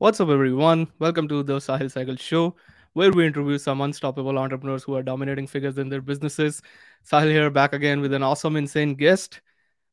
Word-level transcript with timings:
What's 0.00 0.20
up, 0.20 0.28
everyone? 0.28 0.86
Welcome 1.00 1.26
to 1.26 1.42
the 1.42 1.54
Sahil 1.54 1.90
Sehgal 1.92 2.20
Show, 2.20 2.54
where 2.92 3.10
we 3.10 3.26
interview 3.26 3.58
some 3.58 3.80
unstoppable 3.80 4.38
entrepreneurs 4.38 4.84
who 4.84 4.94
are 4.94 5.02
dominating 5.02 5.48
figures 5.48 5.76
in 5.76 5.88
their 5.88 6.00
businesses. 6.00 6.62
Sahil 7.04 7.32
here, 7.32 7.50
back 7.50 7.72
again 7.72 8.00
with 8.00 8.12
an 8.12 8.22
awesome, 8.22 8.54
insane 8.54 8.94
guest. 8.94 9.40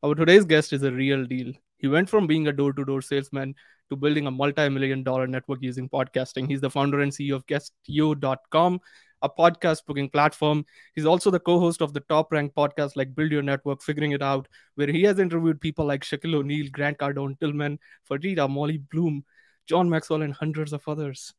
Our 0.04 0.14
today's 0.14 0.46
guest 0.46 0.74
is 0.74 0.84
a 0.84 0.92
real 0.92 1.26
deal. 1.26 1.54
He 1.80 1.88
went 1.88 2.08
from 2.08 2.28
being 2.28 2.48
a 2.48 2.54
door 2.54 2.72
to 2.74 2.86
door 2.86 3.02
salesman 3.02 3.56
to 3.90 3.96
building 3.96 4.28
a 4.28 4.32
multi 4.32 4.70
million 4.70 5.02
dollar 5.02 5.26
network 5.26 5.64
using 5.64 5.90
podcasting. 5.90 6.48
He's 6.48 6.62
the 6.62 6.70
founder 6.70 7.00
and 7.00 7.12
CEO 7.12 7.38
of 7.38 7.48
Guestio.com, 7.48 8.80
a 9.24 9.30
podcast 9.30 9.88
booking 9.88 10.12
platform. 10.12 10.68
He's 10.94 11.08
also 11.08 11.32
the 11.32 11.40
co 11.40 11.60
host 11.60 11.82
of 11.82 11.94
the 11.94 12.02
top 12.02 12.32
ranked 12.32 12.56
podcast 12.56 12.96
like 12.96 13.16
Build 13.16 13.32
Your 13.32 13.42
Network, 13.42 13.82
Figuring 13.82 14.12
It 14.12 14.22
Out, 14.22 14.48
where 14.76 14.86
he 14.86 15.02
has 15.02 15.18
interviewed 15.18 15.60
people 15.60 15.84
like 15.84 16.04
Shaquille 16.04 16.36
O'Neal, 16.36 16.68
Grant 16.72 17.00
Cardone, 17.00 17.40
Tillman, 17.40 17.80
Fertitta, 18.08 18.48
Molly 18.48 18.78
Bloom, 18.78 19.26
John 19.68 19.90
Maxwell, 19.90 20.22
and 20.22 20.34
hundreds 20.34 20.74
of 20.74 20.88
others. 20.88 21.34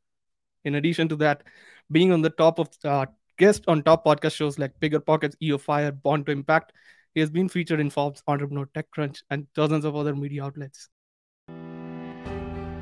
In 0.64 0.74
addition 0.74 1.08
to 1.08 1.16
that, 1.16 1.42
being 1.90 2.12
on 2.12 2.22
the 2.22 2.30
top 2.30 2.58
of 2.58 2.68
uh, 2.84 3.06
guest 3.38 3.64
on 3.68 3.82
top 3.82 4.04
podcast 4.04 4.34
shows 4.34 4.58
like 4.58 4.78
Bigger 4.80 5.00
Pockets, 5.00 5.36
EO 5.42 5.58
Fire, 5.58 5.92
Born 5.92 6.24
to 6.24 6.32
Impact, 6.32 6.72
he 7.14 7.20
has 7.20 7.30
been 7.30 7.48
featured 7.48 7.80
in 7.80 7.90
Forbes, 7.90 8.22
Entrepreneur, 8.26 8.66
TechCrunch, 8.66 9.22
and 9.30 9.46
dozens 9.54 9.84
of 9.84 9.96
other 9.96 10.14
media 10.14 10.44
outlets. 10.44 10.88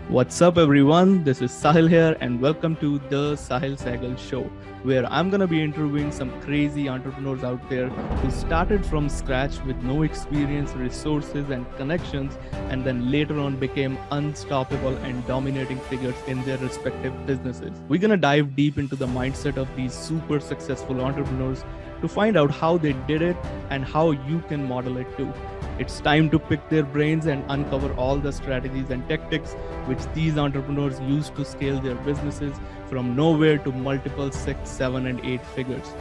What's 0.09 0.43
up, 0.43 0.59
everyone? 0.59 1.25
This 1.25 1.41
is 1.41 1.51
Sahil 1.51 1.89
here, 1.89 2.15
and 2.21 2.39
welcome 2.39 2.77
to 2.77 2.99
the 3.09 3.37
Sahil 3.37 3.75
Sehgal 3.83 4.19
Show, 4.19 4.43
where 4.83 5.07
I'm 5.11 5.31
gonna 5.31 5.47
be 5.47 5.63
interviewing 5.63 6.13
some 6.13 6.31
crazy 6.43 6.91
entrepreneurs 6.91 7.43
out 7.43 7.71
there 7.71 7.89
who 7.89 8.31
started 8.31 8.85
from 8.85 9.09
scratch 9.09 9.59
with 9.63 9.83
no 9.83 10.03
experience, 10.03 10.73
resources, 10.75 11.49
and 11.49 11.65
connections, 11.79 12.37
and 12.69 12.85
then 12.85 13.11
later 13.11 13.41
on 13.41 13.57
became 13.57 13.97
unstoppable 14.11 14.95
and 14.99 15.27
dominating 15.27 15.79
figures 15.93 16.15
in 16.27 16.45
their 16.45 16.59
respective 16.59 17.27
businesses. 17.27 17.73
We're 17.89 18.01
gonna 18.01 18.19
dive 18.19 18.55
deep 18.55 18.77
into 18.77 18.97
the 18.97 19.07
mindset 19.07 19.57
of 19.57 19.75
these 19.75 19.95
super 19.95 20.39
successful 20.39 21.01
entrepreneurs 21.01 21.65
to 22.03 22.09
find 22.09 22.37
out 22.37 22.51
how 22.51 22.77
they 22.77 22.93
did 23.09 23.23
it 23.23 23.37
and 23.71 23.83
how 23.83 24.11
you 24.11 24.43
can 24.49 24.69
model 24.69 24.99
it 24.99 25.17
too. 25.17 25.33
It's 25.77 25.99
time 25.99 26.31
to 26.31 26.39
pick 26.39 26.69
their 26.69 26.85
brains 26.85 27.27
and 27.27 27.45
uncover 27.49 27.93
all 27.95 28.17
the 28.17 28.31
strategies 28.31 28.91
and 28.91 29.09
tactics 29.09 29.55
which 29.87 29.99
these 30.15 30.39
entrepreneurs 30.39 31.01
use 31.01 31.31
to 31.31 31.45
scale 31.45 31.81
their 31.81 31.97
businesses 31.97 32.57
from 32.89 33.17
nowhere 33.17 33.59
to 33.59 33.73
multiple 33.73 34.31
six, 34.31 34.71
seven, 34.71 35.09
and 35.09 35.19
eight 35.25 35.45
figures. 35.47 35.93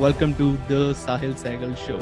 Welcome 0.00 0.34
to 0.34 0.56
the 0.66 0.94
Sahil 0.94 1.34
Sehgal 1.34 1.76
Show. 1.76 2.00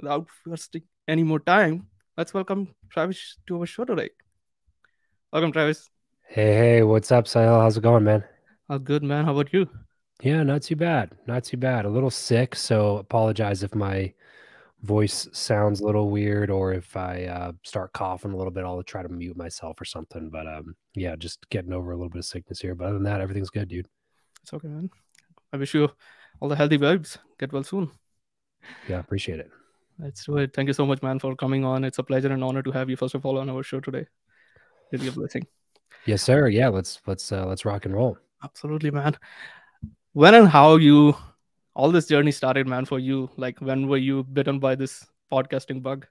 Without 0.00 0.26
wasting 0.44 0.82
any 1.06 1.22
more 1.22 1.38
time, 1.38 1.86
let's 2.16 2.34
welcome 2.34 2.74
Travis 2.88 3.38
to 3.46 3.60
our 3.60 3.66
show 3.66 3.84
today. 3.84 4.10
Welcome, 5.32 5.52
Travis. 5.52 5.88
Hey, 6.32 6.54
hey, 6.54 6.82
what's 6.84 7.10
up, 7.10 7.24
Sahil? 7.24 7.60
How's 7.60 7.76
it 7.76 7.82
going, 7.82 8.04
man? 8.04 8.22
All 8.68 8.78
good, 8.78 9.02
man. 9.02 9.24
How 9.24 9.32
about 9.32 9.52
you? 9.52 9.68
Yeah, 10.22 10.44
not 10.44 10.62
too 10.62 10.76
bad. 10.76 11.10
Not 11.26 11.42
too 11.42 11.56
bad. 11.56 11.86
A 11.86 11.88
little 11.88 12.08
sick, 12.08 12.54
so 12.54 12.98
apologize 12.98 13.64
if 13.64 13.74
my 13.74 14.14
voice 14.82 15.26
sounds 15.32 15.80
a 15.80 15.84
little 15.84 16.08
weird 16.08 16.48
or 16.48 16.72
if 16.72 16.96
I 16.96 17.24
uh, 17.24 17.52
start 17.64 17.92
coughing 17.94 18.30
a 18.30 18.36
little 18.36 18.52
bit. 18.52 18.64
I'll 18.64 18.80
try 18.84 19.02
to 19.02 19.08
mute 19.08 19.36
myself 19.36 19.80
or 19.80 19.84
something. 19.84 20.30
But 20.30 20.46
um, 20.46 20.76
yeah, 20.94 21.16
just 21.16 21.50
getting 21.50 21.72
over 21.72 21.90
a 21.90 21.96
little 21.96 22.10
bit 22.10 22.20
of 22.20 22.26
sickness 22.26 22.60
here. 22.60 22.76
But 22.76 22.84
other 22.84 22.94
than 22.94 23.02
that, 23.02 23.20
everything's 23.20 23.50
good, 23.50 23.66
dude. 23.66 23.88
It's 24.44 24.54
okay, 24.54 24.68
man. 24.68 24.88
I 25.52 25.56
wish 25.56 25.74
you 25.74 25.90
all 26.38 26.48
the 26.48 26.54
healthy 26.54 26.78
vibes. 26.78 27.18
Get 27.40 27.52
well 27.52 27.64
soon. 27.64 27.90
Yeah, 28.88 29.00
appreciate 29.00 29.40
it. 29.40 29.50
Let's 29.98 30.24
do 30.24 30.36
it. 30.36 30.54
Thank 30.54 30.68
you 30.68 30.74
so 30.74 30.86
much, 30.86 31.02
man, 31.02 31.18
for 31.18 31.34
coming 31.34 31.64
on. 31.64 31.82
It's 31.82 31.98
a 31.98 32.04
pleasure 32.04 32.32
and 32.32 32.44
honor 32.44 32.62
to 32.62 32.70
have 32.70 32.88
you, 32.88 32.94
first 32.94 33.16
of 33.16 33.26
all, 33.26 33.36
on 33.38 33.50
our 33.50 33.64
show 33.64 33.80
today. 33.80 34.06
Really 34.92 35.08
a 35.08 35.12
blessing. 35.12 35.46
Yes, 36.06 36.22
sir. 36.22 36.48
Yeah, 36.48 36.68
let's 36.68 37.00
let's 37.06 37.30
uh, 37.30 37.46
let's 37.46 37.64
rock 37.64 37.84
and 37.84 37.94
roll. 37.94 38.16
Absolutely, 38.42 38.90
man. 38.90 39.16
When 40.12 40.34
and 40.34 40.48
how 40.48 40.76
you 40.76 41.14
all 41.74 41.90
this 41.90 42.06
journey 42.06 42.32
started, 42.32 42.66
man, 42.66 42.84
for 42.84 42.98
you? 42.98 43.30
Like 43.36 43.60
when 43.60 43.88
were 43.88 43.96
you 43.96 44.24
bitten 44.24 44.58
by 44.58 44.74
this 44.74 45.06
podcasting 45.32 45.82
bug? 45.82 46.06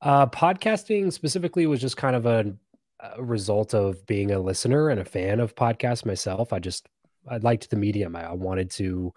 Uh, 0.00 0.26
podcasting 0.26 1.12
specifically 1.12 1.66
was 1.66 1.80
just 1.80 1.96
kind 1.96 2.16
of 2.16 2.26
a, 2.26 2.54
a 3.00 3.22
result 3.22 3.74
of 3.74 4.04
being 4.06 4.30
a 4.30 4.38
listener 4.38 4.88
and 4.90 5.00
a 5.00 5.04
fan 5.04 5.40
of 5.40 5.54
podcasts 5.54 6.04
myself. 6.04 6.52
I 6.52 6.58
just 6.58 6.88
I 7.28 7.38
liked 7.38 7.70
the 7.70 7.76
medium. 7.76 8.16
I, 8.16 8.30
I 8.30 8.32
wanted 8.32 8.70
to, 8.72 9.12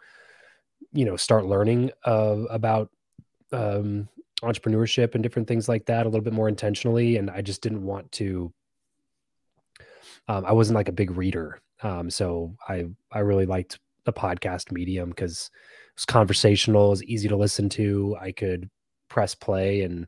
you 0.94 1.06
know, 1.06 1.16
start 1.16 1.46
learning 1.46 1.92
uh, 2.06 2.44
about 2.50 2.90
um, 3.52 4.08
entrepreneurship 4.42 5.14
and 5.14 5.24
different 5.24 5.48
things 5.48 5.68
like 5.70 5.86
that 5.86 6.06
a 6.06 6.10
little 6.10 6.24
bit 6.24 6.34
more 6.34 6.50
intentionally. 6.50 7.18
And 7.18 7.30
I 7.30 7.42
just 7.42 7.62
didn't 7.62 7.84
want 7.84 8.12
to. 8.14 8.54
Um, 10.28 10.46
I 10.46 10.52
wasn't 10.52 10.76
like 10.76 10.90
a 10.90 10.94
big 10.94 11.12
reader, 11.12 11.62
um, 11.84 12.10
so 12.10 12.56
I 12.68 12.86
I 13.12 13.20
really 13.20 13.46
liked 13.46 13.80
the 14.06 14.14
podcast 14.14 14.72
medium 14.72 15.10
because 15.10 15.50
it 15.54 15.96
was 15.96 16.06
conversational, 16.06 16.88
it 16.88 16.90
was 16.90 17.04
easy 17.04 17.28
to 17.28 17.36
listen 17.36 17.70
to. 17.70 18.16
I 18.20 18.32
could 18.32 18.70
press 19.10 19.36
play 19.36 19.82
and 19.82 20.08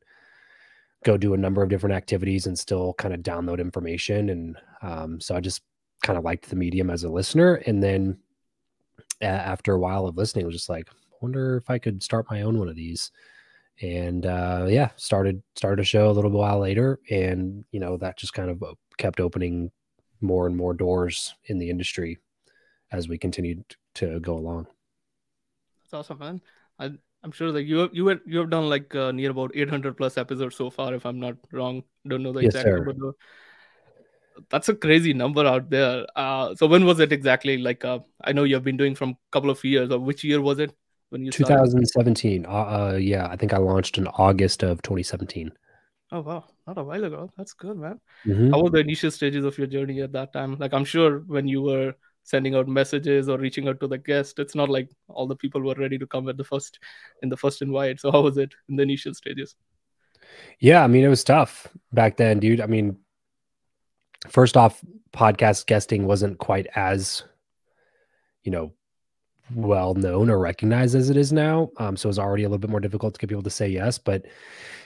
go 1.06 1.18
do 1.18 1.34
a 1.34 1.38
number 1.38 1.62
of 1.62 1.70
different 1.70 1.96
activities 1.96 2.48
and 2.48 2.58
still 2.58 2.94
kind 2.94 3.14
of 3.14 3.22
download 3.22 3.60
information. 3.60 4.30
And 4.30 4.58
um, 4.82 5.22
so 5.22 5.36
I 5.36 5.40
just 5.40 5.62
kind 6.04 6.18
of 6.18 6.26
liked 6.26 6.50
the 6.50 6.56
medium 6.56 6.90
as 6.90 7.04
a 7.04 7.10
listener. 7.10 7.56
And 7.66 7.82
then 7.82 8.18
after 9.22 9.74
a 9.74 9.80
while 9.80 10.08
of 10.08 10.18
listening, 10.18 10.46
I 10.46 10.48
was 10.48 10.56
just 10.56 10.70
like, 10.70 10.90
I 10.90 11.16
wonder 11.22 11.58
if 11.58 11.70
I 11.70 11.78
could 11.78 12.04
start 12.04 12.26
my 12.30 12.42
own 12.42 12.58
one 12.58 12.70
of 12.70 12.76
these 12.76 13.12
and 13.82 14.26
uh, 14.26 14.66
yeah 14.68 14.90
started 14.98 15.42
started 15.56 15.82
a 15.82 15.86
show 15.86 16.10
a 16.10 16.12
little 16.12 16.32
while 16.32 16.60
later 16.60 17.00
and 17.10 17.64
you 17.72 17.80
know 17.80 17.98
that 17.98 18.18
just 18.18 18.34
kind 18.34 18.50
of 18.50 18.62
kept 18.98 19.20
opening 19.20 19.72
more 20.22 20.48
and 20.48 20.56
more 20.56 20.74
doors 20.74 21.34
in 21.46 21.58
the 21.58 21.70
industry 21.70 22.18
as 22.92 23.08
we 23.08 23.18
continue 23.18 23.64
to 23.94 24.20
go 24.20 24.36
along 24.38 24.68
That's 25.84 25.94
awesome, 25.94 26.20
man. 26.20 26.42
I, 26.78 26.92
I'm 27.24 27.32
sure 27.32 27.52
that 27.52 27.64
you 27.64 27.78
have, 27.80 27.90
you 27.94 28.08
have, 28.08 28.20
you 28.26 28.40
have 28.40 28.50
done 28.50 28.70
like 28.70 28.94
uh, 28.96 29.12
near 29.12 29.32
about 29.32 29.52
800 29.56 29.98
plus 29.98 30.18
episodes 30.18 30.56
so 30.56 30.70
far, 30.70 30.94
if 30.94 31.06
I'm 31.06 31.20
not 31.20 31.36
wrong. 31.52 31.84
Don't 32.08 32.24
know 32.24 32.32
the 32.32 32.40
Yes, 32.40 32.54
exact 32.54 32.66
sir. 32.66 32.78
number. 32.78 32.94
Though. 32.94 33.16
That's 34.50 34.70
a 34.70 34.76
crazy 34.76 35.14
number 35.14 35.46
out 35.46 35.70
there. 35.70 36.06
Uh, 36.16 36.56
so 36.56 36.68
when 36.68 36.86
was 36.86 37.00
it 37.00 37.12
exactly? 37.12 37.58
Like, 37.58 37.84
uh, 37.84 38.00
I 38.24 38.32
know 38.32 38.44
you 38.46 38.56
have 38.56 38.64
been 38.64 38.78
doing 38.78 38.96
from 38.96 39.10
a 39.10 39.18
couple 39.32 39.50
of 39.50 39.64
years. 39.64 39.92
Or 39.92 40.00
which 40.00 40.24
year 40.24 40.42
was 40.42 40.60
it 40.60 40.74
when 41.10 41.26
you 41.26 41.32
started? 41.32 41.56
2017 41.56 42.46
uh, 42.46 42.50
uh 42.50 42.98
yeah 43.00 43.28
i 43.28 43.36
think 43.36 43.54
i 43.54 43.58
launched 43.58 43.98
in 43.98 44.08
august 44.08 44.64
of 44.64 44.82
2017 44.82 45.52
Oh 46.12 46.22
wow, 46.22 46.46
not 46.66 46.78
a 46.78 46.84
while 46.84 47.04
ago. 47.04 47.32
That's 47.38 47.54
good, 47.54 47.78
man. 47.78 48.00
Mhm. 48.26 48.52
How 48.52 48.64
were 48.64 48.72
the 48.72 48.80
initial 48.80 49.12
stages 49.12 49.46
of 49.46 49.58
your 49.58 49.68
journey 49.68 50.02
at 50.02 50.12
that 50.14 50.34
time? 50.34 50.58
Like, 50.58 50.74
I'm 50.74 50.86
sure 50.86 51.20
when 51.28 51.48
you 51.48 51.62
were 51.62 51.94
sending 52.24 52.56
out 52.56 52.68
messages 52.68 53.30
or 53.30 53.38
reaching 53.38 53.68
out 53.68 53.80
to 53.80 53.88
the 53.88 53.98
guest, 53.98 54.40
it's 54.40 54.56
not 54.56 54.70
like 54.70 54.90
all 55.08 55.28
the 55.28 55.36
people 55.36 55.62
were 55.62 55.76
ready 55.76 55.98
to 55.98 56.08
come 56.08 56.28
at 56.30 56.38
the 56.38 56.44
first 56.44 56.80
in 57.22 57.30
the 57.30 57.38
first 57.38 57.62
invite. 57.62 58.00
So 58.00 58.12
how 58.12 58.22
was 58.22 58.38
it 58.38 58.54
in 58.70 58.76
the 58.76 58.84
initial 58.84 59.14
stages? 59.14 59.56
Yeah, 60.60 60.84
I 60.84 60.88
mean, 60.88 61.04
it 61.04 61.10
was 61.10 61.24
tough 61.24 61.68
back 61.92 62.18
then, 62.18 62.40
dude. 62.40 62.62
I 62.62 62.66
mean, 62.66 62.98
first 64.28 64.58
off, 64.58 64.84
podcast 65.14 65.66
guesting 65.66 66.06
wasn't 66.06 66.38
quite 66.40 66.68
as, 66.76 67.24
you 68.44 68.52
know, 68.52 68.74
well 69.54 69.94
known 69.94 70.30
or 70.30 70.40
recognized 70.40 70.96
as 70.96 71.10
it 71.10 71.18
is 71.18 71.34
now. 71.34 71.70
Um, 71.78 71.98
so 71.98 72.08
it 72.08 72.12
was 72.12 72.20
already 72.20 72.44
a 72.44 72.50
little 72.50 72.60
bit 72.60 72.70
more 72.70 72.80
difficult 72.80 73.14
to 73.14 73.20
get 73.20 73.30
people 73.30 73.44
to 73.44 73.50
say 73.50 73.68
yes. 73.68 73.98
But 73.98 74.26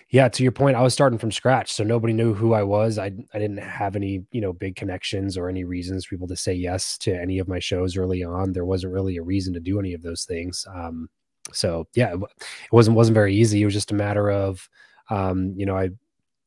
yeah, 0.09 0.29
to 0.29 0.44
your 0.44 0.51
point, 0.51 0.75
I 0.75 0.81
was 0.81 0.94
starting 0.94 1.18
from 1.18 1.31
scratch, 1.31 1.74
so 1.74 1.84
nobody 1.84 2.13
knew 2.13 2.34
who 2.34 2.53
I 2.53 2.62
was. 2.63 3.00
I 3.00 3.12
I 3.34 3.40
didn't 3.40 3.57
have 3.57 3.96
any, 3.96 4.24
you 4.31 4.41
know, 4.41 4.53
big 4.53 4.75
connections 4.75 5.38
or 5.38 5.50
any 5.50 5.63
reasons 5.63 6.06
for 6.06 6.16
people 6.16 6.28
to 6.28 6.35
say 6.35 6.53
yes 6.53 6.97
to 7.00 7.19
any 7.19 7.40
of 7.40 7.47
my 7.47 7.59
shows 7.59 7.97
early 7.97 8.24
on. 8.24 8.51
There 8.51 8.66
wasn't 8.66 8.94
really 8.94 9.18
a 9.18 9.24
reason 9.24 9.53
to 9.53 9.59
do 9.59 9.79
any 9.79 9.94
of 9.94 10.03
those 10.03 10.25
things. 10.25 10.66
Um, 10.74 11.09
so 11.51 11.88
yeah, 11.95 12.13
it, 12.13 12.19
it 12.21 12.71
wasn't 12.71 12.95
wasn't 12.95 13.16
very 13.16 13.36
easy. 13.36 13.62
It 13.62 13.66
was 13.66 13.74
just 13.74 13.92
a 13.92 13.95
matter 13.95 14.30
of, 14.30 14.69
um, 15.09 15.54
you 15.57 15.66
know, 15.66 15.75
I 15.75 15.89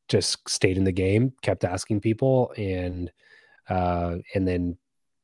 just 0.07 0.47
stayed 0.49 0.77
in 0.77 0.85
the 0.85 0.91
game, 0.91 1.33
kept 1.41 1.65
asking 1.65 1.99
people, 1.99 2.53
and 2.57 3.11
uh, 3.69 4.15
and 4.33 4.47
then 4.47 4.77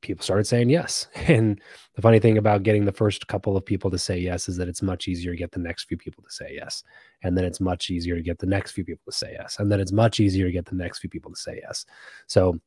people 0.03 0.23
started 0.23 0.45
saying 0.45 0.69
yes. 0.69 1.07
And 1.27 1.59
the 1.95 2.01
funny 2.01 2.19
thing 2.19 2.37
about 2.37 2.63
getting 2.63 2.85
the 2.85 2.91
first 2.91 3.27
couple 3.27 3.57
of 3.57 3.65
people 3.65 3.89
to 3.89 3.97
say 3.97 4.19
yes 4.19 4.47
is 4.47 4.57
that 4.57 4.67
it's 4.67 4.81
much 4.81 5.07
easier 5.07 5.31
to 5.31 5.37
get 5.37 5.51
the 5.51 5.59
next 5.59 5.85
few 5.85 5.97
people 5.97 6.23
to 6.23 6.31
say 6.31 6.51
yes, 6.53 6.83
and 7.23 7.35
then 7.35 7.45
it's 7.45 7.59
much 7.59 7.89
easier 7.89 8.15
to 8.15 8.21
get 8.21 8.37
the 8.37 8.45
next 8.45 8.71
few 8.71 8.85
people 8.85 9.11
to 9.11 9.17
say 9.17 9.33
yes, 9.33 9.57
and 9.59 9.71
then 9.71 9.79
it's 9.79 9.91
much 9.91 10.19
easier 10.19 10.45
to 10.45 10.51
get 10.51 10.65
the 10.65 10.75
next 10.75 10.99
few 10.99 11.09
people 11.09 11.31
to 11.31 11.39
say 11.39 11.59
yes. 11.67 11.85
So 12.27 12.59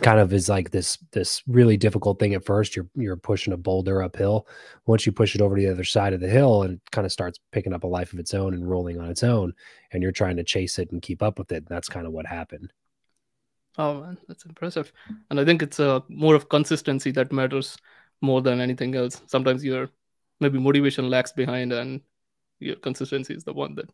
kind 0.00 0.20
of 0.20 0.32
is 0.32 0.48
like 0.48 0.70
this 0.70 0.96
this 1.12 1.42
really 1.46 1.76
difficult 1.76 2.18
thing 2.18 2.34
at 2.34 2.44
first. 2.44 2.74
You're 2.76 2.88
you're 2.94 3.16
pushing 3.16 3.52
a 3.52 3.58
boulder 3.58 4.02
uphill. 4.02 4.46
Once 4.86 5.04
you 5.04 5.12
push 5.12 5.34
it 5.34 5.42
over 5.42 5.56
to 5.56 5.62
the 5.62 5.70
other 5.70 5.84
side 5.84 6.14
of 6.14 6.20
the 6.20 6.30
hill 6.30 6.62
and 6.62 6.74
it 6.74 6.80
kind 6.92 7.04
of 7.04 7.12
starts 7.12 7.38
picking 7.52 7.74
up 7.74 7.84
a 7.84 7.86
life 7.86 8.12
of 8.12 8.18
its 8.18 8.32
own 8.32 8.54
and 8.54 8.68
rolling 8.68 8.98
on 8.98 9.10
its 9.10 9.22
own 9.22 9.52
and 9.92 10.02
you're 10.02 10.12
trying 10.12 10.36
to 10.36 10.44
chase 10.44 10.78
it 10.78 10.90
and 10.92 11.02
keep 11.02 11.22
up 11.22 11.38
with 11.38 11.52
it. 11.52 11.68
That's 11.68 11.88
kind 11.88 12.06
of 12.06 12.12
what 12.12 12.26
happened 12.26 12.72
Oh 13.78 14.02
man, 14.02 14.18
that's 14.28 14.44
impressive. 14.44 14.92
And 15.30 15.40
I 15.40 15.44
think 15.44 15.62
it's 15.62 15.80
uh, 15.80 16.00
more 16.08 16.34
of 16.34 16.48
consistency 16.48 17.10
that 17.12 17.32
matters 17.32 17.76
more 18.20 18.42
than 18.42 18.60
anything 18.60 18.94
else. 18.94 19.22
Sometimes 19.26 19.64
you're 19.64 19.88
maybe 20.40 20.58
motivation 20.58 21.08
lags 21.08 21.32
behind 21.32 21.72
and 21.72 22.00
your 22.58 22.76
consistency 22.76 23.34
is 23.34 23.44
the 23.44 23.52
one 23.52 23.74
that 23.76 23.90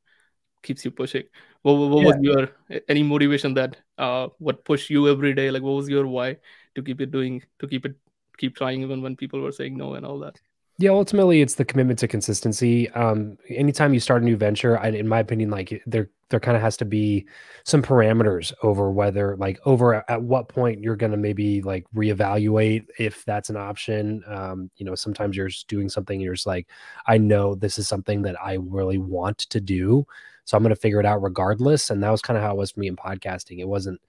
keeps 0.63 0.85
you 0.85 0.91
pushing 0.91 1.23
what, 1.63 1.75
what 1.75 2.03
yeah. 2.03 2.05
was 2.05 2.17
your 2.21 2.49
any 2.89 3.03
motivation 3.03 3.55
that 3.55 3.77
uh 3.99 4.29
what 4.39 4.65
pushed 4.65 4.91
you 4.91 5.09
every 5.09 5.33
day 5.35 5.51
like 5.51 5.63
what 5.63 5.73
was 5.73 5.89
your 5.89 6.07
why 6.07 6.37
to 6.75 6.83
keep 6.83 7.01
it 7.01 7.11
doing 7.11 7.43
to 7.61 7.69
keep 7.69 7.87
it 7.87 7.95
keep 8.39 8.57
trying 8.57 8.83
even 8.83 9.03
when 9.03 9.17
people 9.17 9.41
were 9.41 9.53
saying 9.53 9.77
no 9.77 9.95
and 9.95 10.05
all 10.05 10.19
that 10.19 10.41
yeah 10.79 10.91
ultimately 10.91 11.41
it's 11.41 11.57
the 11.57 11.65
commitment 11.65 11.99
to 11.99 12.09
consistency. 12.09 12.89
Um 12.91 13.37
anytime 13.49 13.95
you 13.95 14.01
start 14.01 14.23
a 14.23 14.25
new 14.25 14.37
venture 14.37 14.79
I, 14.79 14.89
in 14.89 15.09
my 15.09 15.19
opinion 15.21 15.51
like 15.51 15.83
there 15.87 16.11
there 16.31 16.41
kind 16.41 16.57
of 16.57 16.63
has 16.63 16.77
to 16.77 16.85
be 16.85 17.27
some 17.65 17.83
parameters 17.83 18.53
over 18.63 18.91
whether 18.91 19.37
like 19.37 19.59
over 19.65 20.05
at 20.11 20.23
what 20.23 20.49
point 20.49 20.81
you're 20.83 20.95
going 20.97 21.13
to 21.13 21.17
maybe 21.17 21.63
like 21.63 21.87
reevaluate 21.95 22.87
if 22.99 23.25
that's 23.25 23.51
an 23.51 23.57
option. 23.57 24.23
Um 24.29 24.71
you 24.77 24.87
know 24.87 24.95
sometimes 24.95 25.37
you're 25.37 25.49
just 25.49 25.69
doing 25.69 25.89
something 25.89 26.17
and 26.17 26.23
you're 26.23 26.35
just 26.35 26.47
like 26.47 26.69
i 27.07 27.19
know 27.19 27.55
this 27.55 27.79
is 27.79 27.89
something 27.89 28.23
that 28.23 28.37
i 28.41 28.55
really 28.55 28.99
want 28.99 29.39
to 29.39 29.61
do 29.61 30.07
so 30.45 30.57
i'm 30.57 30.63
going 30.63 30.75
to 30.75 30.81
figure 30.81 31.01
it 31.01 31.07
out 31.07 31.23
regardless. 31.23 31.91
And 31.91 32.03
that 32.03 32.11
was 32.11 32.23
kind 32.23 32.37
of 32.39 32.43
how 32.43 32.53
it 32.53 32.59
was 32.59 32.71
for 32.71 32.81
me 32.81 32.89
in 32.89 32.97
podcasting. 32.97 33.59
It 33.59 33.69
wasn't 33.69 34.01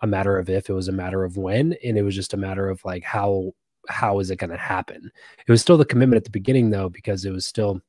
a 0.00 0.06
matter 0.06 0.38
of 0.38 0.48
if 0.50 0.68
it 0.68 0.72
was 0.72 0.88
a 0.88 0.92
matter 0.92 1.24
of 1.24 1.36
when 1.36 1.74
and 1.84 1.96
it 1.98 2.02
was 2.02 2.14
just 2.14 2.34
a 2.34 2.36
matter 2.36 2.68
of 2.68 2.84
like 2.84 3.04
how 3.04 3.52
how 3.88 4.18
is 4.18 4.30
it 4.30 4.36
going 4.36 4.50
to 4.50 4.56
happen? 4.56 5.10
It 5.46 5.50
was 5.50 5.60
still 5.60 5.76
the 5.76 5.84
commitment 5.84 6.18
at 6.18 6.24
the 6.24 6.30
beginning 6.30 6.70
though, 6.70 6.88
because 6.88 7.24
it 7.24 7.32
was 7.32 7.46
still 7.46 7.80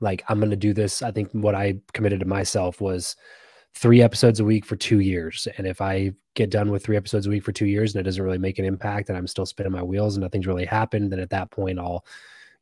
like, 0.00 0.24
I'm 0.28 0.38
going 0.38 0.50
to 0.50 0.56
do 0.56 0.72
this. 0.72 1.02
I 1.02 1.10
think 1.10 1.30
what 1.32 1.54
I 1.54 1.78
committed 1.92 2.20
to 2.20 2.26
myself 2.26 2.80
was 2.80 3.16
three 3.74 4.02
episodes 4.02 4.40
a 4.40 4.44
week 4.44 4.64
for 4.64 4.76
two 4.76 5.00
years. 5.00 5.46
And 5.58 5.66
if 5.66 5.80
I 5.80 6.12
get 6.34 6.50
done 6.50 6.70
with 6.70 6.84
three 6.84 6.96
episodes 6.96 7.26
a 7.26 7.30
week 7.30 7.44
for 7.44 7.52
two 7.52 7.66
years 7.66 7.94
and 7.94 8.00
it 8.00 8.04
doesn't 8.04 8.22
really 8.22 8.38
make 8.38 8.58
an 8.58 8.64
impact 8.64 9.08
and 9.08 9.18
I'm 9.18 9.26
still 9.26 9.46
spinning 9.46 9.72
my 9.72 9.82
wheels 9.82 10.16
and 10.16 10.22
nothing's 10.22 10.46
really 10.46 10.64
happened, 10.64 11.12
then 11.12 11.20
at 11.20 11.30
that 11.30 11.50
point 11.50 11.78
I'll, 11.78 12.04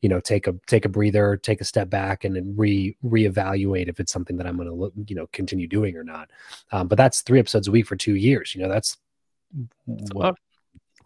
you 0.01 0.09
know, 0.09 0.21
take 0.21 0.47
a 0.49 0.55
take 0.67 0.85
a 0.85 0.89
breather, 0.89 1.37
take 1.37 1.61
a 1.61 1.65
step 1.65 1.89
back, 1.89 2.25
and 2.25 2.37
then 2.37 2.55
re 2.57 2.97
reevaluate 3.05 3.89
if 3.89 4.01
it's 4.01 4.13
something 4.13 4.37
that 4.37 4.47
I'm 4.47 4.57
going 4.57 4.69
to, 4.69 4.93
you 5.07 5.17
know, 5.17 5.27
continue 5.33 5.67
doing 5.67 5.97
or 5.97 6.05
not. 6.05 6.31
Um, 6.73 6.89
but 6.89 6.99
that's 6.99 7.23
three 7.23 7.39
episodes 7.39 7.69
a 7.69 7.71
week 7.71 7.87
for 7.87 7.97
two 7.97 8.15
years. 8.15 8.55
You 8.55 8.63
know, 8.63 8.69
that's 8.69 8.99
what, 9.85 10.35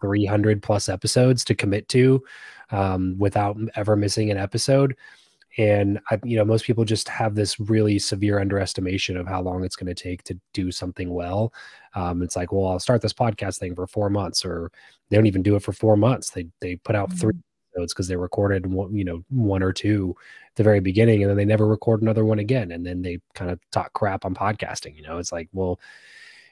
300 0.01 0.61
plus 0.61 0.89
episodes 0.89 1.43
to 1.45 1.55
commit 1.55 1.87
to 1.89 2.23
um, 2.71 3.15
without 3.17 3.57
ever 3.75 3.95
missing 3.95 4.31
an 4.31 4.37
episode. 4.37 4.95
And 5.57 5.99
I, 6.11 6.19
you 6.23 6.37
know, 6.37 6.45
most 6.45 6.65
people 6.65 6.85
just 6.85 7.09
have 7.09 7.35
this 7.35 7.59
really 7.59 7.97
severe 7.99 8.39
underestimation 8.39 9.17
of 9.17 9.27
how 9.27 9.41
long 9.41 9.63
it's 9.63 9.75
going 9.75 9.93
to 9.93 10.03
take 10.03 10.23
to 10.23 10.39
do 10.53 10.71
something 10.71 11.11
well. 11.13 11.51
Um, 11.95 12.21
it's 12.21 12.35
like, 12.35 12.51
well, 12.51 12.67
I'll 12.67 12.79
start 12.79 13.01
this 13.01 13.13
podcast 13.13 13.57
thing 13.57 13.75
for 13.75 13.87
four 13.87 14.09
months, 14.09 14.45
or 14.45 14.71
they 15.09 15.17
don't 15.17 15.25
even 15.25 15.43
do 15.43 15.55
it 15.55 15.63
for 15.63 15.73
four 15.73 15.97
months. 15.97 16.29
They 16.29 16.47
they 16.61 16.75
put 16.75 16.95
out 16.95 17.11
three 17.11 17.33
mm-hmm. 17.33 17.73
episodes 17.73 17.93
because 17.93 18.07
they 18.07 18.15
recorded 18.15 18.67
one, 18.67 18.95
you 18.95 19.03
know, 19.03 19.23
one 19.29 19.63
or 19.63 19.73
two 19.73 20.15
at 20.47 20.55
the 20.55 20.63
very 20.63 20.79
beginning, 20.79 21.23
and 21.23 21.29
then 21.29 21.37
they 21.37 21.45
never 21.45 21.67
record 21.67 22.03
another 22.03 22.25
one 22.25 22.39
again. 22.39 22.71
And 22.71 22.85
then 22.85 23.01
they 23.01 23.19
kind 23.33 23.49
of 23.49 23.59
talk 23.71 23.91
crap 23.93 24.25
on 24.25 24.35
podcasting. 24.35 24.95
You 24.95 25.01
know, 25.01 25.17
it's 25.17 25.31
like, 25.31 25.49
well, 25.51 25.79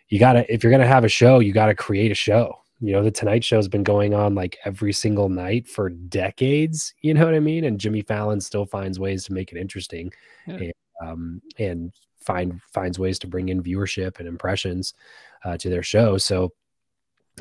you 0.10 0.20
gotta 0.20 0.52
if 0.52 0.64
you're 0.64 0.72
gonna 0.72 0.88
have 0.88 1.04
a 1.04 1.10
show, 1.10 1.40
you 1.40 1.54
gotta 1.54 1.76
create 1.76 2.12
a 2.12 2.16
show 2.16 2.62
you 2.80 2.92
know 2.92 3.04
the 3.04 3.12
tonight 3.12 3.44
show's 3.44 3.68
been 3.68 3.84
going 3.84 4.14
on 4.14 4.36
like 4.36 4.58
every 4.66 4.94
single 4.94 5.30
night 5.30 5.68
for 5.68 5.90
decades 5.90 6.94
you 7.02 7.14
know 7.14 7.26
what 7.26 7.34
i 7.34 7.40
mean? 7.40 7.64
And 7.64 7.80
jimmy 7.80 8.02
fallon 8.02 8.40
still 8.40 8.66
finds 8.66 9.00
ways 9.00 9.24
to 9.26 9.34
make 9.34 9.52
it 9.52 9.58
interesting 9.58 10.12
yeah. 10.48 10.56
and, 10.56 10.74
um, 11.02 11.42
and 11.58 11.94
find 12.28 12.62
finds 12.74 13.00
ways 13.00 13.18
to 13.20 13.28
bring 13.28 13.50
in 13.50 13.64
viewership 13.64 14.20
and 14.20 14.28
impressions 14.28 14.94
uh, 15.46 15.58
to 15.58 15.70
their 15.70 15.82
show. 15.82 16.18
So 16.18 16.54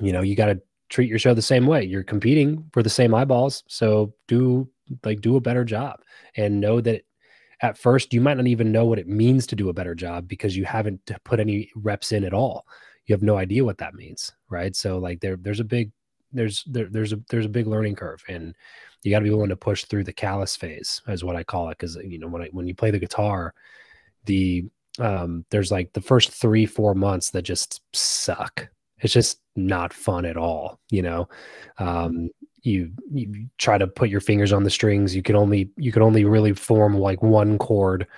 you 0.00 0.12
know 0.12 0.22
you 0.22 0.36
got 0.36 0.46
to 0.46 0.62
treat 0.88 1.10
your 1.10 1.18
show 1.18 1.34
the 1.34 1.42
same 1.42 1.66
way. 1.66 1.82
You're 1.82 2.04
competing 2.04 2.64
for 2.72 2.82
the 2.82 2.88
same 2.88 3.12
eyeballs. 3.12 3.64
So 3.66 4.14
do 4.28 4.68
like 5.04 5.20
do 5.20 5.36
a 5.36 5.40
better 5.40 5.64
job 5.64 6.00
and 6.36 6.60
know 6.60 6.80
that 6.80 7.02
at 7.60 7.76
first 7.76 8.14
you 8.14 8.20
might 8.20 8.36
not 8.36 8.46
even 8.46 8.70
know 8.70 8.84
what 8.84 9.00
it 9.00 9.08
means 9.08 9.46
to 9.48 9.56
do 9.56 9.68
a 9.68 9.74
better 9.74 9.96
job 9.96 10.28
because 10.28 10.56
you 10.56 10.64
haven't 10.64 11.00
put 11.24 11.40
any 11.40 11.70
reps 11.74 12.12
in 12.12 12.22
at 12.22 12.32
all 12.32 12.66
you 13.06 13.14
have 13.14 13.22
no 13.22 13.36
idea 13.36 13.64
what 13.64 13.78
that 13.78 13.94
means 13.94 14.32
right? 14.48 14.76
So 14.76 14.98
like 14.98 15.20
there 15.20 15.36
there's 15.36 15.60
a 15.60 15.64
big 15.64 15.90
there's 16.32 16.64
there, 16.64 16.88
there's 16.90 17.12
a 17.12 17.20
there's 17.30 17.46
a 17.46 17.50
big 17.50 17.66
learning 17.66 17.96
curve 17.96 18.22
and 18.28 18.54
you 19.02 19.10
got 19.10 19.20
to 19.20 19.24
be 19.24 19.30
willing 19.30 19.48
to 19.48 19.56
push 19.56 19.84
through 19.84 20.04
the 20.04 20.12
callus 20.12 20.56
phase 20.56 21.00
is 21.08 21.22
what 21.22 21.36
i 21.36 21.44
call 21.44 21.68
it 21.68 21.78
because 21.78 21.96
you 21.96 22.18
know 22.18 22.26
when 22.26 22.42
I, 22.42 22.48
when 22.52 22.66
you 22.66 22.74
play 22.74 22.90
the 22.90 22.98
guitar 22.98 23.54
the 24.24 24.64
um 24.98 25.44
there's 25.50 25.70
like 25.70 25.92
the 25.92 26.00
first 26.00 26.30
three 26.32 26.66
four 26.66 26.94
months 26.94 27.30
that 27.30 27.42
just 27.42 27.80
suck. 27.92 28.68
It's 29.00 29.12
just 29.12 29.40
not 29.54 29.92
fun 29.92 30.24
at 30.24 30.36
all 30.36 30.80
you 30.90 31.02
know? 31.02 31.28
Um 31.78 32.30
you 32.62 32.90
you 33.12 33.46
try 33.58 33.78
to 33.78 33.86
put 33.86 34.08
your 34.08 34.20
fingers 34.20 34.52
on 34.52 34.64
the 34.64 34.70
strings. 34.70 35.14
You 35.14 35.22
can 35.22 35.36
only 35.36 35.70
you 35.76 35.92
can 35.92 36.02
only 36.02 36.24
really 36.24 36.52
form 36.52 36.98
like 36.98 37.22
one 37.22 37.58
chord 37.58 38.08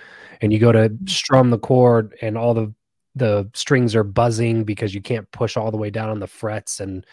and 0.41 0.51
you 0.51 0.57
go 0.57 0.71
to 0.71 0.91
strum 1.05 1.51
the 1.51 1.59
chord 1.59 2.15
and 2.21 2.37
all 2.37 2.55
the 2.55 2.73
the 3.15 3.49
strings 3.53 3.95
are 3.95 4.03
buzzing 4.03 4.63
because 4.63 4.93
you 4.93 5.01
can't 5.01 5.29
push 5.31 5.57
all 5.57 5.71
the 5.71 5.77
way 5.77 5.89
down 5.89 6.09
on 6.09 6.19
the 6.19 6.27
frets 6.27 6.79
and 6.79 7.05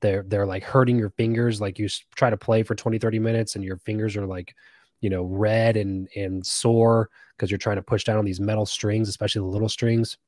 they're 0.00 0.24
they're 0.26 0.46
like 0.46 0.64
hurting 0.64 0.98
your 0.98 1.10
fingers 1.10 1.60
like 1.60 1.78
you 1.78 1.88
try 2.16 2.30
to 2.30 2.36
play 2.36 2.62
for 2.62 2.74
20 2.74 2.98
30 2.98 3.18
minutes 3.18 3.54
and 3.54 3.64
your 3.64 3.76
fingers 3.78 4.16
are 4.16 4.26
like 4.26 4.54
you 5.00 5.10
know 5.10 5.24
red 5.24 5.76
and 5.76 6.08
and 6.16 6.44
sore 6.44 7.08
because 7.36 7.50
you're 7.50 7.58
trying 7.58 7.76
to 7.76 7.82
push 7.82 8.04
down 8.04 8.18
on 8.18 8.24
these 8.24 8.40
metal 8.40 8.66
strings 8.66 9.08
especially 9.08 9.40
the 9.40 9.46
little 9.46 9.68
strings 9.68 10.18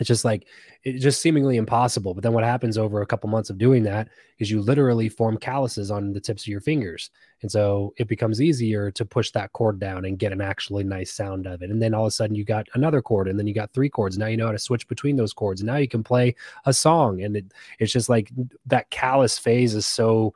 it's 0.00 0.08
just 0.08 0.24
like 0.24 0.46
it's 0.82 1.02
just 1.02 1.20
seemingly 1.20 1.56
impossible 1.56 2.14
but 2.14 2.22
then 2.22 2.32
what 2.32 2.42
happens 2.42 2.76
over 2.76 3.02
a 3.02 3.06
couple 3.06 3.30
months 3.30 3.50
of 3.50 3.58
doing 3.58 3.84
that 3.84 4.08
is 4.38 4.50
you 4.50 4.60
literally 4.60 5.08
form 5.08 5.36
calluses 5.36 5.90
on 5.90 6.12
the 6.12 6.20
tips 6.20 6.42
of 6.42 6.48
your 6.48 6.60
fingers 6.60 7.10
and 7.42 7.50
so 7.50 7.94
it 7.98 8.08
becomes 8.08 8.42
easier 8.42 8.90
to 8.90 9.04
push 9.04 9.30
that 9.30 9.52
chord 9.52 9.78
down 9.78 10.04
and 10.06 10.18
get 10.18 10.32
an 10.32 10.40
actually 10.40 10.82
nice 10.82 11.12
sound 11.12 11.46
of 11.46 11.62
it 11.62 11.70
and 11.70 11.80
then 11.80 11.94
all 11.94 12.04
of 12.04 12.08
a 12.08 12.10
sudden 12.10 12.34
you 12.34 12.44
got 12.44 12.66
another 12.74 13.02
chord 13.02 13.28
and 13.28 13.38
then 13.38 13.46
you 13.46 13.54
got 13.54 13.72
three 13.72 13.88
chords. 13.88 14.18
Now 14.18 14.26
you 14.26 14.36
know 14.36 14.46
how 14.46 14.52
to 14.52 14.58
switch 14.58 14.88
between 14.88 15.16
those 15.16 15.32
chords 15.32 15.60
and 15.60 15.68
now 15.68 15.76
you 15.76 15.88
can 15.88 16.02
play 16.02 16.34
a 16.64 16.72
song 16.72 17.22
and 17.22 17.36
it, 17.36 17.52
it's 17.78 17.92
just 17.92 18.08
like 18.08 18.30
that 18.66 18.90
callus 18.90 19.38
phase 19.38 19.74
is 19.74 19.86
so 19.86 20.34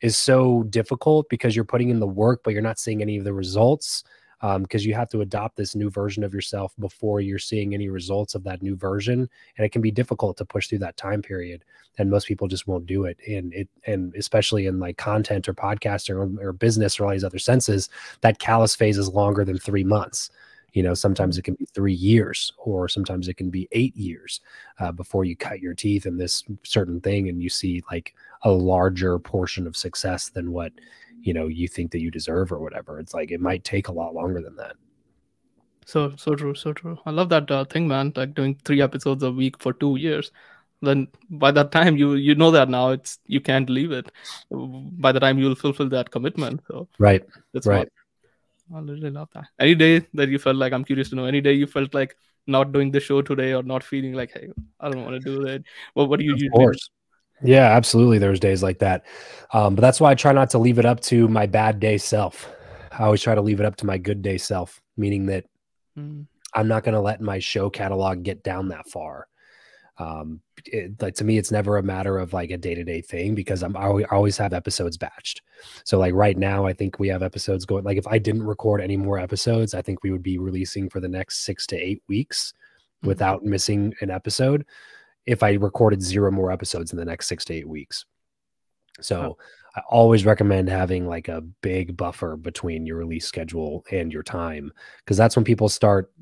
is 0.00 0.16
so 0.16 0.62
difficult 0.64 1.28
because 1.28 1.56
you're 1.56 1.64
putting 1.64 1.88
in 1.90 1.98
the 1.98 2.06
work 2.06 2.42
but 2.44 2.52
you're 2.52 2.62
not 2.62 2.78
seeing 2.78 3.02
any 3.02 3.18
of 3.18 3.24
the 3.24 3.32
results 3.32 4.04
because 4.40 4.82
um, 4.84 4.88
you 4.88 4.94
have 4.94 5.08
to 5.08 5.20
adopt 5.20 5.56
this 5.56 5.74
new 5.74 5.90
version 5.90 6.22
of 6.22 6.32
yourself 6.32 6.72
before 6.78 7.20
you're 7.20 7.38
seeing 7.38 7.74
any 7.74 7.88
results 7.88 8.34
of 8.34 8.44
that 8.44 8.62
new 8.62 8.76
version 8.76 9.28
and 9.56 9.64
it 9.64 9.72
can 9.72 9.82
be 9.82 9.90
difficult 9.90 10.36
to 10.36 10.44
push 10.44 10.68
through 10.68 10.78
that 10.78 10.96
time 10.96 11.20
period 11.20 11.64
and 11.98 12.10
most 12.10 12.28
people 12.28 12.46
just 12.46 12.66
won't 12.68 12.86
do 12.86 13.04
it 13.04 13.18
and 13.26 13.52
it 13.52 13.68
and 13.86 14.14
especially 14.14 14.66
in 14.66 14.78
like 14.78 14.96
content 14.96 15.48
or 15.48 15.54
podcasting 15.54 16.10
or, 16.10 16.48
or 16.48 16.52
business 16.52 16.98
or 16.98 17.04
all 17.04 17.10
these 17.10 17.24
other 17.24 17.38
senses 17.38 17.88
that 18.20 18.38
callus 18.38 18.76
phase 18.76 18.98
is 18.98 19.08
longer 19.08 19.44
than 19.44 19.58
three 19.58 19.84
months. 19.84 20.30
You 20.74 20.82
know 20.82 20.94
sometimes 20.94 21.38
it 21.38 21.42
can 21.42 21.54
be 21.54 21.64
three 21.64 21.94
years 21.94 22.52
or 22.58 22.88
sometimes 22.88 23.26
it 23.26 23.34
can 23.34 23.50
be 23.50 23.68
eight 23.72 23.96
years 23.96 24.40
uh, 24.78 24.92
before 24.92 25.24
you 25.24 25.34
cut 25.34 25.60
your 25.60 25.74
teeth 25.74 26.06
in 26.06 26.16
this 26.16 26.44
certain 26.62 27.00
thing 27.00 27.28
and 27.28 27.42
you 27.42 27.48
see 27.48 27.82
like 27.90 28.14
a 28.42 28.50
larger 28.50 29.18
portion 29.18 29.66
of 29.66 29.76
success 29.76 30.28
than 30.28 30.52
what 30.52 30.72
you 31.22 31.34
know 31.34 31.46
you 31.46 31.68
think 31.68 31.90
that 31.92 32.00
you 32.00 32.10
deserve 32.10 32.52
or 32.52 32.58
whatever 32.58 32.98
it's 32.98 33.14
like 33.14 33.30
it 33.30 33.40
might 33.40 33.64
take 33.64 33.88
a 33.88 33.92
lot 33.92 34.14
longer 34.14 34.40
than 34.40 34.56
that. 34.56 34.76
So 35.86 36.12
so 36.16 36.34
true 36.34 36.54
so 36.54 36.72
true. 36.72 36.98
I 37.06 37.10
love 37.10 37.28
that 37.30 37.50
uh, 37.50 37.64
thing 37.64 37.88
man 37.88 38.12
like 38.14 38.34
doing 38.34 38.58
three 38.64 38.82
episodes 38.82 39.22
a 39.22 39.30
week 39.30 39.60
for 39.60 39.72
two 39.72 39.96
years. 39.96 40.30
Then 40.80 41.08
by 41.30 41.50
that 41.52 41.72
time 41.72 41.96
you 41.96 42.14
you 42.14 42.34
know 42.34 42.50
that 42.50 42.68
now 42.68 42.90
it's 42.90 43.18
you 43.26 43.40
can't 43.40 43.70
leave 43.70 43.90
it. 43.90 44.12
By 44.50 45.12
the 45.12 45.20
time 45.20 45.38
you'll 45.38 45.54
fulfill 45.54 45.88
that 45.90 46.10
commitment 46.10 46.60
so. 46.68 46.88
Right 46.98 47.24
that's 47.52 47.66
right. 47.66 47.88
i 48.74 48.80
really 48.80 49.10
love 49.10 49.28
that. 49.34 49.46
Any 49.58 49.74
day 49.74 50.06
that 50.14 50.28
you 50.28 50.38
felt 50.38 50.56
like 50.56 50.72
i'm 50.72 50.84
curious 50.84 51.08
to 51.10 51.16
know 51.16 51.24
any 51.24 51.40
day 51.40 51.52
you 51.52 51.66
felt 51.66 51.94
like 51.94 52.16
not 52.46 52.72
doing 52.72 52.90
the 52.90 53.00
show 53.00 53.22
today 53.22 53.52
or 53.54 53.62
not 53.62 53.82
feeling 53.84 54.14
like 54.14 54.30
hey 54.32 54.48
i 54.80 54.90
don't 54.90 55.04
want 55.04 55.22
to 55.22 55.30
do 55.30 55.44
that 55.44 55.62
well 55.94 56.08
what 56.08 56.18
do 56.18 56.24
you 56.24 56.34
of 56.34 56.52
course 56.52 56.90
yeah, 57.42 57.66
absolutely. 57.66 58.18
There's 58.18 58.40
days 58.40 58.62
like 58.62 58.78
that. 58.80 59.04
Um, 59.52 59.74
but 59.74 59.82
that's 59.82 60.00
why 60.00 60.10
I 60.10 60.14
try 60.14 60.32
not 60.32 60.50
to 60.50 60.58
leave 60.58 60.78
it 60.78 60.84
up 60.84 61.00
to 61.02 61.28
my 61.28 61.46
bad 61.46 61.80
day 61.80 61.98
self. 61.98 62.50
I 62.92 63.04
always 63.04 63.22
try 63.22 63.34
to 63.34 63.40
leave 63.40 63.60
it 63.60 63.66
up 63.66 63.76
to 63.76 63.86
my 63.86 63.98
good 63.98 64.22
day 64.22 64.38
self, 64.38 64.80
meaning 64.96 65.26
that 65.26 65.44
mm. 65.96 66.26
I'm 66.54 66.68
not 66.68 66.84
going 66.84 66.94
to 66.94 67.00
let 67.00 67.20
my 67.20 67.38
show 67.38 67.70
catalog 67.70 68.22
get 68.22 68.42
down 68.42 68.68
that 68.68 68.88
far. 68.88 69.28
Um, 69.98 70.40
it, 70.64 71.00
like 71.02 71.14
to 71.16 71.24
me, 71.24 71.38
it's 71.38 71.50
never 71.50 71.76
a 71.76 71.82
matter 71.82 72.18
of 72.18 72.32
like 72.32 72.50
a 72.50 72.56
day 72.56 72.74
to 72.74 72.84
day 72.84 73.00
thing 73.00 73.34
because 73.34 73.62
I'm 73.62 73.76
I 73.76 74.04
always 74.10 74.36
have 74.36 74.52
episodes 74.52 74.96
batched. 74.96 75.40
So 75.84 75.98
like 75.98 76.14
right 76.14 76.36
now, 76.36 76.66
I 76.66 76.72
think 76.72 76.98
we 76.98 77.08
have 77.08 77.22
episodes 77.22 77.64
going. 77.64 77.84
Like 77.84 77.98
if 77.98 78.06
I 78.06 78.18
didn't 78.18 78.44
record 78.44 78.80
any 78.80 78.96
more 78.96 79.18
episodes, 79.18 79.74
I 79.74 79.82
think 79.82 80.02
we 80.02 80.12
would 80.12 80.22
be 80.22 80.38
releasing 80.38 80.88
for 80.88 81.00
the 81.00 81.08
next 81.08 81.44
six 81.44 81.66
to 81.68 81.76
eight 81.76 82.02
weeks 82.08 82.52
mm. 83.02 83.08
without 83.08 83.44
missing 83.44 83.92
an 84.00 84.10
episode 84.10 84.64
if 85.26 85.42
I 85.42 85.52
recorded 85.54 86.02
zero 86.02 86.30
more 86.30 86.50
episodes 86.50 86.92
in 86.92 86.98
the 86.98 87.04
next 87.04 87.28
six 87.28 87.44
to 87.46 87.54
eight 87.54 87.68
weeks. 87.68 88.04
So 89.00 89.36
I 89.76 89.80
always 89.88 90.24
recommend 90.24 90.68
having 90.68 91.06
like 91.06 91.28
a 91.28 91.40
big 91.40 91.96
buffer 91.96 92.36
between 92.36 92.86
your 92.86 92.96
release 92.96 93.26
schedule 93.26 93.84
and 93.90 94.12
your 94.12 94.22
time 94.22 94.72
because 94.98 95.16
that's 95.16 95.36
when 95.36 95.44
people 95.44 95.68
start. 95.68 96.12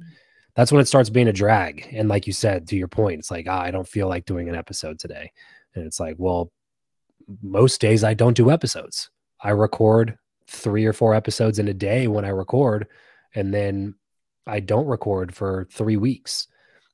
That's 0.54 0.72
when 0.72 0.80
it 0.80 0.88
starts 0.88 1.10
being 1.10 1.28
a 1.28 1.32
drag. 1.32 1.88
And 1.92 2.08
like 2.08 2.26
you 2.26 2.32
said, 2.32 2.66
to 2.68 2.76
your 2.76 2.88
point, 2.88 3.18
it's 3.18 3.30
like, 3.30 3.46
ah, 3.48 3.60
I 3.60 3.70
don't 3.70 3.88
feel 3.88 4.08
like 4.08 4.24
doing 4.24 4.48
an 4.48 4.54
episode 4.54 4.98
today. 4.98 5.30
And 5.74 5.84
it's 5.84 6.00
like, 6.00 6.16
well, 6.18 6.50
most 7.42 7.80
days 7.80 8.04
I 8.04 8.14
don't 8.14 8.36
do 8.36 8.50
episodes. 8.50 9.10
I 9.40 9.50
record 9.50 10.16
three 10.48 10.86
or 10.86 10.92
four 10.92 11.14
episodes 11.14 11.58
in 11.58 11.68
a 11.68 11.74
day 11.74 12.06
when 12.06 12.24
I 12.24 12.28
record, 12.28 12.86
and 13.34 13.52
then 13.52 13.94
I 14.46 14.60
don't 14.60 14.86
record 14.86 15.34
for 15.34 15.66
three 15.72 15.96
weeks. 15.96 16.48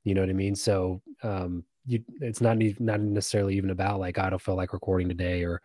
You 0.04 0.14
know 0.14 0.22
what 0.22 0.30
I 0.30 0.34
mean? 0.34 0.56
So 0.56 1.02
um, 1.22 1.64
you, 1.86 2.02
it's 2.20 2.40
not 2.40 2.58
not 2.78 3.00
necessarily 3.00 3.56
even 3.56 3.70
about 3.70 4.00
like 4.00 4.18
I 4.18 4.30
don't 4.30 4.42
feel 4.42 4.56
like 4.56 4.72
recording 4.72 5.08
today 5.08 5.42
or 5.44 5.60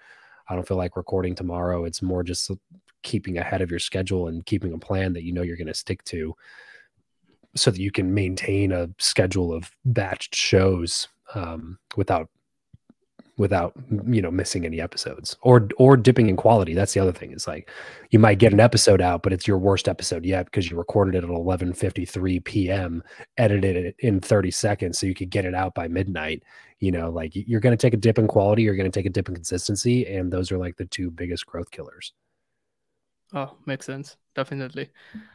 I 0.50 0.56
don't 0.56 0.68
feel 0.68 0.78
like 0.78 0.98
recording 0.98 1.36
tomorrow. 1.36 1.86
It's 1.86 2.02
more 2.02 2.24
just 2.24 2.50
keeping 3.04 3.38
ahead 3.38 3.62
of 3.62 3.70
your 3.70 3.80
schedule 3.80 4.28
and 4.28 4.46
keeping 4.46 4.74
a 4.74 4.78
plan 4.78 5.14
that 5.14 5.24
you 5.24 5.32
know 5.32 5.42
you're 5.42 5.58
going 5.58 5.68
to 5.68 5.74
stick 5.74 6.04
to 6.06 6.36
so 7.56 7.72
that 7.72 7.80
you 7.80 7.92
can 7.92 8.14
maintain 8.14 8.72
a 8.72 8.90
schedule 8.98 9.54
of 9.54 9.72
batched 9.88 10.36
shows 10.36 11.08
um, 11.34 11.78
without 11.96 12.30
without 13.38 13.74
you 14.08 14.22
know 14.22 14.32
missing 14.32 14.66
any 14.66 14.82
episodes 14.82 15.38
or 15.42 15.70
or 15.78 15.96
dipping 15.96 16.28
in 16.28 16.36
quality. 16.36 16.74
That's 16.74 16.94
the 16.94 17.00
other 17.00 17.12
thing. 17.12 17.32
Is 17.32 17.48
like 17.48 17.70
you 18.10 18.20
might 18.20 18.40
get 18.40 18.54
an 18.54 18.60
episode 18.60 19.02
out 19.02 19.24
but 19.24 19.32
it's 19.32 19.48
your 19.48 19.58
worst 19.58 19.88
episode 19.88 20.26
yet 20.26 20.46
because 20.46 20.70
you 20.70 20.78
recorded 20.78 21.16
it 21.16 21.24
at 21.24 21.30
11:53 21.30 22.44
p.m. 22.44 23.04
edited 23.38 23.76
it 23.76 23.96
in 24.00 24.20
30 24.20 24.52
seconds 24.52 25.00
so 25.00 25.06
you 25.06 25.14
could 25.14 25.30
get 25.30 25.46
it 25.46 25.54
out 25.54 25.76
by 25.76 25.88
midnight. 25.88 26.44
You 26.80 26.92
know 26.92 27.10
like 27.10 27.32
you're 27.34 27.60
going 27.60 27.76
to 27.76 27.82
take 27.82 27.94
a 27.94 27.98
dip 27.98 28.20
in 28.20 28.28
quality 28.28 28.64
you're 28.64 28.76
going 28.76 28.92
to 28.92 29.00
take 29.00 29.08
a 29.08 29.10
dip 29.12 29.30
in 29.30 29.36
consistency 29.36 30.06
and 30.06 30.32
those 30.32 30.52
are 30.52 30.58
like 30.58 30.76
the 30.78 30.86
two 30.86 31.12
biggest 31.12 31.46
growth 31.46 31.72
killers. 31.72 32.14
Oh 33.34 33.56
makes 33.66 33.86
sense. 33.86 34.18
Definitely. 34.36 34.90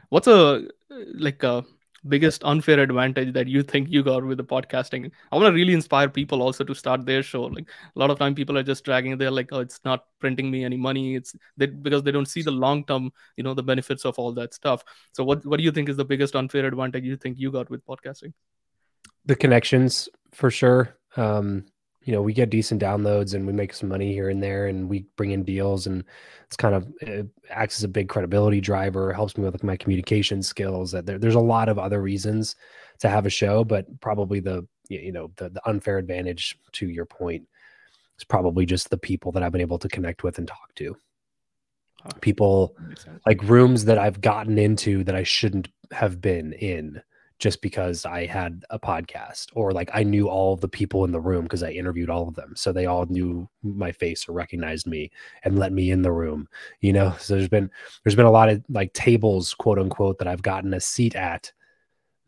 What's 0.08 0.26
a 0.26 0.68
like 1.14 1.42
a 1.42 1.64
biggest 2.08 2.42
unfair 2.44 2.80
advantage 2.80 3.32
that 3.32 3.46
you 3.46 3.62
think 3.62 3.88
you 3.88 4.02
got 4.02 4.24
with 4.24 4.38
the 4.38 4.44
podcasting. 4.44 5.10
I 5.30 5.36
want 5.36 5.46
to 5.46 5.52
really 5.52 5.72
inspire 5.72 6.08
people 6.08 6.42
also 6.42 6.64
to 6.64 6.74
start 6.74 7.06
their 7.06 7.22
show. 7.22 7.44
Like 7.44 7.68
a 7.94 7.98
lot 7.98 8.10
of 8.10 8.18
time 8.18 8.34
people 8.34 8.58
are 8.58 8.62
just 8.62 8.84
dragging 8.84 9.16
they're 9.16 9.30
like 9.30 9.48
oh 9.52 9.60
it's 9.60 9.80
not 9.84 10.06
printing 10.20 10.50
me 10.50 10.64
any 10.64 10.76
money. 10.76 11.14
It's 11.14 11.34
they, 11.56 11.66
because 11.66 12.02
they 12.02 12.12
don't 12.12 12.26
see 12.26 12.42
the 12.42 12.50
long 12.50 12.84
term 12.84 13.12
you 13.36 13.44
know 13.44 13.54
the 13.54 13.62
benefits 13.62 14.04
of 14.04 14.18
all 14.18 14.32
that 14.32 14.54
stuff. 14.54 14.82
So 15.12 15.24
what 15.24 15.44
what 15.46 15.58
do 15.58 15.64
you 15.64 15.72
think 15.72 15.88
is 15.88 15.96
the 15.96 16.04
biggest 16.04 16.34
unfair 16.34 16.66
advantage 16.66 17.04
you 17.04 17.16
think 17.16 17.38
you 17.38 17.50
got 17.50 17.70
with 17.70 17.86
podcasting? 17.86 18.32
The 19.24 19.36
connections 19.36 20.08
for 20.32 20.50
sure. 20.50 20.96
Um 21.16 21.66
you 22.04 22.12
know 22.12 22.22
we 22.22 22.32
get 22.32 22.50
decent 22.50 22.80
downloads 22.80 23.34
and 23.34 23.46
we 23.46 23.52
make 23.52 23.72
some 23.72 23.88
money 23.88 24.12
here 24.12 24.28
and 24.28 24.42
there 24.42 24.66
and 24.66 24.88
we 24.88 25.06
bring 25.16 25.30
in 25.30 25.44
deals 25.44 25.86
and 25.86 26.04
it's 26.46 26.56
kind 26.56 26.74
of 26.74 26.86
it 27.00 27.26
acts 27.50 27.78
as 27.78 27.84
a 27.84 27.88
big 27.88 28.08
credibility 28.08 28.60
driver 28.60 29.12
helps 29.12 29.36
me 29.36 29.44
with 29.44 29.54
like 29.54 29.64
my 29.64 29.76
communication 29.76 30.42
skills 30.42 30.90
that 30.92 31.06
there, 31.06 31.18
there's 31.18 31.34
a 31.34 31.40
lot 31.40 31.68
of 31.68 31.78
other 31.78 32.02
reasons 32.02 32.56
to 32.98 33.08
have 33.08 33.26
a 33.26 33.30
show 33.30 33.64
but 33.64 33.86
probably 34.00 34.40
the 34.40 34.66
you 34.88 35.12
know 35.12 35.30
the, 35.36 35.48
the 35.50 35.68
unfair 35.68 35.98
advantage 35.98 36.58
to 36.72 36.88
your 36.88 37.06
point 37.06 37.46
is 38.18 38.24
probably 38.24 38.66
just 38.66 38.90
the 38.90 38.98
people 38.98 39.32
that 39.32 39.42
i've 39.42 39.52
been 39.52 39.60
able 39.60 39.78
to 39.78 39.88
connect 39.88 40.22
with 40.22 40.38
and 40.38 40.48
talk 40.48 40.74
to. 40.74 40.96
People 42.20 42.76
like 43.26 43.40
rooms 43.44 43.84
that 43.84 43.96
i've 43.96 44.20
gotten 44.20 44.58
into 44.58 45.04
that 45.04 45.14
i 45.14 45.22
shouldn't 45.22 45.68
have 45.92 46.20
been 46.20 46.52
in 46.54 47.00
just 47.42 47.60
because 47.60 48.06
I 48.06 48.24
had 48.24 48.64
a 48.70 48.78
podcast 48.78 49.48
or 49.56 49.72
like 49.72 49.90
I 49.92 50.04
knew 50.04 50.28
all 50.28 50.56
the 50.56 50.68
people 50.68 51.04
in 51.04 51.10
the 51.10 51.18
room 51.18 51.42
because 51.42 51.64
I 51.64 51.72
interviewed 51.72 52.08
all 52.08 52.28
of 52.28 52.36
them. 52.36 52.54
So 52.54 52.70
they 52.70 52.86
all 52.86 53.04
knew 53.06 53.48
my 53.64 53.90
face 53.90 54.28
or 54.28 54.32
recognized 54.32 54.86
me 54.86 55.10
and 55.42 55.58
let 55.58 55.72
me 55.72 55.90
in 55.90 56.02
the 56.02 56.12
room, 56.12 56.46
you 56.82 56.92
know? 56.92 57.16
So 57.18 57.34
there's 57.34 57.48
been, 57.48 57.68
there's 58.04 58.14
been 58.14 58.26
a 58.26 58.30
lot 58.30 58.48
of 58.48 58.62
like 58.68 58.92
tables, 58.92 59.54
quote 59.54 59.80
unquote, 59.80 60.18
that 60.18 60.28
I've 60.28 60.42
gotten 60.42 60.72
a 60.72 60.78
seat 60.78 61.16
at 61.16 61.50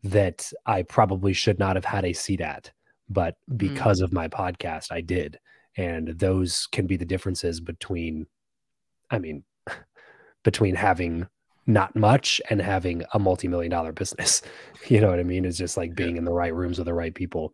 that 0.03 0.51
I 0.65 0.81
probably 0.81 1.31
should 1.31 1.59
not 1.59 1.77
have 1.77 1.85
had 1.85 2.03
a 2.03 2.11
seat 2.11 2.41
at, 2.41 2.73
but 3.07 3.37
mm. 3.49 3.57
because 3.57 4.01
mm. 4.01 4.03
of 4.03 4.11
my 4.11 4.27
podcast, 4.27 4.91
I 4.91 4.99
did. 4.99 5.39
And 5.77 6.09
those 6.09 6.67
can 6.73 6.87
be 6.87 6.97
the 6.97 7.05
differences 7.05 7.61
between, 7.61 8.27
I 9.09 9.19
mean, 9.19 9.45
between 10.43 10.75
having 10.75 11.27
not 11.67 11.95
much 11.95 12.39
and 12.49 12.61
having 12.61 13.03
a 13.13 13.19
multi-million 13.19 13.71
dollar 13.71 13.91
business 13.91 14.41
you 14.87 15.01
know 15.01 15.09
what 15.09 15.19
i 15.19 15.23
mean? 15.23 15.45
It's 15.45 15.57
just 15.57 15.77
like 15.77 15.95
being 15.95 16.17
in 16.17 16.25
the 16.25 16.33
right 16.33 16.53
rooms 16.53 16.77
with 16.77 16.85
the 16.85 16.93
right 16.93 17.13
people 17.13 17.53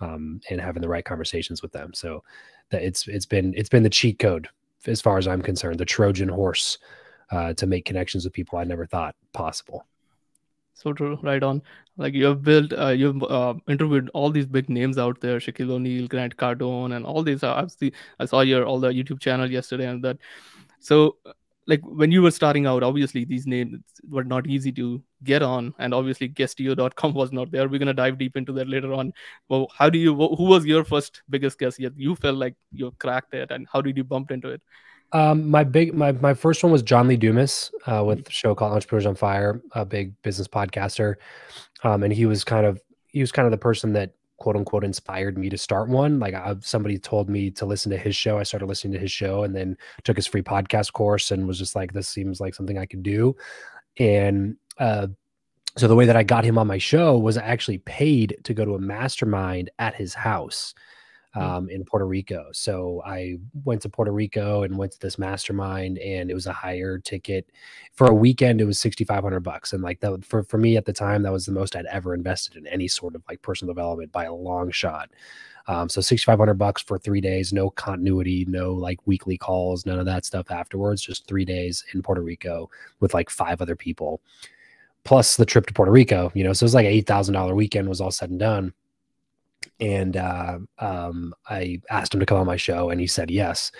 um, 0.00 0.40
and 0.50 0.60
having 0.60 0.82
the 0.82 0.88
right 0.88 1.04
conversations 1.04 1.62
with 1.62 1.72
them. 1.72 1.92
So 1.94 2.22
that 2.70 2.82
it's 2.82 3.08
it's 3.08 3.26
been 3.26 3.54
it's 3.56 3.68
been 3.68 3.82
the 3.82 3.90
cheat 3.90 4.18
code 4.18 4.48
as 4.86 5.00
far 5.00 5.18
as 5.18 5.26
i'm 5.26 5.42
concerned 5.42 5.78
the 5.78 5.84
trojan 5.84 6.28
horse 6.28 6.78
uh, 7.30 7.52
to 7.54 7.66
make 7.66 7.84
connections 7.84 8.24
with 8.24 8.32
people 8.32 8.58
i 8.58 8.64
never 8.64 8.86
thought 8.86 9.14
possible. 9.32 9.86
So 10.74 10.92
true. 10.92 11.18
Right 11.24 11.42
on. 11.42 11.60
Like 11.96 12.14
you 12.14 12.26
have 12.26 12.44
built 12.44 12.72
uh, 12.72 12.90
you've 12.90 13.20
uh, 13.24 13.54
interviewed 13.66 14.10
all 14.14 14.30
these 14.30 14.46
big 14.46 14.68
names 14.68 14.96
out 14.96 15.20
there 15.20 15.40
shaquille 15.40 15.72
o'neal 15.72 16.06
grant 16.06 16.36
cardone 16.36 16.94
and 16.94 17.04
all 17.04 17.22
these. 17.22 17.42
Uh, 17.42 17.54
i've 17.54 17.72
seen 17.72 17.92
i 18.20 18.24
saw 18.24 18.42
your 18.42 18.64
all 18.64 18.78
the 18.78 18.88
youtube 18.88 19.20
channel 19.20 19.50
yesterday 19.50 19.86
and 19.86 20.04
that. 20.04 20.18
So 20.78 21.16
like 21.68 21.80
when 21.84 22.10
you 22.10 22.22
were 22.22 22.30
starting 22.30 22.66
out 22.66 22.82
obviously 22.82 23.24
these 23.24 23.46
names 23.46 23.78
were 24.08 24.24
not 24.24 24.46
easy 24.46 24.72
to 24.72 25.00
get 25.22 25.42
on 25.42 25.72
and 25.78 25.94
obviously 25.94 26.26
guestio.com 26.26 27.14
was 27.22 27.30
not 27.30 27.50
there. 27.52 27.68
We're 27.68 27.78
going 27.78 27.94
to 27.94 27.94
dive 27.94 28.18
deep 28.18 28.36
into 28.36 28.52
that 28.54 28.68
later 28.68 28.92
on. 28.92 29.12
Well 29.48 29.68
how 29.76 29.88
do 29.88 29.98
you 29.98 30.14
who 30.14 30.44
was 30.44 30.66
your 30.66 30.82
first 30.82 31.22
biggest 31.30 31.58
guest? 31.58 31.78
Yet 31.78 31.92
you 31.96 32.16
felt 32.16 32.36
like 32.36 32.54
you 32.72 32.90
cracked 32.98 33.34
it 33.34 33.50
and 33.52 33.68
how 33.70 33.82
did 33.82 33.96
you 33.96 34.04
bump 34.04 34.30
into 34.30 34.48
it? 34.48 34.62
Um, 35.12 35.48
my 35.48 35.62
big 35.62 35.94
my, 35.94 36.12
my 36.12 36.34
first 36.34 36.62
one 36.62 36.70
was 36.70 36.82
john 36.82 37.08
lee 37.08 37.16
dumas 37.16 37.70
uh, 37.86 38.04
with 38.04 38.26
the 38.26 38.30
show 38.30 38.54
called 38.54 38.74
entrepreneurs 38.74 39.06
on 39.06 39.14
fire 39.14 39.62
a 39.72 39.84
big 39.84 40.20
business 40.22 40.48
podcaster. 40.48 41.14
Um, 41.84 42.02
and 42.02 42.12
he 42.12 42.26
was 42.26 42.44
kind 42.44 42.66
of 42.66 42.80
he 43.08 43.20
was 43.20 43.32
kind 43.32 43.46
of 43.46 43.52
the 43.52 43.58
person 43.58 43.92
that 43.92 44.12
quote 44.38 44.56
unquote 44.56 44.84
inspired 44.84 45.36
me 45.36 45.50
to 45.50 45.58
start 45.58 45.88
one. 45.88 46.18
Like 46.18 46.34
I, 46.34 46.56
somebody 46.60 46.98
told 46.98 47.28
me 47.28 47.50
to 47.52 47.66
listen 47.66 47.90
to 47.90 47.98
his 47.98 48.16
show. 48.16 48.38
I 48.38 48.44
started 48.44 48.66
listening 48.66 48.94
to 48.94 48.98
his 48.98 49.12
show 49.12 49.42
and 49.42 49.54
then 49.54 49.76
took 50.04 50.16
his 50.16 50.26
free 50.26 50.42
podcast 50.42 50.92
course 50.92 51.30
and 51.30 51.46
was 51.46 51.58
just 51.58 51.76
like, 51.76 51.92
this 51.92 52.08
seems 52.08 52.40
like 52.40 52.54
something 52.54 52.78
I 52.78 52.86
could 52.86 53.02
do. 53.02 53.36
And 53.98 54.56
uh, 54.78 55.08
so 55.76 55.88
the 55.88 55.96
way 55.96 56.06
that 56.06 56.16
I 56.16 56.22
got 56.22 56.44
him 56.44 56.58
on 56.58 56.66
my 56.66 56.78
show 56.78 57.18
was 57.18 57.36
I 57.36 57.42
actually 57.42 57.78
paid 57.78 58.38
to 58.44 58.54
go 58.54 58.64
to 58.64 58.74
a 58.74 58.80
mastermind 58.80 59.70
at 59.78 59.94
his 59.94 60.14
house. 60.14 60.74
Hmm. 61.34 61.40
um, 61.40 61.68
in 61.68 61.84
Puerto 61.84 62.06
Rico. 62.06 62.46
So 62.52 63.02
I 63.04 63.36
went 63.64 63.82
to 63.82 63.90
Puerto 63.90 64.12
Rico 64.12 64.62
and 64.62 64.78
went 64.78 64.92
to 64.92 65.00
this 65.00 65.18
mastermind, 65.18 65.98
and 65.98 66.30
it 66.30 66.34
was 66.34 66.46
a 66.46 66.52
higher 66.54 66.98
ticket 66.98 67.50
for 67.92 68.06
a 68.06 68.14
weekend. 68.14 68.62
It 68.62 68.64
was 68.64 68.78
sixty 68.78 69.04
five 69.04 69.22
hundred 69.22 69.40
bucks, 69.40 69.74
and 69.74 69.82
like 69.82 70.00
that 70.00 70.24
for 70.24 70.42
for 70.42 70.56
me 70.56 70.78
at 70.78 70.86
the 70.86 70.92
time, 70.92 71.22
that 71.22 71.32
was 71.32 71.44
the 71.44 71.52
most 71.52 71.76
I'd 71.76 71.84
ever 71.86 72.14
invested 72.14 72.56
in 72.56 72.66
any 72.66 72.88
sort 72.88 73.14
of 73.14 73.22
like 73.28 73.42
personal 73.42 73.74
development 73.74 74.10
by 74.10 74.24
a 74.24 74.32
long 74.32 74.70
shot. 74.70 75.10
Um, 75.66 75.90
so 75.90 76.00
sixty 76.00 76.24
five 76.24 76.38
hundred 76.38 76.54
bucks 76.54 76.80
for 76.80 76.98
three 76.98 77.20
days, 77.20 77.52
no 77.52 77.68
continuity, 77.68 78.46
no 78.48 78.72
like 78.72 78.98
weekly 79.06 79.36
calls, 79.36 79.84
none 79.84 79.98
of 79.98 80.06
that 80.06 80.24
stuff 80.24 80.50
afterwards. 80.50 81.02
Just 81.02 81.26
three 81.26 81.44
days 81.44 81.84
in 81.92 82.00
Puerto 82.00 82.22
Rico 82.22 82.70
with 83.00 83.12
like 83.12 83.28
five 83.28 83.60
other 83.60 83.76
people, 83.76 84.22
plus 85.04 85.36
the 85.36 85.44
trip 85.44 85.66
to 85.66 85.74
Puerto 85.74 85.92
Rico. 85.92 86.32
You 86.34 86.44
know, 86.44 86.54
so 86.54 86.64
it 86.64 86.68
was 86.68 86.74
like 86.74 86.86
eight 86.86 87.06
thousand 87.06 87.34
dollar 87.34 87.54
weekend 87.54 87.86
was 87.86 88.00
all 88.00 88.10
said 88.10 88.30
and 88.30 88.40
done 88.40 88.72
and 89.80 90.16
uh, 90.16 90.58
um, 90.78 91.34
I 91.48 91.80
asked 91.90 92.12
him 92.12 92.20
to 92.20 92.26
come 92.26 92.38
on 92.38 92.46
my 92.46 92.56
show, 92.56 92.90
and 92.90 93.00
he 93.00 93.06
said 93.06 93.30
yes. 93.30 93.70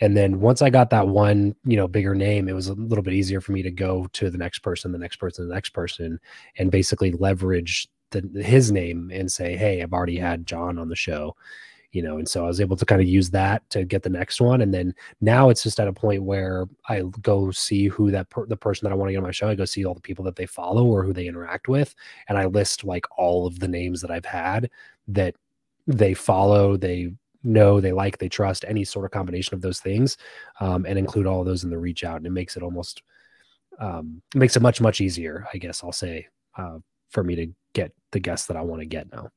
And 0.00 0.16
then 0.16 0.40
once 0.40 0.62
I 0.62 0.70
got 0.70 0.90
that 0.90 1.08
one, 1.08 1.54
you 1.64 1.76
know, 1.76 1.86
bigger 1.86 2.14
name, 2.14 2.48
it 2.48 2.54
was 2.54 2.68
a 2.68 2.74
little 2.74 3.04
bit 3.04 3.14
easier 3.14 3.40
for 3.40 3.52
me 3.52 3.62
to 3.62 3.70
go 3.70 4.06
to 4.14 4.30
the 4.30 4.38
next 4.38 4.60
person, 4.60 4.92
the 4.92 4.98
next 4.98 5.16
person, 5.16 5.46
the 5.48 5.54
next 5.54 5.70
person, 5.70 6.18
and 6.56 6.70
basically 6.70 7.12
leverage 7.12 7.88
the, 8.10 8.22
his 8.42 8.72
name 8.72 9.10
and 9.12 9.30
say, 9.30 9.56
"Hey, 9.56 9.82
I've 9.82 9.92
already 9.92 10.18
had 10.18 10.46
John 10.46 10.78
on 10.78 10.88
the 10.88 10.96
show." 10.96 11.36
You 11.92 12.02
know, 12.02 12.16
and 12.16 12.26
so 12.26 12.44
I 12.44 12.46
was 12.46 12.58
able 12.58 12.76
to 12.76 12.86
kind 12.86 13.02
of 13.02 13.06
use 13.06 13.28
that 13.30 13.68
to 13.68 13.84
get 13.84 14.02
the 14.02 14.08
next 14.08 14.40
one, 14.40 14.62
and 14.62 14.72
then 14.72 14.94
now 15.20 15.50
it's 15.50 15.62
just 15.62 15.78
at 15.78 15.88
a 15.88 15.92
point 15.92 16.22
where 16.22 16.64
I 16.88 17.02
go 17.20 17.50
see 17.50 17.88
who 17.88 18.10
that 18.12 18.30
per- 18.30 18.46
the 18.46 18.56
person 18.56 18.86
that 18.86 18.92
I 18.92 18.96
want 18.96 19.10
to 19.10 19.12
get 19.12 19.18
on 19.18 19.24
my 19.24 19.30
show. 19.30 19.48
I 19.48 19.54
go 19.54 19.66
see 19.66 19.84
all 19.84 19.92
the 19.92 20.00
people 20.00 20.24
that 20.24 20.36
they 20.36 20.46
follow 20.46 20.86
or 20.86 21.04
who 21.04 21.12
they 21.12 21.26
interact 21.26 21.68
with, 21.68 21.94
and 22.28 22.38
I 22.38 22.46
list 22.46 22.84
like 22.84 23.04
all 23.18 23.46
of 23.46 23.58
the 23.58 23.68
names 23.68 24.00
that 24.00 24.10
I've 24.10 24.24
had 24.24 24.70
that 25.08 25.34
they 25.86 26.14
follow, 26.14 26.76
they 26.76 27.12
know, 27.42 27.80
they 27.80 27.92
like, 27.92 28.18
they 28.18 28.28
trust, 28.28 28.64
any 28.68 28.84
sort 28.84 29.04
of 29.04 29.10
combination 29.10 29.54
of 29.54 29.60
those 29.60 29.80
things, 29.80 30.16
um, 30.60 30.86
and 30.86 30.98
include 30.98 31.26
all 31.26 31.40
of 31.40 31.46
those 31.46 31.64
in 31.64 31.70
the 31.70 31.78
reach 31.78 32.04
out. 32.04 32.16
And 32.18 32.26
it 32.26 32.30
makes 32.30 32.56
it 32.56 32.62
almost 32.62 33.02
um, 33.78 34.22
makes 34.34 34.56
it 34.56 34.62
much 34.62 34.80
much 34.80 35.00
easier, 35.00 35.46
I 35.52 35.58
guess 35.58 35.82
I'll 35.82 35.92
say, 35.92 36.26
uh, 36.56 36.78
for 37.10 37.24
me 37.24 37.34
to 37.36 37.46
get 37.74 37.92
the 38.12 38.20
guests 38.20 38.46
that 38.46 38.56
I 38.56 38.62
want 38.62 38.80
to 38.80 38.86
get 38.86 39.10
now. 39.10 39.30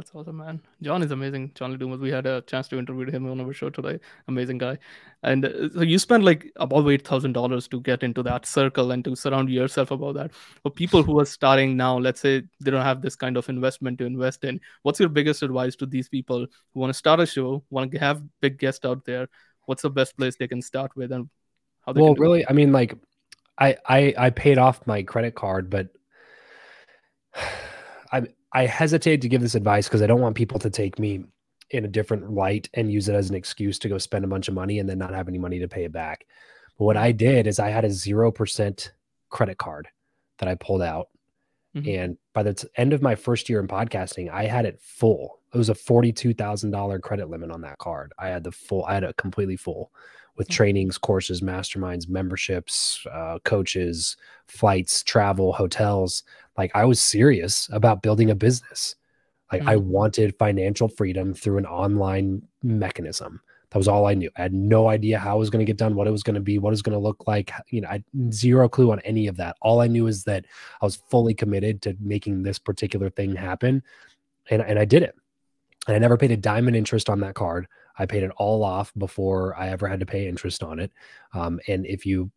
That's 0.00 0.12
awesome, 0.14 0.38
man. 0.38 0.62
John 0.80 1.02
is 1.02 1.10
amazing. 1.10 1.52
John 1.54 1.72
Lee 1.72 1.76
Dumas. 1.76 2.00
We 2.00 2.10
had 2.10 2.24
a 2.24 2.40
chance 2.40 2.68
to 2.68 2.78
interview 2.78 3.10
him 3.10 3.30
on 3.30 3.38
our 3.38 3.52
show 3.52 3.68
today. 3.68 4.00
Amazing 4.28 4.56
guy. 4.56 4.78
And 5.22 5.44
uh, 5.44 5.68
so 5.74 5.82
you 5.82 5.98
spent 5.98 6.24
like 6.24 6.50
about 6.56 6.88
eight 6.88 7.06
thousand 7.06 7.34
dollars 7.34 7.68
to 7.68 7.82
get 7.82 8.02
into 8.02 8.22
that 8.22 8.46
circle 8.46 8.92
and 8.92 9.04
to 9.04 9.14
surround 9.14 9.50
yourself 9.50 9.90
about 9.90 10.14
that. 10.14 10.30
For 10.62 10.70
people 10.70 11.02
who 11.02 11.20
are 11.20 11.26
starting 11.26 11.76
now, 11.76 11.98
let's 11.98 12.22
say 12.22 12.44
they 12.60 12.70
don't 12.70 12.82
have 12.82 13.02
this 13.02 13.14
kind 13.14 13.36
of 13.36 13.46
investment 13.50 13.98
to 13.98 14.06
invest 14.06 14.42
in, 14.44 14.58
what's 14.84 14.98
your 14.98 15.10
biggest 15.10 15.42
advice 15.42 15.76
to 15.76 15.84
these 15.84 16.08
people 16.08 16.46
who 16.72 16.80
want 16.80 16.88
to 16.88 16.98
start 16.98 17.20
a 17.20 17.26
show, 17.26 17.62
want 17.68 17.92
to 17.92 17.98
have 17.98 18.22
big 18.40 18.58
guests 18.58 18.86
out 18.86 19.04
there? 19.04 19.28
What's 19.66 19.82
the 19.82 19.90
best 19.90 20.16
place 20.16 20.34
they 20.34 20.48
can 20.48 20.62
start 20.62 20.96
with, 20.96 21.12
and 21.12 21.28
how 21.84 21.92
they? 21.92 22.00
Well, 22.00 22.14
really, 22.14 22.40
it? 22.40 22.46
I 22.48 22.54
mean, 22.54 22.72
like, 22.72 22.94
I 23.58 23.76
I 23.86 24.14
I 24.16 24.30
paid 24.30 24.56
off 24.56 24.86
my 24.86 25.02
credit 25.02 25.34
card, 25.34 25.68
but. 25.68 25.88
I 28.12 28.22
I 28.52 28.66
hesitate 28.66 29.22
to 29.22 29.28
give 29.28 29.42
this 29.42 29.54
advice 29.54 29.86
because 29.88 30.02
I 30.02 30.06
don't 30.06 30.20
want 30.20 30.36
people 30.36 30.58
to 30.60 30.70
take 30.70 30.98
me 30.98 31.24
in 31.70 31.84
a 31.84 31.88
different 31.88 32.32
light 32.32 32.68
and 32.74 32.90
use 32.90 33.08
it 33.08 33.14
as 33.14 33.30
an 33.30 33.36
excuse 33.36 33.78
to 33.78 33.88
go 33.88 33.98
spend 33.98 34.24
a 34.24 34.28
bunch 34.28 34.48
of 34.48 34.54
money 34.54 34.80
and 34.80 34.88
then 34.88 34.98
not 34.98 35.14
have 35.14 35.28
any 35.28 35.38
money 35.38 35.60
to 35.60 35.68
pay 35.68 35.84
it 35.84 35.92
back. 35.92 36.26
But 36.78 36.84
what 36.84 36.96
I 36.96 37.12
did 37.12 37.46
is 37.46 37.58
I 37.58 37.68
had 37.68 37.84
a 37.84 37.88
0% 37.88 38.90
credit 39.28 39.58
card 39.58 39.88
that 40.38 40.48
I 40.48 40.56
pulled 40.56 40.82
out. 40.82 41.08
Mhm. 41.74 41.96
And 41.96 42.18
by 42.32 42.42
the 42.42 42.68
end 42.76 42.92
of 42.92 43.02
my 43.02 43.14
first 43.14 43.48
year 43.48 43.60
in 43.60 43.68
podcasting, 43.68 44.28
I 44.30 44.44
had 44.44 44.66
it 44.66 44.80
full. 44.80 45.40
It 45.54 45.58
was 45.58 45.68
a 45.68 45.74
$42,000 45.74 47.00
credit 47.00 47.28
limit 47.30 47.50
on 47.50 47.60
that 47.62 47.78
card. 47.78 48.12
I 48.18 48.28
had 48.28 48.44
the 48.44 48.52
full, 48.52 48.84
I 48.84 48.94
had 48.94 49.04
it 49.04 49.16
completely 49.16 49.56
full 49.56 49.92
with 50.36 50.48
Mhm. 50.48 50.56
trainings, 50.56 50.98
courses, 50.98 51.40
masterminds, 51.42 52.08
memberships, 52.08 53.04
uh, 53.12 53.38
coaches, 53.44 54.16
flights, 54.48 55.02
travel, 55.02 55.52
hotels. 55.52 56.22
Like 56.56 56.70
I 56.74 56.84
was 56.84 57.00
serious 57.00 57.68
about 57.72 58.02
building 58.02 58.30
a 58.30 58.34
business. 58.34 58.96
Like 59.52 59.62
I 59.66 59.76
Mhm. 59.76 59.78
wanted 59.78 60.38
financial 60.38 60.88
freedom 60.88 61.34
through 61.34 61.58
an 61.58 61.66
online 61.66 62.42
mechanism. 62.62 63.40
That 63.70 63.78
was 63.78 63.88
all 63.88 64.06
I 64.06 64.14
knew. 64.14 64.30
I 64.36 64.42
had 64.42 64.52
no 64.52 64.88
idea 64.88 65.18
how 65.18 65.36
it 65.36 65.38
was 65.38 65.50
going 65.50 65.64
to 65.64 65.70
get 65.70 65.76
done, 65.76 65.94
what 65.94 66.08
it 66.08 66.10
was 66.12 66.24
going 66.24 66.34
to 66.34 66.40
be, 66.40 66.58
what 66.58 66.70
it 66.70 66.72
was 66.72 66.82
going 66.82 66.98
to 66.98 67.02
look 67.02 67.26
like. 67.28 67.52
You 67.68 67.82
know, 67.82 67.88
I 67.88 67.92
had 67.92 68.04
zero 68.32 68.68
clue 68.68 68.90
on 68.90 69.00
any 69.00 69.28
of 69.28 69.36
that. 69.36 69.56
All 69.62 69.80
I 69.80 69.86
knew 69.86 70.08
is 70.08 70.24
that 70.24 70.44
I 70.80 70.84
was 70.84 70.96
fully 71.08 71.34
committed 71.34 71.80
to 71.82 71.96
making 72.00 72.42
this 72.42 72.58
particular 72.58 73.10
thing 73.10 73.34
happen. 73.36 73.82
And, 74.50 74.62
and 74.62 74.78
I 74.78 74.84
did 74.84 75.04
it. 75.04 75.14
And 75.86 75.94
I 75.94 75.98
never 75.98 76.16
paid 76.16 76.32
a 76.32 76.36
dime 76.36 76.68
in 76.68 76.74
interest 76.74 77.08
on 77.08 77.20
that 77.20 77.34
card. 77.34 77.68
I 77.96 78.06
paid 78.06 78.22
it 78.22 78.32
all 78.36 78.64
off 78.64 78.92
before 78.98 79.56
I 79.56 79.68
ever 79.68 79.86
had 79.86 80.00
to 80.00 80.06
pay 80.06 80.26
interest 80.26 80.62
on 80.62 80.80
it. 80.80 80.90
Um, 81.32 81.60
and 81.68 81.86
if 81.86 82.04
you 82.04 82.30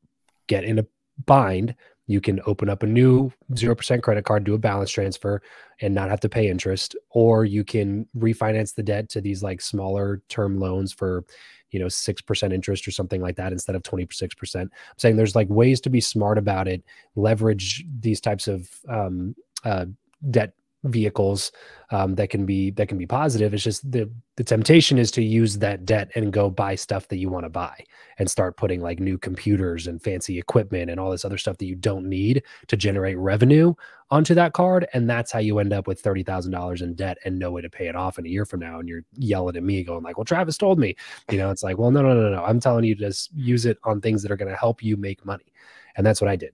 get 0.48 0.64
in 0.64 0.80
a 0.80 0.86
bind, 1.26 1.76
you 2.08 2.20
can 2.20 2.42
open 2.46 2.70
up 2.70 2.84
a 2.84 2.88
new 2.88 3.32
0% 3.54 4.04
credit 4.04 4.26
card, 4.26 4.44
do 4.44 4.54
a 4.54 4.58
balance 4.58 4.92
transfer, 4.92 5.42
and 5.82 5.96
not 5.96 6.10
have 6.10 6.20
to 6.22 6.30
pay 6.30 6.50
interest. 6.50 6.96
Or 7.12 7.46
you 7.46 7.64
can 7.64 8.08
refinance 8.18 8.76
the 8.76 8.84
debt 8.84 9.10
to 9.10 9.22
these 9.22 9.42
like 9.42 9.62
smaller 9.62 10.22
term 10.28 10.60
loans 10.60 10.92
for, 10.92 11.24
you 11.72 11.80
know, 11.80 11.88
6% 11.88 12.54
interest 12.54 12.88
or 12.88 12.92
something 12.92 13.22
like 13.22 13.38
that 13.38 13.54
instead 13.54 13.76
of 13.76 13.84
26%. 13.84 14.62
I'm 14.62 14.70
saying 14.98 15.16
there's 15.16 15.36
like 15.36 15.50
ways 15.50 15.80
to 15.82 15.90
be 15.90 16.02
smart 16.02 16.38
about 16.38 16.68
it, 16.68 16.84
leverage 17.16 17.86
these 18.00 18.20
types 18.20 18.48
of 18.48 18.70
um, 18.90 19.36
uh, 19.64 19.86
debt 20.30 20.54
vehicles 20.84 21.52
um, 21.92 22.16
that 22.16 22.30
can 22.30 22.46
be 22.46 22.72
that 22.72 22.88
can 22.88 22.98
be 22.98 23.06
positive. 23.06 23.54
It's 23.54 23.64
just 23.64 23.90
the 23.90 24.10
the 24.36 24.44
temptation 24.44 24.98
is 24.98 25.12
to 25.12 25.24
use 25.24 25.58
that 25.60 25.86
debt 25.86 26.12
and 26.16 26.34
go 26.34 26.50
buy 26.50 26.76
stuff 26.76 27.08
that 27.10 27.18
you 27.18 27.30
want 27.30 27.46
to 27.46 27.50
buy 27.50 27.84
and 28.18 28.30
start 28.30 28.58
putting 28.58 28.82
like 28.82 29.00
new 29.00 29.18
computers 29.18 29.88
and 29.88 30.02
fancy 30.02 30.40
equipment 30.40 30.90
and 30.90 31.00
all 31.00 31.12
this 31.12 31.24
other 31.24 31.38
stuff 31.38 31.58
that 31.60 31.66
you 31.66 31.76
don't 31.76 32.06
need 32.06 32.44
to 32.68 32.76
generate 32.76 33.18
revenue 33.18 33.74
onto 34.10 34.34
that 34.34 34.54
card. 34.54 34.88
And 34.94 35.10
that's 35.10 35.32
how 35.32 35.40
you 35.40 35.60
end 35.60 35.72
up 35.72 35.88
with 35.88 36.02
thirty 36.02 36.24
thousand 36.24 36.52
dollars 36.52 36.82
in 36.82 36.96
debt 36.96 37.18
and 37.26 37.38
no 37.38 37.52
way 37.52 37.62
to 37.62 37.70
pay 37.70 37.88
it 37.88 37.96
off 37.96 38.18
in 38.18 38.26
a 38.26 38.30
year 38.30 38.46
from 38.46 38.60
now. 38.60 38.80
And 38.80 38.90
you're 38.90 39.06
yelling 39.18 39.56
at 39.56 39.64
me, 39.64 39.84
going 39.84 40.04
like, 40.04 40.18
"Well, 40.18 40.26
Travis 40.26 40.58
told 40.58 40.80
me," 40.80 40.96
you 41.32 41.38
know. 41.38 41.52
It's 41.52 41.64
like, 41.64 41.78
well, 41.78 41.92
no, 41.92 42.02
no, 42.02 42.14
no, 42.14 42.30
no. 42.30 42.44
I'm 42.44 42.60
telling 42.60 42.86
you 42.86 42.96
to 42.96 43.02
just 43.02 43.32
use 43.34 43.66
it 43.66 43.78
on 43.84 44.02
things 44.02 44.22
that 44.24 44.32
are 44.32 44.38
going 44.38 44.52
to 44.52 44.58
help 44.58 44.84
you 44.84 44.98
make 44.98 45.26
money, 45.26 45.54
and 45.96 46.06
that's 46.06 46.22
what 46.22 46.30
I 46.30 46.36
did. 46.36 46.54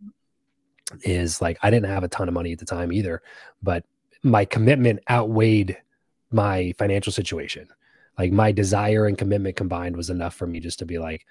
Is 1.04 1.42
like 1.42 1.58
I 1.62 1.70
didn't 1.70 1.90
have 1.90 2.04
a 2.04 2.08
ton 2.10 2.28
of 2.28 2.34
money 2.34 2.52
at 2.52 2.60
the 2.60 2.66
time 2.66 2.92
either, 2.92 3.22
but 3.64 3.86
my 4.24 4.46
commitment 4.46 5.00
outweighed 5.10 5.78
my 6.32 6.74
financial 6.78 7.12
situation. 7.12 7.68
Like 8.18 8.32
my 8.32 8.52
desire 8.52 9.06
and 9.06 9.18
commitment 9.18 9.56
combined 9.56 9.96
was 9.96 10.10
enough 10.10 10.36
for 10.36 10.46
me 10.46 10.60
just 10.60 10.80
to 10.80 10.86
be 10.86 10.98
like, 10.98 11.26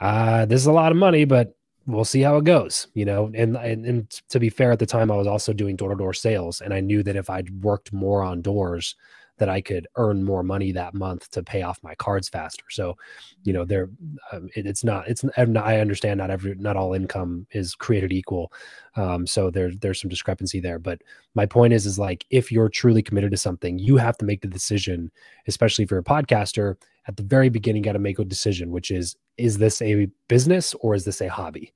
uh, 0.00 0.46
this 0.46 0.60
is 0.60 0.66
a 0.66 0.72
lot 0.72 0.92
of 0.92 0.98
money, 0.98 1.26
but 1.26 1.54
we'll 1.86 2.04
see 2.04 2.22
how 2.22 2.36
it 2.36 2.44
goes, 2.44 2.86
you 2.94 3.04
know. 3.04 3.30
And 3.34 3.56
and, 3.56 3.84
and 3.84 4.10
to 4.30 4.40
be 4.40 4.48
fair, 4.48 4.72
at 4.72 4.78
the 4.78 4.86
time 4.86 5.10
I 5.10 5.16
was 5.16 5.26
also 5.26 5.52
doing 5.52 5.76
door 5.76 5.90
to 5.90 5.96
door 5.96 6.14
sales, 6.14 6.62
and 6.62 6.72
I 6.72 6.80
knew 6.80 7.02
that 7.02 7.16
if 7.16 7.28
I'd 7.28 7.62
worked 7.62 7.92
more 7.92 8.22
on 8.22 8.40
doors, 8.40 8.96
that 9.40 9.48
I 9.48 9.62
could 9.62 9.88
earn 9.96 10.22
more 10.22 10.42
money 10.42 10.70
that 10.72 10.92
month 10.92 11.30
to 11.30 11.42
pay 11.42 11.62
off 11.62 11.82
my 11.82 11.94
cards 11.94 12.28
faster. 12.28 12.64
So, 12.68 12.98
you 13.42 13.54
know, 13.54 13.64
there, 13.64 13.88
um, 14.32 14.50
it, 14.54 14.66
it's 14.66 14.84
not, 14.84 15.08
it's, 15.08 15.24
I 15.36 15.80
understand 15.80 16.18
not 16.18 16.30
every, 16.30 16.54
not 16.56 16.76
all 16.76 16.92
income 16.92 17.46
is 17.50 17.74
created 17.74 18.12
equal. 18.12 18.52
Um, 18.96 19.26
so 19.26 19.50
there, 19.50 19.72
there's 19.72 19.98
some 19.98 20.10
discrepancy 20.10 20.60
there. 20.60 20.78
But 20.78 21.00
my 21.34 21.46
point 21.46 21.72
is, 21.72 21.86
is 21.86 21.98
like, 21.98 22.26
if 22.28 22.52
you're 22.52 22.68
truly 22.68 23.02
committed 23.02 23.30
to 23.30 23.38
something, 23.38 23.78
you 23.78 23.96
have 23.96 24.18
to 24.18 24.26
make 24.26 24.42
the 24.42 24.46
decision, 24.46 25.10
especially 25.46 25.84
if 25.84 25.90
you're 25.90 26.00
a 26.00 26.04
podcaster 26.04 26.76
at 27.08 27.16
the 27.16 27.22
very 27.22 27.48
beginning, 27.48 27.80
got 27.80 27.92
to 27.94 27.98
make 27.98 28.18
a 28.18 28.24
decision, 28.26 28.70
which 28.70 28.90
is, 28.90 29.16
is 29.38 29.56
this 29.56 29.80
a 29.80 30.06
business 30.28 30.74
or 30.80 30.94
is 30.94 31.06
this 31.06 31.22
a 31.22 31.28
hobby? 31.28 31.72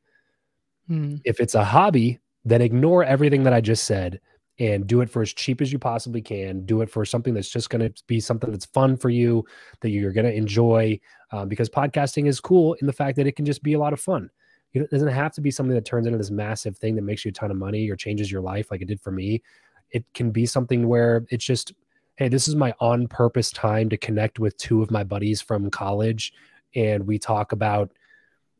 Hmm. 0.86 1.16
If 1.24 1.40
it's 1.40 1.54
a 1.54 1.64
hobby, 1.64 2.20
then 2.44 2.60
ignore 2.60 3.04
everything 3.04 3.42
that 3.44 3.54
I 3.54 3.62
just 3.62 3.84
said 3.84 4.20
and 4.58 4.86
do 4.86 5.00
it 5.00 5.10
for 5.10 5.22
as 5.22 5.32
cheap 5.32 5.60
as 5.60 5.72
you 5.72 5.78
possibly 5.78 6.22
can. 6.22 6.64
Do 6.64 6.80
it 6.80 6.90
for 6.90 7.04
something 7.04 7.34
that's 7.34 7.50
just 7.50 7.70
going 7.70 7.88
to 7.88 8.02
be 8.06 8.20
something 8.20 8.50
that's 8.50 8.66
fun 8.66 8.96
for 8.96 9.10
you, 9.10 9.44
that 9.80 9.90
you're 9.90 10.12
going 10.12 10.26
to 10.26 10.34
enjoy, 10.34 10.98
um, 11.32 11.48
because 11.48 11.68
podcasting 11.68 12.26
is 12.26 12.40
cool 12.40 12.74
in 12.74 12.86
the 12.86 12.92
fact 12.92 13.16
that 13.16 13.26
it 13.26 13.36
can 13.36 13.44
just 13.44 13.62
be 13.62 13.72
a 13.72 13.78
lot 13.78 13.92
of 13.92 14.00
fun. 14.00 14.30
It 14.72 14.90
doesn't 14.90 15.08
have 15.08 15.32
to 15.34 15.40
be 15.40 15.50
something 15.50 15.74
that 15.74 15.84
turns 15.84 16.06
into 16.06 16.18
this 16.18 16.30
massive 16.30 16.76
thing 16.76 16.96
that 16.96 17.02
makes 17.02 17.24
you 17.24 17.30
a 17.30 17.32
ton 17.32 17.50
of 17.50 17.56
money 17.56 17.88
or 17.90 17.96
changes 17.96 18.30
your 18.30 18.42
life 18.42 18.70
like 18.70 18.82
it 18.82 18.88
did 18.88 19.00
for 19.00 19.12
me. 19.12 19.42
It 19.90 20.04
can 20.14 20.30
be 20.30 20.46
something 20.46 20.88
where 20.88 21.24
it's 21.30 21.44
just, 21.44 21.72
hey, 22.16 22.28
this 22.28 22.48
is 22.48 22.56
my 22.56 22.74
on 22.80 23.06
purpose 23.06 23.50
time 23.50 23.88
to 23.90 23.96
connect 23.96 24.40
with 24.40 24.56
two 24.56 24.82
of 24.82 24.90
my 24.90 25.04
buddies 25.04 25.40
from 25.40 25.70
college. 25.70 26.32
And 26.74 27.06
we 27.06 27.18
talk 27.18 27.52
about 27.52 27.92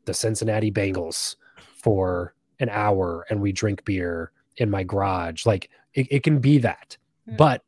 the 0.05 0.13
Cincinnati 0.13 0.71
Bengals 0.71 1.35
for 1.57 2.33
an 2.59 2.69
hour 2.69 3.25
and 3.29 3.41
we 3.41 3.51
drink 3.51 3.83
beer 3.83 4.31
in 4.57 4.69
my 4.69 4.83
garage. 4.83 5.45
Like 5.45 5.69
it, 5.95 6.07
it 6.11 6.23
can 6.23 6.39
be 6.39 6.57
that. 6.59 6.97
Yeah. 7.27 7.35
But 7.37 7.63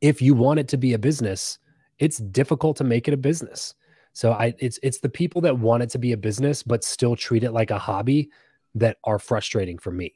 if 0.00 0.20
you 0.20 0.34
want 0.34 0.58
it 0.58 0.68
to 0.68 0.76
be 0.76 0.94
a 0.94 0.98
business, 0.98 1.58
it's 1.98 2.18
difficult 2.18 2.76
to 2.78 2.84
make 2.84 3.08
it 3.08 3.14
a 3.14 3.16
business. 3.16 3.74
So 4.12 4.32
I 4.32 4.54
it's 4.58 4.78
it's 4.82 4.98
the 4.98 5.08
people 5.08 5.40
that 5.42 5.58
want 5.58 5.82
it 5.82 5.90
to 5.90 5.98
be 5.98 6.12
a 6.12 6.16
business 6.16 6.62
but 6.62 6.82
still 6.84 7.16
treat 7.16 7.44
it 7.44 7.52
like 7.52 7.70
a 7.70 7.78
hobby 7.78 8.30
that 8.74 8.96
are 9.04 9.18
frustrating 9.18 9.78
for 9.78 9.90
me 9.90 10.12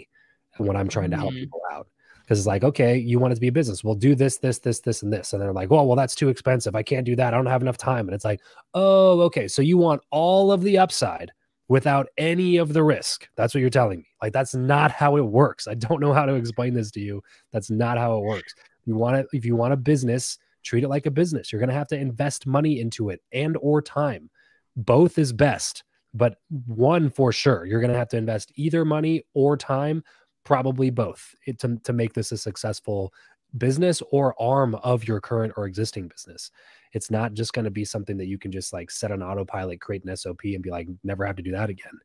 when 0.59 0.77
I'm 0.77 0.89
trying 0.89 1.11
to 1.11 1.17
help 1.17 1.33
Mhm. 1.33 1.41
people 1.41 1.63
out. 1.73 1.87
Because 2.23 2.39
it's 2.39 2.47
like, 2.47 2.63
okay, 2.63 2.97
you 2.97 3.19
want 3.19 3.33
it 3.33 3.35
to 3.37 3.41
be 3.41 3.49
a 3.49 3.53
business. 3.53 3.83
Well, 3.83 3.97
do 3.97 4.15
this, 4.15 4.39
this, 4.39 4.61
this, 4.61 4.79
this, 4.81 5.03
and 5.03 5.13
this. 5.13 5.33
And 5.33 5.43
they're 5.43 5.53
like, 5.53 5.69
well, 5.69 5.85
well, 5.87 5.97
that's 5.97 6.15
too 6.15 6.29
expensive. 6.29 6.77
I 6.77 6.83
can't 6.83 7.05
do 7.05 7.17
that. 7.17 7.35
I 7.35 7.37
don't 7.37 7.47
have 7.47 7.63
enough 7.63 7.77
time. 7.77 8.07
And 8.07 8.15
it's 8.15 8.25
like, 8.25 8.41
oh, 8.75 9.21
okay. 9.23 9.49
So 9.49 9.63
you 9.63 9.77
want 9.79 10.01
all 10.11 10.53
of 10.53 10.63
the 10.63 10.79
upside 10.79 11.33
without 11.71 12.09
any 12.19 12.57
of 12.57 12.73
the 12.73 12.83
risk. 12.83 13.29
That's 13.37 13.55
what 13.55 13.61
you're 13.61 13.71
telling 13.71 14.01
me. 14.01 14.07
Like 14.21 14.33
that's 14.33 14.57
not 14.57 14.91
how 14.91 15.17
it 15.17 15.25
works. 15.25 15.69
I 15.69 15.75
don't 15.75 16.01
know 16.01 16.13
how 16.13 16.27
to 16.27 16.35
explain 16.35 16.75
this 16.75 16.91
to 16.91 17.01
you. 17.01 17.23
That's 17.53 17.71
not 17.71 17.97
how 17.97 18.19
it 18.19 18.25
works. 18.25 18.55
You 18.87 18.97
want 18.97 19.19
it 19.19 19.27
if 19.33 19.45
you 19.45 19.55
want 19.55 19.73
a 19.73 19.77
business, 19.77 20.37
treat 20.65 20.83
it 20.83 20.89
like 20.89 21.07
a 21.07 21.13
business. 21.13 21.53
You're 21.53 21.61
going 21.61 21.69
to 21.69 21.75
have 21.75 21.87
to 21.89 21.97
invest 21.97 22.45
money 22.45 22.81
into 22.81 23.11
it 23.11 23.23
and 23.33 23.57
or 23.61 23.81
time. 23.81 24.31
Both 24.75 25.17
is 25.17 25.33
best, 25.33 25.85
but 26.13 26.39
one 26.67 27.09
for 27.09 27.31
sure. 27.31 27.65
You're 27.65 27.81
going 27.81 27.93
to 27.93 27.99
have 27.99 28.09
to 28.09 28.17
invest 28.17 28.51
either 28.57 28.85
money 28.85 29.23
or 29.33 29.57
time, 29.57 30.03
probably 30.43 30.91
both, 30.91 31.37
to 31.61 31.79
to 31.85 31.93
make 31.93 32.15
this 32.15 32.33
a 32.33 32.37
successful 32.37 33.15
business 33.59 34.03
or 34.11 34.35
arm 34.43 34.75
of 34.77 35.07
your 35.07 35.21
current 35.21 35.53
or 35.57 35.67
existing 35.67 36.09
business. 36.09 36.51
It's 36.93 37.11
not 37.11 37.35
just 37.35 37.53
going 37.53 37.65
to 37.65 37.71
be 37.71 37.85
something 37.85 38.17
that 38.19 38.27
you 38.27 38.39
can 38.39 38.51
just 38.51 38.73
like 38.73 38.91
set 38.91 39.13
on 39.13 39.23
autopilot, 39.23 39.81
create 39.81 40.05
an 40.05 40.17
SOP, 40.17 40.41
and 40.45 40.63
be 40.63 40.71
like, 40.71 40.89
never 41.05 41.25
have 41.25 41.37
to 41.37 41.43
do 41.43 41.53
that 41.53 41.71
again. 41.71 41.99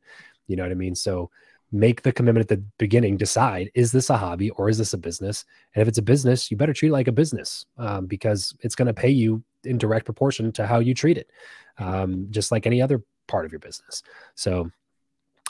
You 0.46 0.56
know 0.56 0.62
what 0.62 0.72
I 0.72 0.76
mean? 0.76 0.94
So 0.94 1.30
make 1.72 2.02
the 2.02 2.12
commitment 2.12 2.50
at 2.50 2.56
the 2.56 2.64
beginning. 2.78 3.16
Decide 3.16 3.70
is 3.74 3.92
this 3.92 4.10
a 4.10 4.16
hobby 4.16 4.50
or 4.50 4.68
is 4.68 4.78
this 4.78 4.92
a 4.92 4.98
business? 4.98 5.44
And 5.74 5.82
if 5.82 5.88
it's 5.88 5.98
a 5.98 6.02
business, 6.02 6.50
you 6.50 6.56
better 6.56 6.72
treat 6.72 6.90
it 6.90 6.92
like 6.92 7.08
a 7.08 7.12
business 7.12 7.64
um, 7.78 8.06
because 8.06 8.54
it's 8.60 8.74
going 8.74 8.86
to 8.86 8.94
pay 8.94 9.10
you 9.10 9.42
in 9.64 9.78
direct 9.78 10.04
proportion 10.04 10.52
to 10.52 10.66
how 10.66 10.78
you 10.78 10.94
treat 10.94 11.18
it, 11.18 11.30
um, 11.78 12.28
just 12.30 12.52
like 12.52 12.66
any 12.66 12.80
other 12.80 13.02
part 13.26 13.44
of 13.44 13.52
your 13.52 13.58
business. 13.58 14.02
So 14.34 14.70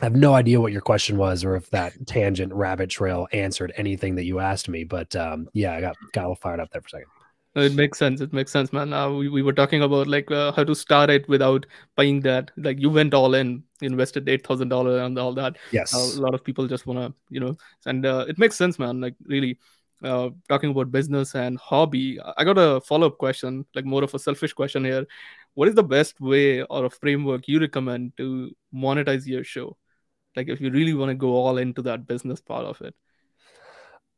I 0.00 0.04
have 0.04 0.16
no 0.16 0.34
idea 0.34 0.60
what 0.60 0.72
your 0.72 0.82
question 0.82 1.16
was 1.16 1.44
or 1.44 1.56
if 1.56 1.70
that 1.70 1.94
tangent 2.06 2.52
rabbit 2.52 2.90
trail 2.90 3.28
answered 3.32 3.72
anything 3.76 4.14
that 4.16 4.24
you 4.24 4.40
asked 4.40 4.68
me. 4.68 4.84
But 4.84 5.14
um, 5.16 5.48
yeah, 5.52 5.74
I 5.74 5.80
got 5.80 5.96
got 6.12 6.22
a 6.22 6.24
little 6.24 6.36
fired 6.36 6.60
up 6.60 6.70
there 6.70 6.82
for 6.82 6.88
a 6.88 6.90
second. 6.90 7.08
No, 7.56 7.62
It 7.62 7.72
makes 7.72 7.98
sense. 7.98 8.20
It 8.20 8.34
makes 8.34 8.52
sense, 8.52 8.70
man. 8.70 8.92
Uh, 8.92 9.10
we, 9.10 9.30
we 9.30 9.42
were 9.42 9.54
talking 9.54 9.82
about 9.82 10.06
like 10.06 10.30
uh, 10.30 10.52
how 10.52 10.62
to 10.62 10.74
start 10.74 11.08
it 11.08 11.26
without 11.26 11.64
buying 11.96 12.20
that. 12.20 12.50
Like 12.58 12.78
you 12.78 12.90
went 12.90 13.14
all 13.14 13.34
in, 13.34 13.62
invested 13.80 14.28
eight 14.28 14.46
thousand 14.46 14.68
dollars 14.68 15.00
and 15.00 15.18
all 15.18 15.32
that. 15.32 15.56
Yes. 15.72 15.94
Uh, 15.94 16.20
a 16.20 16.20
lot 16.20 16.34
of 16.34 16.44
people 16.44 16.68
just 16.68 16.86
wanna, 16.86 17.14
you 17.30 17.40
know, 17.40 17.56
and 17.86 18.04
uh, 18.04 18.26
it 18.28 18.38
makes 18.38 18.56
sense, 18.56 18.78
man. 18.78 19.00
Like 19.00 19.14
really, 19.24 19.58
uh, 20.04 20.28
talking 20.50 20.70
about 20.70 20.92
business 20.92 21.34
and 21.34 21.56
hobby. 21.58 22.20
I 22.36 22.44
got 22.44 22.58
a 22.58 22.82
follow 22.82 23.06
up 23.06 23.16
question, 23.16 23.64
like 23.74 23.86
more 23.86 24.04
of 24.04 24.12
a 24.12 24.18
selfish 24.18 24.52
question 24.52 24.84
here. 24.84 25.06
What 25.54 25.68
is 25.68 25.74
the 25.74 25.82
best 25.82 26.20
way 26.20 26.62
or 26.62 26.84
a 26.84 26.90
framework 26.90 27.48
you 27.48 27.58
recommend 27.58 28.18
to 28.18 28.54
monetize 28.74 29.26
your 29.26 29.44
show? 29.44 29.78
Like 30.36 30.50
if 30.50 30.60
you 30.60 30.70
really 30.70 30.92
want 30.92 31.08
to 31.08 31.14
go 31.14 31.34
all 31.34 31.56
into 31.56 31.80
that 31.82 32.06
business 32.06 32.42
part 32.42 32.66
of 32.66 32.82
it. 32.82 32.94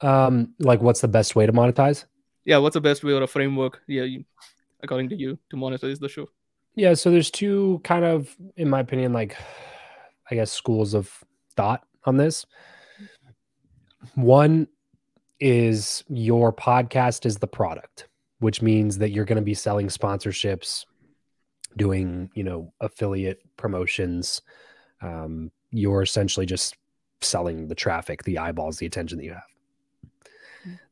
Um, 0.00 0.54
like 0.58 0.82
what's 0.82 1.02
the 1.02 1.06
best 1.08 1.36
way 1.36 1.46
to 1.46 1.52
monetize? 1.52 2.06
Yeah, 2.48 2.56
what's 2.56 2.72
the 2.72 2.80
best 2.80 3.04
way 3.04 3.12
or 3.12 3.22
a 3.22 3.26
framework? 3.26 3.82
Yeah, 3.86 4.04
you, 4.04 4.24
according 4.82 5.10
to 5.10 5.14
you, 5.14 5.38
to 5.50 5.56
monetize 5.56 6.00
the 6.00 6.08
show. 6.08 6.30
Yeah, 6.76 6.94
so 6.94 7.10
there's 7.10 7.30
two 7.30 7.78
kind 7.84 8.06
of, 8.06 8.34
in 8.56 8.70
my 8.70 8.80
opinion, 8.80 9.12
like 9.12 9.36
I 10.30 10.34
guess 10.34 10.50
schools 10.50 10.94
of 10.94 11.12
thought 11.56 11.84
on 12.04 12.16
this. 12.16 12.46
One 14.14 14.66
is 15.40 16.02
your 16.08 16.50
podcast 16.50 17.26
is 17.26 17.36
the 17.36 17.46
product, 17.46 18.08
which 18.38 18.62
means 18.62 18.96
that 18.96 19.10
you're 19.10 19.26
going 19.26 19.36
to 19.36 19.42
be 19.42 19.52
selling 19.52 19.88
sponsorships, 19.88 20.86
doing, 21.76 22.30
you 22.32 22.44
know, 22.44 22.72
affiliate 22.80 23.42
promotions, 23.58 24.40
um, 25.02 25.50
you're 25.70 26.00
essentially 26.00 26.46
just 26.46 26.78
selling 27.20 27.68
the 27.68 27.74
traffic, 27.74 28.22
the 28.22 28.38
eyeballs, 28.38 28.78
the 28.78 28.86
attention 28.86 29.18
that 29.18 29.24
you 29.24 29.34
have. 29.34 29.57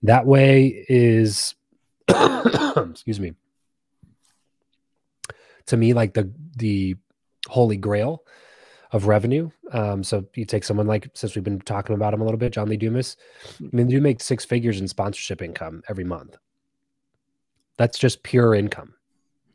That 0.03 0.27
way 0.27 0.85
is, 0.89 1.55
excuse 2.09 3.21
me, 3.21 3.35
to 5.67 5.77
me 5.77 5.93
like 5.93 6.15
the 6.15 6.31
the 6.57 6.97
holy 7.49 7.77
grail 7.77 8.25
of 8.93 9.07
revenue. 9.07 9.51
Um, 9.73 10.05
so 10.05 10.25
you 10.35 10.45
take 10.45 10.65
someone 10.65 10.87
like 10.87 11.09
since 11.15 11.35
we've 11.35 11.45
been 11.45 11.61
talking 11.61 11.95
about 11.95 12.15
him 12.15 12.21
a 12.21 12.25
little 12.25 12.39
bit, 12.39 12.53
John 12.53 12.69
Lee 12.69 12.77
Dumas. 12.77 13.17
I 13.61 13.69
mean, 13.73 13.89
you 13.89 14.01
make 14.01 14.21
six 14.21 14.45
figures 14.45 14.81
in 14.81 14.89
sponsorship 14.89 15.43
income 15.43 15.83
every 15.89 16.05
month. 16.05 16.37
That's 17.77 17.99
just 17.99 18.23
pure 18.23 18.55
income. 18.55 18.95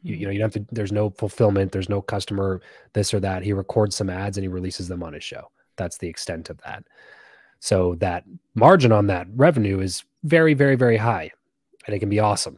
You, 0.04 0.16
you 0.16 0.26
know, 0.26 0.32
you 0.32 0.40
don't 0.40 0.54
have 0.54 0.68
to. 0.68 0.74
There's 0.74 0.92
no 0.92 1.10
fulfillment. 1.12 1.72
There's 1.72 1.90
no 1.90 2.02
customer 2.02 2.62
this 2.94 3.14
or 3.14 3.20
that. 3.22 3.44
He 3.44 3.54
records 3.54 3.96
some 3.96 4.10
ads 4.10 4.38
and 4.38 4.44
he 4.44 4.48
releases 4.48 4.88
them 4.88 5.04
on 5.04 5.14
his 5.14 5.24
show. 5.24 5.50
That's 5.78 5.98
the 5.98 6.08
extent 6.08 6.50
of 6.50 6.60
that. 6.66 6.84
So 7.62 7.96
that 8.00 8.26
margin 8.56 8.92
on 8.92 9.08
that 9.08 9.28
revenue 9.36 9.80
is 9.82 10.04
very, 10.24 10.56
very, 10.56 10.76
very 10.76 10.98
high, 10.98 11.32
and 11.86 11.96
it 11.96 12.00
can 12.00 12.10
be 12.10 12.20
awesome. 12.20 12.58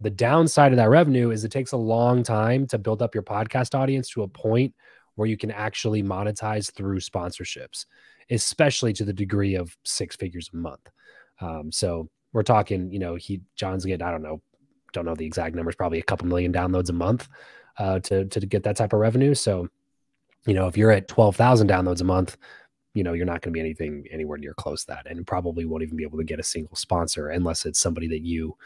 The 0.00 0.10
downside 0.10 0.72
of 0.72 0.76
that 0.76 0.88
revenue 0.88 1.32
is 1.32 1.44
it 1.44 1.50
takes 1.50 1.72
a 1.72 1.76
long 1.76 2.22
time 2.22 2.66
to 2.68 2.78
build 2.78 3.02
up 3.02 3.12
your 3.12 3.24
podcast 3.24 3.74
audience 3.74 4.08
to 4.10 4.22
a 4.22 4.28
point 4.28 4.72
where 5.16 5.28
you 5.28 5.36
can 5.36 5.50
actually 5.50 6.02
monetize 6.02 6.72
through 6.72 7.00
sponsorships, 7.00 7.86
especially 8.30 8.92
to 8.92 9.04
the 9.04 9.12
degree 9.12 9.56
of 9.56 9.76
six 9.82 10.14
figures 10.14 10.48
a 10.52 10.56
month. 10.56 10.90
Um, 11.40 11.72
so 11.72 12.08
we're 12.32 12.42
talking, 12.44 12.92
you 12.92 13.00
know, 13.00 13.16
he 13.16 13.40
John's 13.56 13.84
getting, 13.84 14.06
I 14.06 14.12
don't 14.12 14.22
know, 14.22 14.40
don't 14.92 15.06
know 15.06 15.16
the 15.16 15.26
exact 15.26 15.56
numbers, 15.56 15.74
probably 15.74 15.98
a 15.98 16.04
couple 16.04 16.28
million 16.28 16.52
downloads 16.52 16.90
a 16.90 16.92
month 16.92 17.28
uh, 17.78 17.98
to 18.00 18.26
to 18.26 18.40
get 18.46 18.62
that 18.62 18.76
type 18.76 18.92
of 18.92 19.00
revenue. 19.00 19.34
So, 19.34 19.68
you 20.46 20.54
know, 20.54 20.68
if 20.68 20.76
you're 20.76 20.92
at 20.92 21.08
twelve 21.08 21.34
thousand 21.34 21.68
downloads 21.68 22.00
a 22.00 22.04
month, 22.04 22.36
you 22.96 23.04
know, 23.04 23.12
you're 23.12 23.26
not 23.26 23.42
going 23.42 23.52
to 23.52 23.58
be 23.58 23.60
anything 23.60 24.06
anywhere 24.10 24.38
near 24.38 24.54
close 24.54 24.86
to 24.86 24.92
that, 24.92 25.06
and 25.06 25.26
probably 25.26 25.66
won't 25.66 25.82
even 25.82 25.98
be 25.98 26.02
able 26.02 26.16
to 26.16 26.24
get 26.24 26.40
a 26.40 26.42
single 26.42 26.76
sponsor 26.76 27.28
unless 27.28 27.66
it's 27.66 27.78
somebody 27.78 28.08
that 28.08 28.22
you 28.22 28.56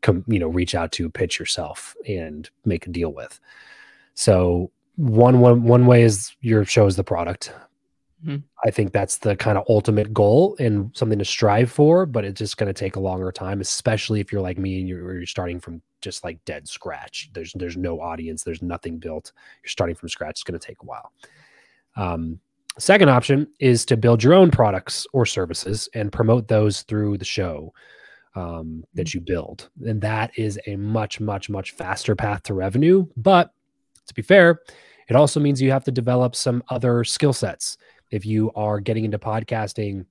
come, 0.00 0.24
you 0.26 0.40
know, 0.40 0.48
reach 0.48 0.74
out 0.74 0.90
to, 0.92 1.08
pitch 1.08 1.38
yourself, 1.38 1.94
and 2.06 2.50
make 2.64 2.88
a 2.88 2.90
deal 2.90 3.12
with. 3.12 3.38
So 4.14 4.72
one 4.96 5.38
one 5.38 5.62
one 5.62 5.86
way 5.86 6.02
is 6.02 6.34
your 6.40 6.64
show 6.64 6.86
is 6.86 6.96
the 6.96 7.04
product. 7.04 7.52
Mm-hmm. 8.26 8.38
I 8.64 8.72
think 8.72 8.92
that's 8.92 9.18
the 9.18 9.36
kind 9.36 9.56
of 9.56 9.64
ultimate 9.68 10.12
goal 10.12 10.56
and 10.58 10.90
something 10.96 11.20
to 11.20 11.24
strive 11.24 11.70
for, 11.70 12.04
but 12.04 12.24
it's 12.24 12.40
just 12.40 12.56
going 12.56 12.66
to 12.66 12.72
take 12.72 12.96
a 12.96 13.00
longer 13.00 13.30
time, 13.30 13.60
especially 13.60 14.18
if 14.18 14.32
you're 14.32 14.42
like 14.42 14.58
me 14.58 14.80
and 14.80 14.88
you're, 14.88 15.18
you're, 15.18 15.24
starting 15.24 15.60
from 15.60 15.80
just 16.00 16.24
like 16.24 16.44
dead 16.44 16.66
scratch. 16.66 17.30
There's 17.32 17.52
there's 17.52 17.76
no 17.76 18.00
audience, 18.00 18.42
there's 18.42 18.60
nothing 18.60 18.98
built. 18.98 19.30
You're 19.62 19.70
starting 19.70 19.94
from 19.94 20.08
scratch. 20.08 20.30
It's 20.30 20.42
going 20.42 20.58
to 20.58 20.66
take 20.66 20.82
a 20.82 20.84
while. 20.84 21.12
Um, 21.94 22.40
second 22.78 23.08
option 23.10 23.48
is 23.60 23.84
to 23.86 23.96
build 23.96 24.22
your 24.22 24.34
own 24.34 24.50
products 24.50 25.06
or 25.12 25.26
services 25.26 25.88
and 25.94 26.12
promote 26.12 26.48
those 26.48 26.82
through 26.82 27.18
the 27.18 27.24
show 27.24 27.72
um, 28.34 28.84
that 28.94 29.08
mm-hmm. 29.08 29.18
you 29.18 29.24
build, 29.24 29.70
and 29.86 30.00
that 30.00 30.30
is 30.36 30.58
a 30.66 30.76
much 30.76 31.20
much 31.20 31.50
much 31.50 31.72
faster 31.72 32.14
path 32.14 32.42
to 32.44 32.54
revenue. 32.54 33.06
But 33.16 33.52
to 34.06 34.14
be 34.14 34.22
fair, 34.22 34.60
it 35.08 35.16
also 35.16 35.40
means 35.40 35.60
you 35.60 35.70
have 35.70 35.84
to 35.84 35.92
develop 35.92 36.36
some 36.36 36.62
other 36.68 37.04
skill 37.04 37.32
sets. 37.32 37.78
If 38.10 38.24
you 38.24 38.50
are 38.54 38.80
getting 38.80 39.04
into 39.04 39.18
podcasting 39.18 40.04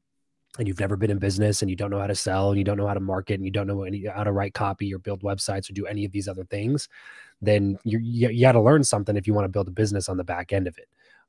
and 0.60 0.68
you've 0.68 0.80
never 0.80 0.96
been 0.96 1.12
in 1.12 1.20
business 1.20 1.62
and 1.62 1.70
you 1.70 1.76
don't 1.76 1.92
know 1.92 2.00
how 2.00 2.08
to 2.08 2.16
sell 2.16 2.50
and 2.50 2.58
you 2.58 2.64
don't 2.64 2.78
know 2.78 2.88
how 2.88 2.94
to 2.94 3.00
market 3.00 3.36
and 3.36 3.46
you 3.46 3.52
don't 3.52 3.68
know 3.68 3.84
any, 3.84 4.06
how 4.06 4.24
to 4.24 4.32
write 4.32 4.54
copy 4.54 4.94
or 4.94 5.00
build 5.00 5.22
websites 5.22 5.70
or 5.70 5.74
do 5.74 5.86
any 5.86 6.04
of 6.06 6.12
these 6.12 6.28
other 6.28 6.44
things, 6.46 6.90
then 7.42 7.78
you, 7.84 8.00
you, 8.00 8.30
you 8.30 8.42
got 8.42 8.54
to 8.54 8.62
learn 8.62 8.84
something 8.84 9.16
if 9.16 9.28
you 9.28 9.34
want 9.34 9.46
to 9.46 9.50
build 9.50 9.68
a 9.68 9.72
business 9.72 10.10
on 10.10 10.18
the 10.18 10.24
back 10.24 10.54
end 10.54 10.68
of 10.68 10.78
it. 10.78 10.88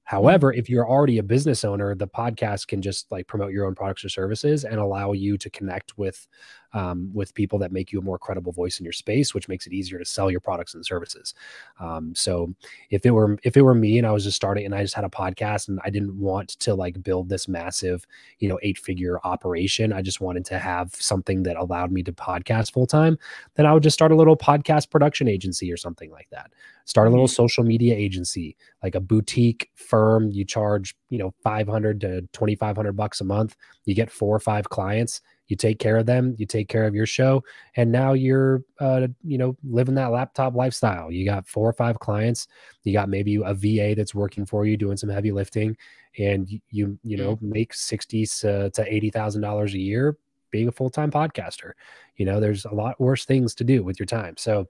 However, 0.09 0.55
if 0.55 0.71
you're 0.71 0.88
already 0.88 1.18
a 1.18 1.23
business 1.23 1.66
owner, 1.66 1.94
the 1.94 2.09
podcast 2.09 2.68
can 2.68 2.81
just 2.81 3.12
like 3.12 3.27
promote 3.27 3.53
your 3.53 3.66
own 3.66 3.75
products 3.75 4.07
or 4.07 4.09
services 4.09 4.64
and 4.64 4.81
allow 4.81 5.12
you 5.12 5.37
to 5.37 5.51
connect 5.51 5.99
with 5.99 6.27
um, 6.72 7.11
with 7.12 7.35
people 7.35 7.59
that 7.59 7.72
make 7.72 7.92
you 7.92 7.98
a 7.98 8.02
more 8.02 8.18
credible 8.18 8.52
voice 8.52 8.78
in 8.78 8.85
your 8.85 8.92
space, 8.92 9.35
which 9.35 9.48
makes 9.48 9.66
it 9.66 9.72
easier 9.72 9.98
to 9.98 10.04
sell 10.04 10.31
your 10.31 10.40
products 10.40 10.74
and 10.74 10.85
services. 10.85 11.35
Um, 11.81 12.14
so 12.14 12.54
if 12.90 13.07
it 13.07 13.11
were 13.11 13.38
if 13.42 13.57
it 13.57 13.62
were 13.62 13.74
me 13.74 13.98
and 13.98 14.07
I 14.07 14.12
was 14.12 14.24
just 14.24 14.37
starting 14.37 14.66
and 14.66 14.74
I 14.74 14.83
just 14.83 14.94
had 14.94 15.04
a 15.04 15.09
podcast 15.09 15.68
and 15.68 15.81
I 15.85 15.90
didn't 15.90 16.18
want 16.18 16.50
to 16.61 16.74
like 16.74 17.02
build 17.02 17.28
this 17.28 17.48
massive, 17.48 18.07
you 18.38 18.48
know, 18.48 18.59
eight 18.62 18.78
figure 18.78 19.18
operation, 19.24 19.92
I 19.92 20.02
just 20.02 20.20
wanted 20.20 20.44
to 20.46 20.59
have 20.59 20.94
something 20.94 21.42
that 21.44 21.57
allowed 21.57 21.92
me 21.92 22.02
to 22.04 22.12
podcast 22.12 22.72
full 22.72 22.87
time, 22.87 23.18
then 23.54 23.66
I 23.66 23.72
would 23.72 23.83
just 23.83 23.94
start 23.94 24.12
a 24.12 24.16
little 24.16 24.37
podcast 24.37 24.90
production 24.90 25.28
agency 25.28 25.72
or 25.72 25.76
something 25.76 26.11
like 26.11 26.28
that. 26.31 26.52
Start 26.85 27.09
a 27.09 27.11
little 27.11 27.26
mm-hmm. 27.26 27.35
social 27.35 27.64
media 27.64 27.94
agency, 27.94 28.57
like 28.83 28.94
a 28.94 29.00
boutique 29.00 29.70
firm. 29.74 30.31
You 30.31 30.44
charge, 30.44 30.96
you 31.11 31.18
know, 31.18 31.35
500 31.42 32.00
to 32.00 32.22
2,500 32.33 32.92
bucks 32.92 33.20
a 33.20 33.24
month. 33.24 33.57
You 33.85 33.94
get 33.94 34.11
four 34.11 34.35
or 34.35 34.40
five 34.40 34.70
clients 34.70 35.20
you 35.49 35.57
take 35.57 35.79
care 35.79 35.97
of 35.97 36.07
them 36.07 36.35
you 36.39 36.47
take 36.47 36.69
care 36.69 36.87
of 36.87 36.95
your 36.95 37.07
show 37.07 37.43
and 37.77 37.91
now 37.91 38.13
you're 38.13 38.63
uh, 38.81 39.09
you 39.25 39.39
know 39.39 39.57
living 39.65 39.95
that 39.95 40.13
laptop 40.13 40.55
lifestyle. 40.55 41.11
You 41.11 41.25
got 41.25 41.47
four 41.47 41.69
or 41.69 41.73
five 41.73 41.99
clients 41.99 42.47
you 42.85 42.93
got 42.93 43.09
maybe 43.09 43.37
a 43.37 43.55
va 43.55 43.95
that's 43.97 44.15
working 44.15 44.47
for 44.47 44.67
you 44.67 44.77
doing 44.77 44.97
some 44.97 45.11
heavy 45.11 45.33
lifting 45.33 45.77
and 46.19 46.49
you 46.71 46.99
you 47.03 47.17
know 47.17 47.37
mm. 47.37 47.43
make 47.43 47.75
60 47.75 48.27
to, 48.27 48.71
to 48.71 48.95
80 48.95 49.11
thousand 49.11 49.43
dollars 49.43 49.75
a 49.75 49.79
year 49.79 50.17
being 50.51 50.69
a 50.69 50.73
full-time 50.73 51.11
podcaster. 51.11 51.73
You 52.17 52.27
know 52.27 52.41
there's 52.41 52.65
a 52.65 52.75
lot 52.75 53.01
worse 53.01 53.25
things 53.25 53.55
to 53.57 53.65
do 53.65 53.83
with 53.83 53.99
your 53.99 54.07
time. 54.07 54.37
So 54.37 54.69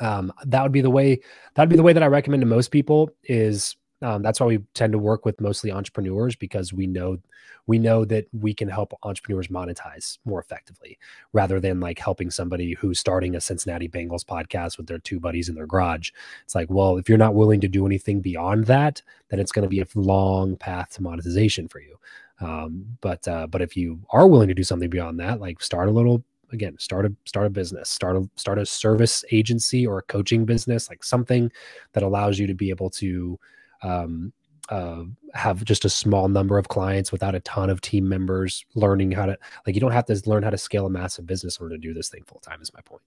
um, 0.00 0.32
that 0.46 0.62
would 0.62 0.72
be 0.72 0.80
the 0.80 0.90
way 0.90 1.20
that'd 1.54 1.68
be 1.68 1.76
the 1.76 1.82
way 1.82 1.92
that 1.92 2.02
i 2.02 2.06
recommend 2.06 2.40
to 2.40 2.46
most 2.46 2.70
people 2.70 3.10
is 3.24 3.76
um, 4.02 4.22
that's 4.22 4.40
why 4.40 4.46
we 4.46 4.58
tend 4.74 4.92
to 4.92 4.98
work 4.98 5.24
with 5.24 5.40
mostly 5.40 5.70
entrepreneurs 5.70 6.34
because 6.34 6.72
we 6.72 6.86
know 6.86 7.18
we 7.66 7.78
know 7.78 8.04
that 8.04 8.26
we 8.32 8.54
can 8.54 8.68
help 8.68 8.92
entrepreneurs 9.02 9.48
monetize 9.48 10.18
more 10.24 10.40
effectively 10.40 10.98
rather 11.32 11.60
than 11.60 11.78
like 11.78 11.98
helping 11.98 12.30
somebody 12.30 12.72
who's 12.72 12.98
starting 12.98 13.36
a 13.36 13.40
Cincinnati 13.40 13.88
Bengals 13.88 14.24
podcast 14.24 14.76
with 14.76 14.86
their 14.86 14.98
two 14.98 15.20
buddies 15.20 15.48
in 15.48 15.54
their 15.54 15.66
garage. 15.66 16.10
It's 16.44 16.54
like, 16.54 16.68
well, 16.70 16.96
if 16.96 17.08
you're 17.08 17.18
not 17.18 17.34
willing 17.34 17.60
to 17.60 17.68
do 17.68 17.86
anything 17.86 18.20
beyond 18.20 18.66
that, 18.66 19.02
then 19.28 19.38
it's 19.38 19.52
going 19.52 19.62
to 19.62 19.68
be 19.68 19.80
a 19.80 19.86
long 19.94 20.56
path 20.56 20.90
to 20.94 21.02
monetization 21.02 21.68
for 21.68 21.80
you. 21.80 21.96
Um, 22.40 22.98
but 23.02 23.28
uh, 23.28 23.46
but 23.46 23.62
if 23.62 23.76
you 23.76 24.00
are 24.10 24.26
willing 24.26 24.48
to 24.48 24.54
do 24.54 24.64
something 24.64 24.90
beyond 24.90 25.20
that, 25.20 25.40
like 25.40 25.62
start 25.62 25.88
a 25.88 25.92
little 25.92 26.24
again 26.52 26.76
start 26.78 27.06
a 27.06 27.12
start 27.26 27.46
a 27.46 27.50
business 27.50 27.88
start 27.88 28.16
a 28.16 28.28
start 28.34 28.58
a 28.58 28.66
service 28.66 29.24
agency 29.30 29.86
or 29.86 29.98
a 29.98 30.02
coaching 30.02 30.44
business 30.44 30.88
like 30.88 31.04
something 31.04 31.52
that 31.92 32.02
allows 32.02 32.40
you 32.40 32.46
to 32.48 32.54
be 32.54 32.70
able 32.70 32.90
to 32.90 33.38
um, 33.82 34.32
uh, 34.68 35.02
have 35.34 35.64
just 35.64 35.84
a 35.84 35.90
small 35.90 36.28
number 36.28 36.56
of 36.56 36.68
clients 36.68 37.10
without 37.10 37.34
a 37.34 37.40
ton 37.40 37.70
of 37.70 37.80
team 37.80 38.08
members 38.08 38.64
learning 38.74 39.10
how 39.10 39.26
to 39.26 39.36
like 39.66 39.74
you 39.74 39.80
don't 39.80 39.90
have 39.90 40.06
to 40.06 40.22
learn 40.26 40.42
how 40.42 40.50
to 40.50 40.58
scale 40.58 40.86
a 40.86 40.90
massive 40.90 41.26
business 41.26 41.58
in 41.58 41.64
order 41.64 41.74
to 41.74 41.80
do 41.80 41.92
this 41.92 42.08
thing 42.08 42.22
full 42.24 42.40
time 42.40 42.62
is 42.62 42.72
my 42.72 42.80
point. 42.82 43.02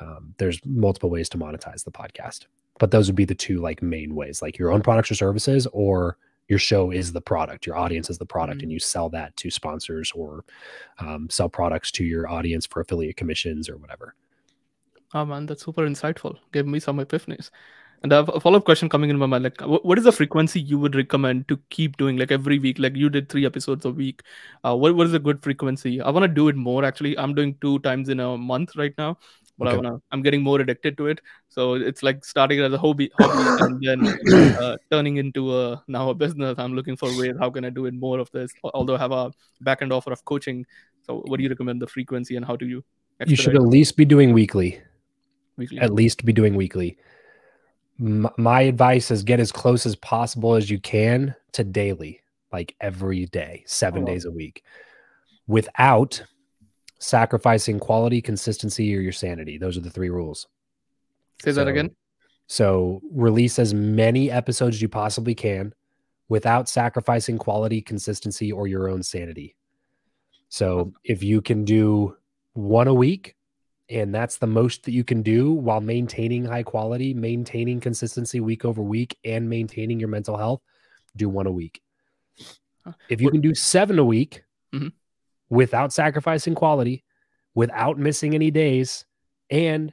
Um, 0.00 0.34
there's 0.38 0.58
multiple 0.64 1.10
ways 1.10 1.28
to 1.30 1.38
monetize 1.38 1.84
the 1.84 1.90
podcast 1.90 2.46
but 2.78 2.90
those 2.90 3.08
would 3.08 3.16
be 3.16 3.24
the 3.24 3.34
two 3.34 3.60
like 3.60 3.82
main 3.82 4.14
ways 4.14 4.42
like 4.42 4.58
your 4.58 4.72
own 4.72 4.82
products 4.82 5.10
or 5.10 5.14
services 5.14 5.66
or 5.72 6.16
your 6.48 6.58
show 6.58 6.90
is 6.90 7.12
the 7.12 7.20
product 7.20 7.66
your 7.66 7.76
audience 7.76 8.10
is 8.10 8.18
the 8.18 8.26
product 8.26 8.58
mm-hmm. 8.58 8.64
and 8.64 8.72
you 8.72 8.80
sell 8.80 9.08
that 9.08 9.36
to 9.36 9.50
sponsors 9.50 10.10
or 10.12 10.44
um, 10.98 11.28
sell 11.30 11.48
products 11.48 11.90
to 11.92 12.04
your 12.04 12.28
audience 12.28 12.66
for 12.66 12.80
affiliate 12.80 13.16
commissions 13.16 13.68
or 13.68 13.76
whatever. 13.76 14.14
Oh 15.14 15.24
man 15.24 15.46
that's 15.46 15.64
super 15.64 15.86
insightful. 15.86 16.38
Gave 16.52 16.66
me 16.66 16.80
some 16.80 16.98
epiphanies 16.98 17.50
and 18.02 18.12
I 18.12 18.16
have 18.16 18.28
a 18.34 18.40
follow 18.40 18.58
up 18.58 18.64
question 18.64 18.88
coming 18.88 19.10
in 19.10 19.18
my 19.18 19.26
mind. 19.26 19.44
Like, 19.44 19.60
what 19.60 19.96
is 19.96 20.04
the 20.04 20.12
frequency 20.12 20.60
you 20.60 20.78
would 20.78 20.96
recommend 20.96 21.46
to 21.48 21.58
keep 21.70 21.96
doing? 21.96 22.16
Like 22.16 22.32
every 22.32 22.58
week, 22.58 22.78
like 22.78 22.96
you 22.96 23.08
did 23.08 23.28
three 23.28 23.46
episodes 23.46 23.84
a 23.84 23.90
week. 23.90 24.22
Uh, 24.64 24.76
what 24.76 24.96
what 24.96 25.06
is 25.06 25.14
a 25.14 25.20
good 25.20 25.42
frequency? 25.42 26.00
I 26.00 26.10
want 26.10 26.24
to 26.24 26.28
do 26.28 26.48
it 26.48 26.56
more. 26.56 26.84
Actually, 26.84 27.16
I'm 27.16 27.34
doing 27.34 27.56
two 27.60 27.78
times 27.80 28.08
in 28.08 28.18
a 28.18 28.36
month 28.36 28.74
right 28.76 28.92
now, 28.98 29.18
but 29.56 29.68
okay. 29.68 29.74
I 29.74 29.80
wanna. 29.80 30.02
I'm 30.10 30.22
getting 30.22 30.42
more 30.42 30.60
addicted 30.60 30.96
to 30.98 31.06
it. 31.06 31.20
So 31.48 31.74
it's 31.74 32.02
like 32.02 32.24
starting 32.24 32.60
as 32.60 32.72
a 32.72 32.78
hobby, 32.78 33.10
hobby 33.20 33.64
and 33.64 33.80
then 33.80 34.56
uh, 34.60 34.76
turning 34.90 35.18
into 35.18 35.56
a 35.56 35.82
now 35.86 36.10
a 36.10 36.14
business. 36.14 36.58
I'm 36.58 36.74
looking 36.74 36.96
for 36.96 37.08
ways 37.16 37.36
how 37.38 37.50
can 37.50 37.64
I 37.64 37.70
do 37.70 37.86
it 37.86 37.94
more 37.94 38.18
of 38.18 38.30
this. 38.32 38.52
Although 38.64 38.96
I 38.96 38.98
have 38.98 39.12
a 39.12 39.32
back 39.60 39.80
end 39.80 39.92
offer 39.92 40.12
of 40.12 40.24
coaching. 40.24 40.66
So 41.06 41.22
what 41.26 41.36
do 41.36 41.44
you 41.44 41.48
recommend 41.48 41.80
the 41.80 41.86
frequency 41.86 42.34
and 42.36 42.44
how 42.44 42.56
do 42.56 42.66
you? 42.66 42.84
You 43.26 43.36
should 43.36 43.54
at 43.54 43.62
least 43.62 43.96
be 43.96 44.04
doing 44.04 44.32
weekly. 44.32 44.80
Weekly. 45.56 45.78
At 45.78 45.92
least 45.92 46.24
be 46.24 46.32
doing 46.32 46.56
weekly 46.56 46.96
my 48.02 48.62
advice 48.62 49.10
is 49.12 49.22
get 49.22 49.38
as 49.38 49.52
close 49.52 49.86
as 49.86 49.94
possible 49.94 50.54
as 50.54 50.68
you 50.68 50.80
can 50.80 51.34
to 51.52 51.62
daily, 51.62 52.20
like 52.52 52.74
every 52.80 53.26
day, 53.26 53.62
seven 53.66 54.02
oh. 54.02 54.06
days 54.06 54.24
a 54.24 54.30
week, 54.30 54.64
without 55.46 56.22
sacrificing 56.98 57.78
quality, 57.78 58.20
consistency, 58.20 58.96
or 58.96 59.00
your 59.00 59.12
sanity. 59.12 59.56
Those 59.56 59.76
are 59.76 59.82
the 59.82 59.90
three 59.90 60.10
rules. 60.10 60.48
Say 61.42 61.52
so, 61.52 61.64
that 61.64 61.68
again. 61.68 61.94
So 62.48 63.00
release 63.12 63.58
as 63.58 63.72
many 63.72 64.30
episodes 64.30 64.76
as 64.76 64.82
you 64.82 64.88
possibly 64.88 65.34
can 65.34 65.72
without 66.28 66.68
sacrificing 66.68 67.38
quality, 67.38 67.80
consistency, 67.80 68.50
or 68.50 68.66
your 68.66 68.88
own 68.88 69.02
sanity. 69.02 69.54
So 70.48 70.92
if 71.04 71.22
you 71.22 71.40
can 71.40 71.64
do 71.64 72.16
one 72.54 72.88
a 72.88 72.94
week, 72.94 73.36
and 73.88 74.14
that's 74.14 74.38
the 74.38 74.46
most 74.46 74.84
that 74.84 74.92
you 74.92 75.04
can 75.04 75.22
do 75.22 75.52
while 75.52 75.80
maintaining 75.80 76.44
high 76.44 76.62
quality, 76.62 77.12
maintaining 77.14 77.80
consistency 77.80 78.40
week 78.40 78.64
over 78.64 78.82
week, 78.82 79.18
and 79.24 79.48
maintaining 79.48 79.98
your 80.00 80.08
mental 80.08 80.36
health. 80.36 80.60
do 81.14 81.28
one 81.28 81.46
a 81.46 81.52
week. 81.52 81.82
If 83.10 83.20
you 83.20 83.30
can 83.30 83.42
do 83.42 83.54
seven 83.54 83.98
a 83.98 84.04
week 84.04 84.44
Mhm. 84.72 84.92
without 85.50 85.92
sacrificing 85.92 86.54
quality, 86.54 87.04
without 87.54 87.98
missing 87.98 88.34
any 88.34 88.50
days, 88.50 89.04
and 89.50 89.92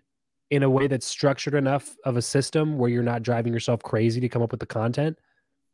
in 0.49 0.63
a 0.63 0.69
way 0.69 0.87
that's 0.87 1.05
structured 1.05 1.55
enough 1.55 1.97
of 2.05 2.15
a 2.15 2.21
system 2.21 2.77
where 2.77 2.89
you're 2.89 3.03
not 3.03 3.21
driving 3.21 3.51
yourself 3.51 3.83
crazy 3.83 4.21
to 4.21 4.29
come 4.29 4.41
up 4.41 4.51
with 4.51 4.61
the 4.61 4.65
content, 4.65 5.19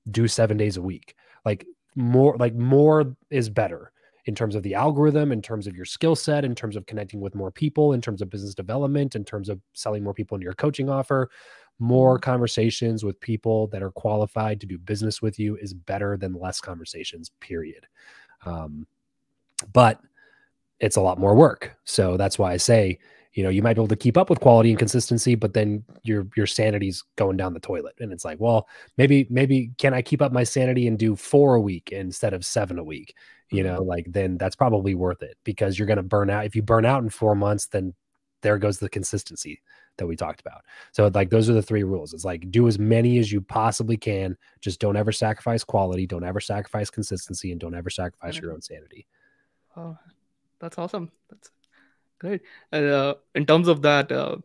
do 0.10 0.28
seven 0.28 0.58
days 0.58 0.78
a 0.78 0.82
week. 0.82 1.16
Like 1.46 1.68
more, 1.96 2.36
like 2.38 2.56
more 2.56 3.16
is 3.30 3.50
better 3.50 3.92
in 4.26 4.34
terms 4.36 4.56
of 4.56 4.64
the 4.64 4.74
algorithm, 4.74 5.32
in 5.32 5.42
terms 5.42 5.68
of 5.68 5.76
your 5.76 5.86
skill 5.86 6.16
set, 6.16 6.44
in 6.44 6.56
terms 6.56 6.76
of 6.76 6.86
connecting 6.86 7.22
with 7.22 7.36
more 7.36 7.52
people, 7.52 7.94
in 7.94 8.02
terms 8.02 8.22
of 8.22 8.30
business 8.30 8.56
development, 8.56 9.16
in 9.16 9.24
terms 9.24 9.50
of 9.50 9.62
selling 9.74 10.04
more 10.04 10.14
people 10.14 10.36
into 10.36 10.46
your 10.46 10.54
coaching 10.54 10.90
offer. 10.90 11.30
More 11.78 12.18
conversations 12.18 13.04
with 13.04 13.20
people 13.20 13.68
that 13.68 13.84
are 13.84 13.92
qualified 13.92 14.62
to 14.62 14.68
do 14.68 14.78
business 14.78 15.22
with 15.22 15.38
you 15.38 15.58
is 15.58 15.74
better 15.74 16.18
than 16.18 16.34
less 16.34 16.60
conversations, 16.60 17.32
period. 17.40 17.86
Um, 18.46 18.88
but 19.74 20.00
it's 20.80 20.96
a 20.96 21.02
lot 21.02 21.20
more 21.20 21.36
work. 21.36 21.76
So 21.84 22.18
that's 22.18 22.40
why 22.40 22.54
I 22.54 22.58
say, 22.58 23.00
you 23.36 23.44
know, 23.44 23.50
you 23.50 23.62
might 23.62 23.74
be 23.74 23.82
able 23.82 23.90
to 23.90 23.98
keep 23.98 24.18
up 24.18 24.30
with 24.30 24.40
quality 24.40 24.70
and 24.70 24.80
consistency, 24.80 25.36
but 25.36 25.54
then 25.54 25.84
your 26.04 26.26
your 26.38 26.48
sanity's 26.48 27.04
going 27.18 27.36
down 27.36 27.54
the 27.54 27.60
toilet. 27.60 27.96
And 28.00 28.14
it's 28.14 28.24
like, 28.24 28.40
well, 28.40 28.68
maybe, 28.98 29.28
maybe 29.30 29.72
can 29.78 29.94
I 29.94 30.02
keep 30.02 30.22
up 30.22 30.32
my 30.32 30.46
sanity 30.46 30.88
and 30.88 30.98
do 30.98 31.18
four 31.18 31.56
a 31.56 31.62
week 31.62 31.92
instead 31.92 32.34
of 32.34 32.46
seven 32.46 32.80
a 32.80 32.84
week? 32.84 33.14
You 33.52 33.64
mm-hmm. 33.64 33.76
know, 33.76 33.84
like 33.84 34.06
then 34.10 34.38
that's 34.38 34.56
probably 34.56 34.96
worth 34.96 35.22
it 35.22 35.38
because 35.44 35.78
you're 35.78 35.88
gonna 35.88 36.02
burn 36.02 36.30
out. 36.30 36.46
If 36.46 36.56
you 36.56 36.62
burn 36.62 36.86
out 36.86 37.04
in 37.04 37.10
four 37.10 37.36
months, 37.36 37.68
then 37.68 37.94
there 38.42 38.58
goes 38.58 38.80
the 38.80 38.90
consistency 38.90 39.62
that 39.98 40.08
we 40.08 40.16
talked 40.16 40.40
about. 40.40 40.62
So 40.94 41.12
like 41.14 41.30
those 41.30 41.50
are 41.50 41.54
the 41.54 41.62
three 41.62 41.84
rules. 41.84 42.14
It's 42.14 42.26
like 42.26 42.50
do 42.52 42.70
as 42.70 42.80
many 42.80 43.18
as 43.18 43.34
you 43.34 43.42
possibly 43.42 43.98
can. 43.98 44.38
Just 44.62 44.80
don't 44.80 44.96
ever 44.96 45.12
sacrifice 45.12 45.64
quality, 45.66 46.08
don't 46.08 46.24
ever 46.24 46.40
sacrifice 46.40 46.90
consistency, 46.90 47.52
and 47.52 47.60
don't 47.60 47.76
ever 47.76 47.90
sacrifice 47.90 48.38
your 48.38 48.54
own 48.54 48.62
sanity. 48.62 49.08
Oh, 49.76 49.98
that's 50.60 50.78
awesome. 50.78 51.12
That's 51.30 51.50
great. 52.20 52.42
Uh, 52.72 53.16
in 53.34 53.46
terms 53.46 53.68
of 53.68 53.82
that, 53.82 54.12
uh, 54.12 54.38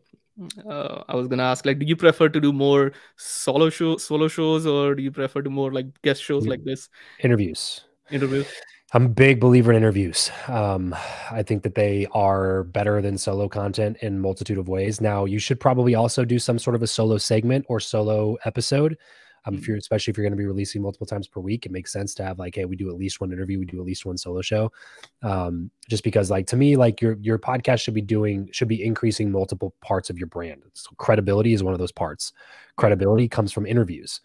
uh, 0.67 1.03
I 1.07 1.15
was 1.15 1.27
gonna 1.27 1.43
ask, 1.43 1.65
like, 1.65 1.79
do 1.79 1.85
you 1.85 1.95
prefer 1.95 2.29
to 2.29 2.39
do 2.39 2.51
more 2.51 2.93
solo 3.15 3.69
show, 3.69 3.97
solo 3.97 4.27
shows, 4.27 4.65
or 4.65 4.95
do 4.95 5.03
you 5.03 5.11
prefer 5.11 5.41
to 5.41 5.49
more 5.49 5.71
like 5.71 5.87
guest 6.01 6.23
shows 6.23 6.47
like 6.47 6.63
this 6.63 6.89
Interviews. 7.19 7.81
Interviews. 8.09 8.47
I'm 8.93 9.05
a 9.05 9.09
big 9.09 9.39
believer 9.39 9.71
in 9.71 9.77
interviews. 9.77 10.29
Um, 10.49 10.93
I 11.31 11.43
think 11.43 11.63
that 11.63 11.75
they 11.75 12.07
are 12.11 12.63
better 12.63 13.01
than 13.01 13.17
solo 13.17 13.47
content 13.47 13.97
in 14.01 14.19
multitude 14.19 14.57
of 14.57 14.67
ways. 14.67 14.99
Now, 14.99 15.23
you 15.23 15.39
should 15.39 15.61
probably 15.61 15.95
also 15.95 16.25
do 16.25 16.39
some 16.39 16.59
sort 16.59 16.75
of 16.75 16.83
a 16.83 16.87
solo 16.87 17.17
segment 17.17 17.65
or 17.69 17.79
solo 17.79 18.37
episode. 18.43 18.97
Um, 19.45 19.55
if 19.55 19.67
you're 19.67 19.77
especially 19.77 20.11
if 20.11 20.17
you're 20.17 20.23
going 20.23 20.33
to 20.33 20.37
be 20.37 20.45
releasing 20.45 20.81
multiple 20.81 21.07
times 21.07 21.27
per 21.27 21.39
week, 21.39 21.65
it 21.65 21.71
makes 21.71 21.91
sense 21.91 22.13
to 22.15 22.23
have 22.23 22.39
like, 22.39 22.55
hey, 22.55 22.65
we 22.65 22.75
do 22.75 22.89
at 22.89 22.95
least 22.97 23.21
one 23.21 23.31
interview, 23.31 23.59
we 23.59 23.65
do 23.65 23.79
at 23.79 23.85
least 23.85 24.05
one 24.05 24.17
solo 24.17 24.41
show. 24.41 24.71
Um, 25.23 25.71
just 25.89 26.03
because, 26.03 26.29
like 26.29 26.47
to 26.47 26.55
me, 26.55 26.75
like 26.75 27.01
your 27.01 27.17
your 27.21 27.39
podcast 27.39 27.81
should 27.81 27.93
be 27.93 28.01
doing 28.01 28.49
should 28.51 28.67
be 28.67 28.83
increasing 28.83 29.31
multiple 29.31 29.73
parts 29.81 30.09
of 30.09 30.17
your 30.17 30.27
brand. 30.27 30.61
So 30.73 30.91
credibility 30.97 31.53
is 31.53 31.63
one 31.63 31.73
of 31.73 31.79
those 31.79 31.91
parts. 31.91 32.33
Credibility 32.77 33.27
comes 33.27 33.51
from 33.51 33.65
interviews 33.65 34.21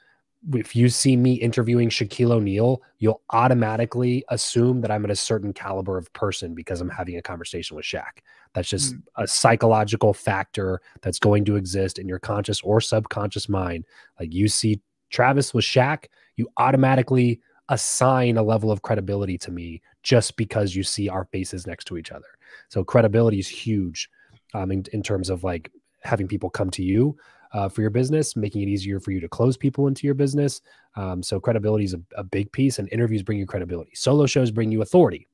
if 0.54 0.76
you 0.76 0.88
see 0.88 1.16
me 1.16 1.34
interviewing 1.34 1.88
Shaquille 1.88 2.30
O'Neal, 2.30 2.82
you'll 2.98 3.22
automatically 3.30 4.24
assume 4.28 4.80
that 4.80 4.90
I'm 4.90 5.04
at 5.04 5.10
a 5.10 5.16
certain 5.16 5.52
caliber 5.52 5.98
of 5.98 6.12
person 6.12 6.54
because 6.54 6.80
I'm 6.80 6.88
having 6.88 7.16
a 7.16 7.22
conversation 7.22 7.76
with 7.76 7.84
Shaq. 7.84 8.20
That's 8.54 8.68
just 8.68 8.94
Mm. 8.94 9.02
a 9.16 9.26
psychological 9.26 10.14
factor 10.14 10.80
that's 11.02 11.18
going 11.18 11.44
to 11.46 11.56
exist 11.56 11.98
in 11.98 12.08
your 12.08 12.18
conscious 12.18 12.60
or 12.60 12.80
subconscious 12.80 13.48
mind. 13.48 13.86
Like 14.20 14.32
you 14.32 14.48
see 14.48 14.80
Travis 15.16 15.54
with 15.54 15.64
Shaq, 15.64 16.04
you 16.36 16.46
automatically 16.58 17.40
assign 17.70 18.36
a 18.36 18.42
level 18.42 18.70
of 18.70 18.82
credibility 18.82 19.38
to 19.38 19.50
me 19.50 19.80
just 20.02 20.36
because 20.36 20.76
you 20.76 20.82
see 20.82 21.08
our 21.08 21.24
faces 21.32 21.66
next 21.66 21.86
to 21.86 21.96
each 21.96 22.12
other. 22.12 22.26
So 22.68 22.84
credibility 22.84 23.38
is 23.38 23.48
huge 23.48 24.10
um, 24.52 24.70
in, 24.70 24.84
in 24.92 25.02
terms 25.02 25.30
of 25.30 25.42
like 25.42 25.72
having 26.02 26.28
people 26.28 26.50
come 26.50 26.68
to 26.72 26.82
you 26.82 27.16
uh, 27.54 27.70
for 27.70 27.80
your 27.80 27.88
business, 27.88 28.36
making 28.36 28.60
it 28.60 28.68
easier 28.68 29.00
for 29.00 29.10
you 29.10 29.20
to 29.20 29.28
close 29.28 29.56
people 29.56 29.86
into 29.86 30.06
your 30.06 30.14
business. 30.14 30.60
Um, 30.96 31.22
so 31.22 31.40
credibility 31.40 31.86
is 31.86 31.94
a, 31.94 32.00
a 32.18 32.22
big 32.22 32.52
piece, 32.52 32.78
and 32.78 32.86
interviews 32.92 33.22
bring 33.22 33.38
you 33.38 33.46
credibility. 33.46 33.92
Solo 33.94 34.26
shows 34.26 34.50
bring 34.50 34.70
you 34.70 34.82
authority 34.82 35.28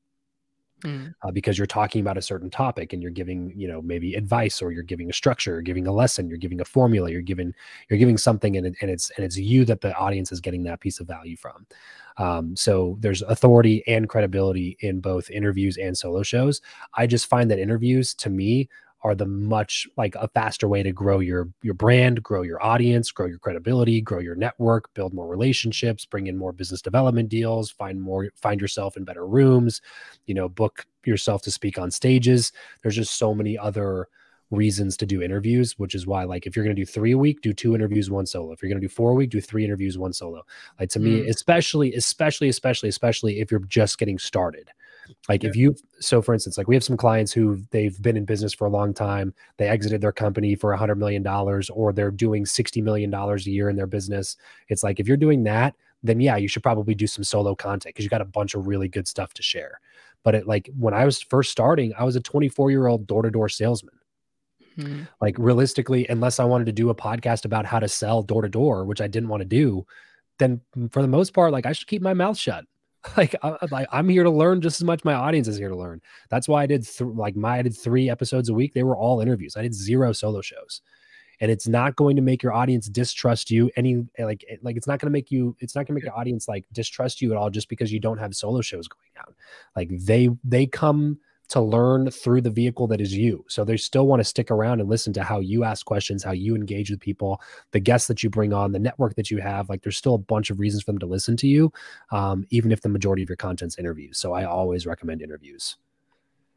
Mm. 0.83 1.13
uh, 1.23 1.31
because 1.31 1.57
you're 1.57 1.65
talking 1.65 2.01
about 2.01 2.17
a 2.17 2.21
certain 2.21 2.49
topic 2.49 2.91
and 2.91 3.01
you're 3.01 3.11
giving, 3.11 3.53
you 3.55 3.67
know, 3.67 3.81
maybe 3.81 4.15
advice 4.15 4.61
or 4.61 4.71
you're 4.71 4.83
giving 4.83 5.09
a 5.09 5.13
structure, 5.13 5.51
you're 5.53 5.61
giving 5.61 5.87
a 5.87 5.93
lesson, 5.93 6.27
you're 6.27 6.37
giving 6.37 6.59
a 6.59 6.65
formula, 6.65 7.09
you're 7.09 7.21
giving 7.21 7.53
you're 7.89 7.99
giving 7.99 8.17
something, 8.17 8.57
and, 8.57 8.67
it, 8.67 8.75
and 8.81 8.91
it's 8.91 9.09
and 9.11 9.25
it's 9.25 9.37
you 9.37 9.63
that 9.65 9.81
the 9.81 9.95
audience 9.95 10.31
is 10.31 10.41
getting 10.41 10.63
that 10.63 10.81
piece 10.81 10.99
of 10.99 11.07
value 11.07 11.37
from. 11.37 11.65
Um, 12.17 12.55
so 12.55 12.97
there's 12.99 13.21
authority 13.23 13.83
and 13.87 14.07
credibility 14.07 14.77
in 14.81 14.99
both 14.99 15.29
interviews 15.29 15.77
and 15.77 15.97
solo 15.97 16.21
shows. 16.21 16.61
I 16.93 17.07
just 17.07 17.27
find 17.27 17.49
that 17.49 17.59
interviews 17.59 18.13
to 18.15 18.29
me 18.29 18.69
are 19.03 19.15
the 19.15 19.25
much 19.25 19.87
like 19.97 20.15
a 20.15 20.27
faster 20.29 20.67
way 20.67 20.81
to 20.81 20.91
grow 20.91 21.19
your 21.19 21.49
your 21.61 21.73
brand, 21.73 22.23
grow 22.23 22.41
your 22.41 22.63
audience, 22.63 23.11
grow 23.11 23.25
your 23.25 23.39
credibility, 23.39 23.99
grow 24.01 24.19
your 24.19 24.35
network, 24.35 24.93
build 24.93 25.13
more 25.13 25.27
relationships, 25.27 26.05
bring 26.05 26.27
in 26.27 26.37
more 26.37 26.53
business 26.53 26.81
development 26.81 27.29
deals, 27.29 27.69
find 27.69 28.01
more 28.01 28.29
find 28.35 28.61
yourself 28.61 28.95
in 28.95 29.03
better 29.03 29.27
rooms, 29.27 29.81
you 30.25 30.33
know, 30.33 30.47
book 30.47 30.85
yourself 31.05 31.41
to 31.41 31.51
speak 31.51 31.77
on 31.77 31.91
stages. 31.91 32.51
There's 32.81 32.95
just 32.95 33.17
so 33.17 33.33
many 33.35 33.57
other 33.57 34.07
reasons 34.51 34.95
to 34.97 35.05
do 35.05 35.21
interviews, 35.21 35.77
which 35.79 35.95
is 35.95 36.05
why 36.05 36.23
like 36.23 36.45
if 36.45 36.55
you're 36.55 36.63
going 36.63 36.75
to 36.75 36.81
do 36.81 36.85
3 36.85 37.11
a 37.11 37.17
week, 37.17 37.41
do 37.41 37.53
two 37.53 37.75
interviews, 37.75 38.09
one 38.09 38.25
solo. 38.25 38.51
If 38.51 38.61
you're 38.61 38.69
going 38.69 38.79
to 38.81 38.87
do 38.87 38.93
4 38.93 39.11
a 39.11 39.13
week, 39.15 39.31
do 39.31 39.41
three 39.41 39.65
interviews, 39.65 39.97
one 39.97 40.13
solo. 40.13 40.43
Like 40.79 40.89
to 40.89 40.99
me, 40.99 41.21
Mm. 41.21 41.29
especially 41.29 41.93
especially 41.95 42.49
especially 42.49 42.89
especially 42.89 43.39
if 43.41 43.51
you're 43.51 43.59
just 43.61 43.97
getting 43.97 44.19
started. 44.19 44.69
Like 45.29 45.43
if 45.43 45.55
you 45.55 45.75
so 45.99 46.21
for 46.21 46.33
instance, 46.33 46.57
like 46.57 46.67
we 46.67 46.75
have 46.75 46.83
some 46.83 46.97
clients 46.97 47.31
who 47.31 47.61
they've 47.71 47.99
been 48.01 48.17
in 48.17 48.25
business 48.25 48.53
for 48.53 48.65
a 48.65 48.69
long 48.69 48.93
time, 48.93 49.33
they 49.57 49.67
exited 49.67 50.01
their 50.01 50.11
company 50.11 50.55
for 50.55 50.73
a 50.73 50.77
hundred 50.77 50.95
million 50.95 51.23
dollars, 51.23 51.69
or 51.69 51.93
they're 51.93 52.11
doing 52.11 52.45
sixty 52.45 52.81
million 52.81 53.09
dollars 53.09 53.47
a 53.47 53.51
year 53.51 53.69
in 53.69 53.75
their 53.75 53.87
business. 53.87 54.37
It's 54.69 54.83
like 54.83 54.99
if 54.99 55.07
you're 55.07 55.17
doing 55.17 55.43
that, 55.43 55.75
then 56.03 56.19
yeah, 56.19 56.35
you 56.35 56.47
should 56.47 56.63
probably 56.63 56.95
do 56.95 57.07
some 57.07 57.23
solo 57.23 57.55
content 57.55 57.95
because 57.95 58.03
you 58.03 58.09
got 58.09 58.21
a 58.21 58.25
bunch 58.25 58.53
of 58.53 58.67
really 58.67 58.87
good 58.87 59.07
stuff 59.07 59.33
to 59.35 59.41
share. 59.41 59.79
But 60.23 60.35
it 60.35 60.47
like 60.47 60.69
when 60.77 60.93
I 60.93 61.05
was 61.05 61.21
first 61.21 61.51
starting, 61.51 61.93
I 61.97 62.03
was 62.03 62.15
a 62.15 62.21
24 62.21 62.71
year 62.71 62.87
old 62.87 63.07
door 63.07 63.23
to 63.23 63.31
door 63.31 63.49
salesman. 63.49 63.95
Mm. 64.77 65.07
Like 65.21 65.35
realistically, 65.37 66.07
unless 66.07 66.39
I 66.39 66.45
wanted 66.45 66.65
to 66.65 66.71
do 66.71 66.89
a 66.89 66.95
podcast 66.95 67.45
about 67.45 67.65
how 67.65 67.79
to 67.79 67.87
sell 67.87 68.23
door 68.23 68.41
to 68.41 68.49
door, 68.49 68.85
which 68.85 69.01
I 69.01 69.07
didn't 69.07 69.29
want 69.29 69.41
to 69.41 69.45
do, 69.45 69.85
then 70.39 70.61
for 70.91 71.01
the 71.01 71.07
most 71.07 71.33
part, 71.33 71.51
like 71.51 71.65
I 71.65 71.73
should 71.73 71.87
keep 71.87 72.01
my 72.01 72.13
mouth 72.13 72.37
shut. 72.37 72.65
Like, 73.17 73.35
I, 73.43 73.57
like 73.69 73.87
I'm 73.91 74.07
here 74.07 74.23
to 74.23 74.29
learn 74.29 74.61
just 74.61 74.79
as 74.79 74.85
much 74.85 75.03
my 75.03 75.13
audience 75.13 75.47
is 75.47 75.57
here 75.57 75.69
to 75.69 75.75
learn. 75.75 76.01
That's 76.29 76.47
why 76.47 76.63
I 76.63 76.65
did 76.65 76.87
th- 76.87 77.09
like 77.13 77.35
my 77.35 77.59
I 77.59 77.61
did 77.61 77.75
three 77.75 78.09
episodes 78.09 78.49
a 78.49 78.53
week. 78.53 78.73
They 78.73 78.83
were 78.83 78.95
all 78.95 79.19
interviews. 79.19 79.57
I 79.57 79.61
did 79.61 79.73
zero 79.73 80.13
solo 80.13 80.41
shows, 80.41 80.81
and 81.41 81.51
it's 81.51 81.67
not 81.67 81.95
going 81.97 82.15
to 82.15 82.21
make 82.21 82.41
your 82.41 82.53
audience 82.53 82.87
distrust 82.87 83.51
you 83.51 83.69
any 83.75 84.05
eh, 84.17 84.25
like 84.25 84.45
eh, 84.49 84.55
like 84.61 84.77
it's 84.77 84.87
not 84.87 84.99
going 84.99 85.07
to 85.07 85.11
make 85.11 85.31
you 85.31 85.55
it's 85.59 85.75
not 85.75 85.81
going 85.81 85.87
to 85.87 85.93
make 85.95 86.05
your 86.05 86.17
audience 86.17 86.47
like 86.47 86.65
distrust 86.71 87.21
you 87.21 87.31
at 87.31 87.37
all 87.37 87.49
just 87.49 87.67
because 87.67 87.91
you 87.91 87.99
don't 87.99 88.19
have 88.19 88.33
solo 88.35 88.61
shows 88.61 88.87
going 88.87 89.11
out. 89.19 89.35
Like 89.75 89.89
they 89.91 90.29
they 90.43 90.65
come 90.65 91.19
to 91.53 91.61
learn 91.61 92.09
through 92.09 92.41
the 92.41 92.49
vehicle 92.49 92.87
that 92.87 92.99
is 92.99 93.15
you. 93.15 93.45
So 93.47 93.63
they 93.63 93.77
still 93.77 94.07
want 94.07 94.19
to 94.21 94.23
stick 94.23 94.49
around 94.49 94.79
and 94.79 94.89
listen 94.89 95.13
to 95.13 95.23
how 95.23 95.39
you 95.39 95.63
ask 95.63 95.85
questions, 95.85 96.23
how 96.23 96.31
you 96.31 96.55
engage 96.55 96.89
with 96.89 96.99
people, 96.99 97.39
the 97.69 97.79
guests 97.79 98.07
that 98.07 98.23
you 98.23 98.31
bring 98.31 98.53
on, 98.53 98.71
the 98.71 98.79
network 98.79 99.13
that 99.17 99.29
you 99.29 99.37
have. 99.37 99.69
Like 99.69 99.83
there's 99.83 99.95
still 99.95 100.15
a 100.15 100.17
bunch 100.17 100.49
of 100.49 100.59
reasons 100.59 100.81
for 100.81 100.93
them 100.93 100.97
to 100.97 101.05
listen 101.05 101.37
to 101.37 101.47
you, 101.47 101.71
um, 102.09 102.47
even 102.49 102.71
if 102.71 102.81
the 102.81 102.89
majority 102.89 103.21
of 103.21 103.29
your 103.29 103.35
content's 103.35 103.77
interviews. 103.77 104.17
So 104.17 104.33
I 104.33 104.45
always 104.45 104.87
recommend 104.87 105.21
interviews. 105.21 105.77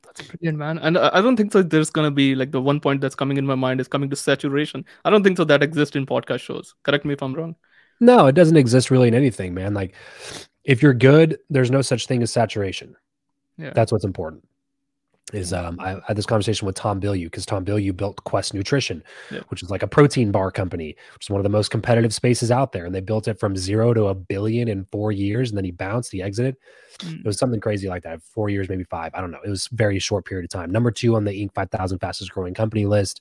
That's 0.02 0.22
brilliant, 0.22 0.56
man. 0.56 0.78
And 0.78 0.96
I 0.96 1.10
I 1.12 1.20
don't 1.20 1.36
think 1.36 1.52
so. 1.52 1.62
There's 1.62 1.90
gonna 1.90 2.10
be 2.10 2.34
like 2.34 2.50
the 2.50 2.62
one 2.62 2.80
point 2.80 3.02
that's 3.02 3.14
coming 3.14 3.36
in 3.36 3.44
my 3.44 3.54
mind 3.54 3.82
is 3.82 3.88
coming 3.88 4.08
to 4.08 4.16
saturation. 4.16 4.82
I 5.04 5.10
don't 5.10 5.22
think 5.22 5.36
so 5.36 5.44
that 5.44 5.62
exists 5.62 5.94
in 5.94 6.06
podcast 6.06 6.40
shows. 6.40 6.74
Correct 6.84 7.04
me 7.04 7.12
if 7.12 7.22
I'm 7.22 7.34
wrong. 7.34 7.54
No, 8.00 8.28
it 8.28 8.34
doesn't 8.34 8.56
exist 8.56 8.90
really 8.90 9.08
in 9.08 9.14
anything, 9.14 9.52
man. 9.52 9.74
Like 9.74 9.94
if 10.64 10.82
you're 10.82 10.94
good, 10.94 11.38
there's 11.50 11.70
no 11.70 11.82
such 11.82 12.06
thing 12.06 12.22
as 12.22 12.32
saturation. 12.32 12.96
Yeah. 13.58 13.72
That's 13.74 13.92
what's 13.92 14.06
important. 14.06 14.46
Is 15.32 15.52
um, 15.52 15.80
I, 15.80 15.96
had 16.06 16.16
this 16.16 16.24
conversation 16.24 16.66
with 16.66 16.76
Tom 16.76 17.00
Bilyeu 17.00 17.24
because 17.24 17.44
Tom 17.44 17.64
Bilyeu 17.64 17.96
built 17.96 18.22
Quest 18.22 18.54
Nutrition, 18.54 19.02
Yeah. 19.32 19.40
which 19.48 19.60
is 19.60 19.70
like 19.70 19.82
a 19.82 19.88
protein 19.88 20.30
bar 20.30 20.52
company, 20.52 20.94
which 21.14 21.26
is 21.26 21.30
one 21.30 21.40
of 21.40 21.42
the 21.42 21.48
most 21.50 21.72
competitive 21.72 22.14
spaces 22.14 22.52
out 22.52 22.70
there. 22.70 22.84
And 22.84 22.94
they 22.94 23.00
built 23.00 23.26
it 23.26 23.40
from 23.40 23.56
zero 23.56 23.92
to 23.92 24.06
a 24.06 24.14
billion 24.14 24.68
in 24.68 24.84
four 24.92 25.10
years. 25.10 25.50
And 25.50 25.58
then 25.58 25.64
he 25.64 25.72
bounced, 25.72 26.12
he 26.12 26.22
exited. 26.22 26.56
Mm. 27.00 27.20
It 27.20 27.26
was 27.26 27.38
something 27.38 27.60
crazy 27.60 27.88
like 27.88 28.04
that. 28.04 28.22
Four 28.22 28.50
years, 28.50 28.68
maybe 28.68 28.84
five. 28.84 29.10
I 29.14 29.20
don't 29.20 29.32
know. 29.32 29.40
It 29.44 29.50
was 29.50 29.68
a 29.72 29.74
very 29.74 29.98
short 29.98 30.26
period 30.26 30.44
of 30.44 30.50
time. 30.50 30.70
Number 30.70 30.92
two 30.92 31.16
on 31.16 31.24
the 31.24 31.32
Inc. 31.32 31.52
5000 31.54 31.98
fastest 31.98 32.30
growing 32.30 32.54
company 32.54 32.86
list 32.86 33.20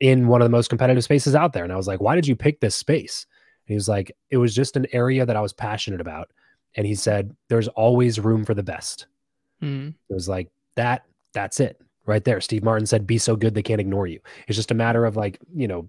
in 0.00 0.28
one 0.28 0.40
of 0.40 0.46
the 0.46 0.50
most 0.50 0.68
competitive 0.68 1.04
spaces 1.04 1.34
out 1.34 1.52
there. 1.52 1.64
And 1.64 1.72
I 1.72 1.76
was 1.76 1.86
like, 1.86 2.00
why 2.00 2.14
did 2.14 2.26
you 2.26 2.34
pick 2.34 2.60
this 2.60 2.74
space? 2.74 3.26
And 3.66 3.72
he 3.72 3.74
was 3.74 3.88
like, 3.88 4.10
it 4.30 4.38
was 4.38 4.54
just 4.54 4.76
an 4.76 4.86
area 4.92 5.26
that 5.26 5.36
I 5.36 5.42
was 5.42 5.52
passionate 5.52 6.00
about. 6.00 6.30
And 6.76 6.86
he 6.86 6.94
said, 6.94 7.36
there's 7.48 7.68
always 7.68 8.18
room 8.18 8.46
for 8.46 8.54
the 8.54 8.62
best. 8.62 9.06
Mm. 9.62 9.94
It 10.08 10.14
was 10.14 10.28
like 10.30 10.48
that, 10.76 11.04
that's 11.36 11.60
it 11.60 11.78
right 12.06 12.24
there. 12.24 12.40
Steve 12.40 12.64
Martin 12.64 12.86
said, 12.86 13.06
be 13.06 13.18
so 13.18 13.36
good 13.36 13.54
they 13.54 13.62
can't 13.62 13.80
ignore 13.80 14.06
you. 14.06 14.20
It's 14.48 14.56
just 14.56 14.70
a 14.70 14.74
matter 14.74 15.04
of 15.04 15.16
like, 15.16 15.38
you 15.54 15.68
know, 15.68 15.88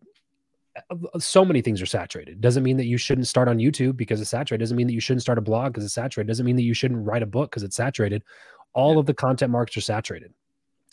so 1.20 1.46
many 1.46 1.62
things 1.62 1.82
are 1.82 1.88
saturated. 1.88 2.42
Doesn't 2.42 2.64
mean 2.64 2.78
that 2.78 2.86
you 2.86 2.98
shouldn't 2.98 3.28
start 3.28 3.48
on 3.48 3.58
YouTube 3.58 3.96
because 3.96 4.20
it's 4.20 4.30
saturated. 4.30 4.62
Doesn't 4.62 4.78
mean 4.78 4.88
that 4.88 4.94
you 4.94 5.00
shouldn't 5.00 5.22
start 5.22 5.38
a 5.38 5.42
blog 5.42 5.72
because 5.72 5.86
it's 5.86 5.94
saturated. 5.94 6.28
Doesn't 6.28 6.46
mean 6.46 6.58
that 6.58 6.64
you 6.64 6.74
shouldn't 6.74 7.06
write 7.06 7.24
a 7.24 7.28
book 7.28 7.50
because 7.50 7.64
it's 7.64 7.78
saturated. 7.78 8.24
All 8.74 8.94
yeah. 8.94 9.00
of 9.00 9.06
the 9.06 9.14
content 9.14 9.52
markets 9.52 9.78
are 9.78 9.82
saturated. 9.82 10.34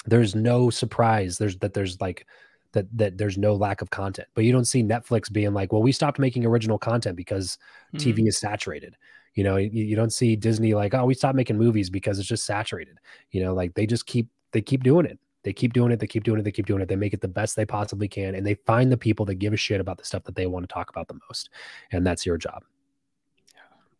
There's 0.06 0.34
no 0.34 0.70
surprise. 0.70 1.36
There's 1.36 1.58
that 1.58 1.74
there's 1.74 2.00
like 2.00 2.26
that 2.72 2.86
that 2.96 3.18
there's 3.18 3.36
no 3.36 3.54
lack 3.54 3.82
of 3.82 3.90
content. 3.90 4.28
But 4.34 4.44
you 4.44 4.52
don't 4.52 4.66
see 4.66 4.82
Netflix 4.82 5.32
being 5.32 5.52
like, 5.52 5.72
well, 5.72 5.82
we 5.82 5.92
stopped 5.92 6.18
making 6.18 6.46
original 6.46 6.78
content 6.78 7.16
because 7.16 7.58
mm-hmm. 7.94 8.08
TV 8.08 8.28
is 8.28 8.38
saturated. 8.38 8.96
You 9.34 9.44
know, 9.44 9.56
you, 9.56 9.70
you 9.84 9.96
don't 9.96 10.12
see 10.12 10.36
Disney 10.36 10.74
like, 10.74 10.94
oh, 10.94 11.04
we 11.04 11.14
stopped 11.14 11.34
making 11.34 11.58
movies 11.58 11.90
because 11.90 12.18
it's 12.18 12.28
just 12.28 12.46
saturated. 12.46 12.98
You 13.32 13.42
know, 13.42 13.52
like 13.52 13.74
they 13.74 13.86
just 13.86 14.06
keep 14.06 14.28
they 14.54 14.62
keep 14.62 14.82
doing 14.82 15.04
it. 15.04 15.18
They 15.42 15.52
keep 15.52 15.74
doing 15.74 15.92
it. 15.92 16.00
They 16.00 16.06
keep 16.06 16.24
doing 16.24 16.40
it. 16.40 16.44
They 16.44 16.52
keep 16.52 16.64
doing 16.64 16.80
it. 16.80 16.88
They 16.88 16.96
make 16.96 17.12
it 17.12 17.20
the 17.20 17.28
best 17.28 17.54
they 17.54 17.66
possibly 17.66 18.08
can, 18.08 18.34
and 18.34 18.46
they 18.46 18.54
find 18.54 18.90
the 18.90 18.96
people 18.96 19.26
that 19.26 19.34
give 19.34 19.52
a 19.52 19.58
shit 19.58 19.80
about 19.80 19.98
the 19.98 20.04
stuff 20.04 20.24
that 20.24 20.36
they 20.36 20.46
want 20.46 20.66
to 20.66 20.72
talk 20.72 20.88
about 20.88 21.08
the 21.08 21.18
most, 21.28 21.50
and 21.92 22.06
that's 22.06 22.24
your 22.24 22.38
job. 22.38 22.64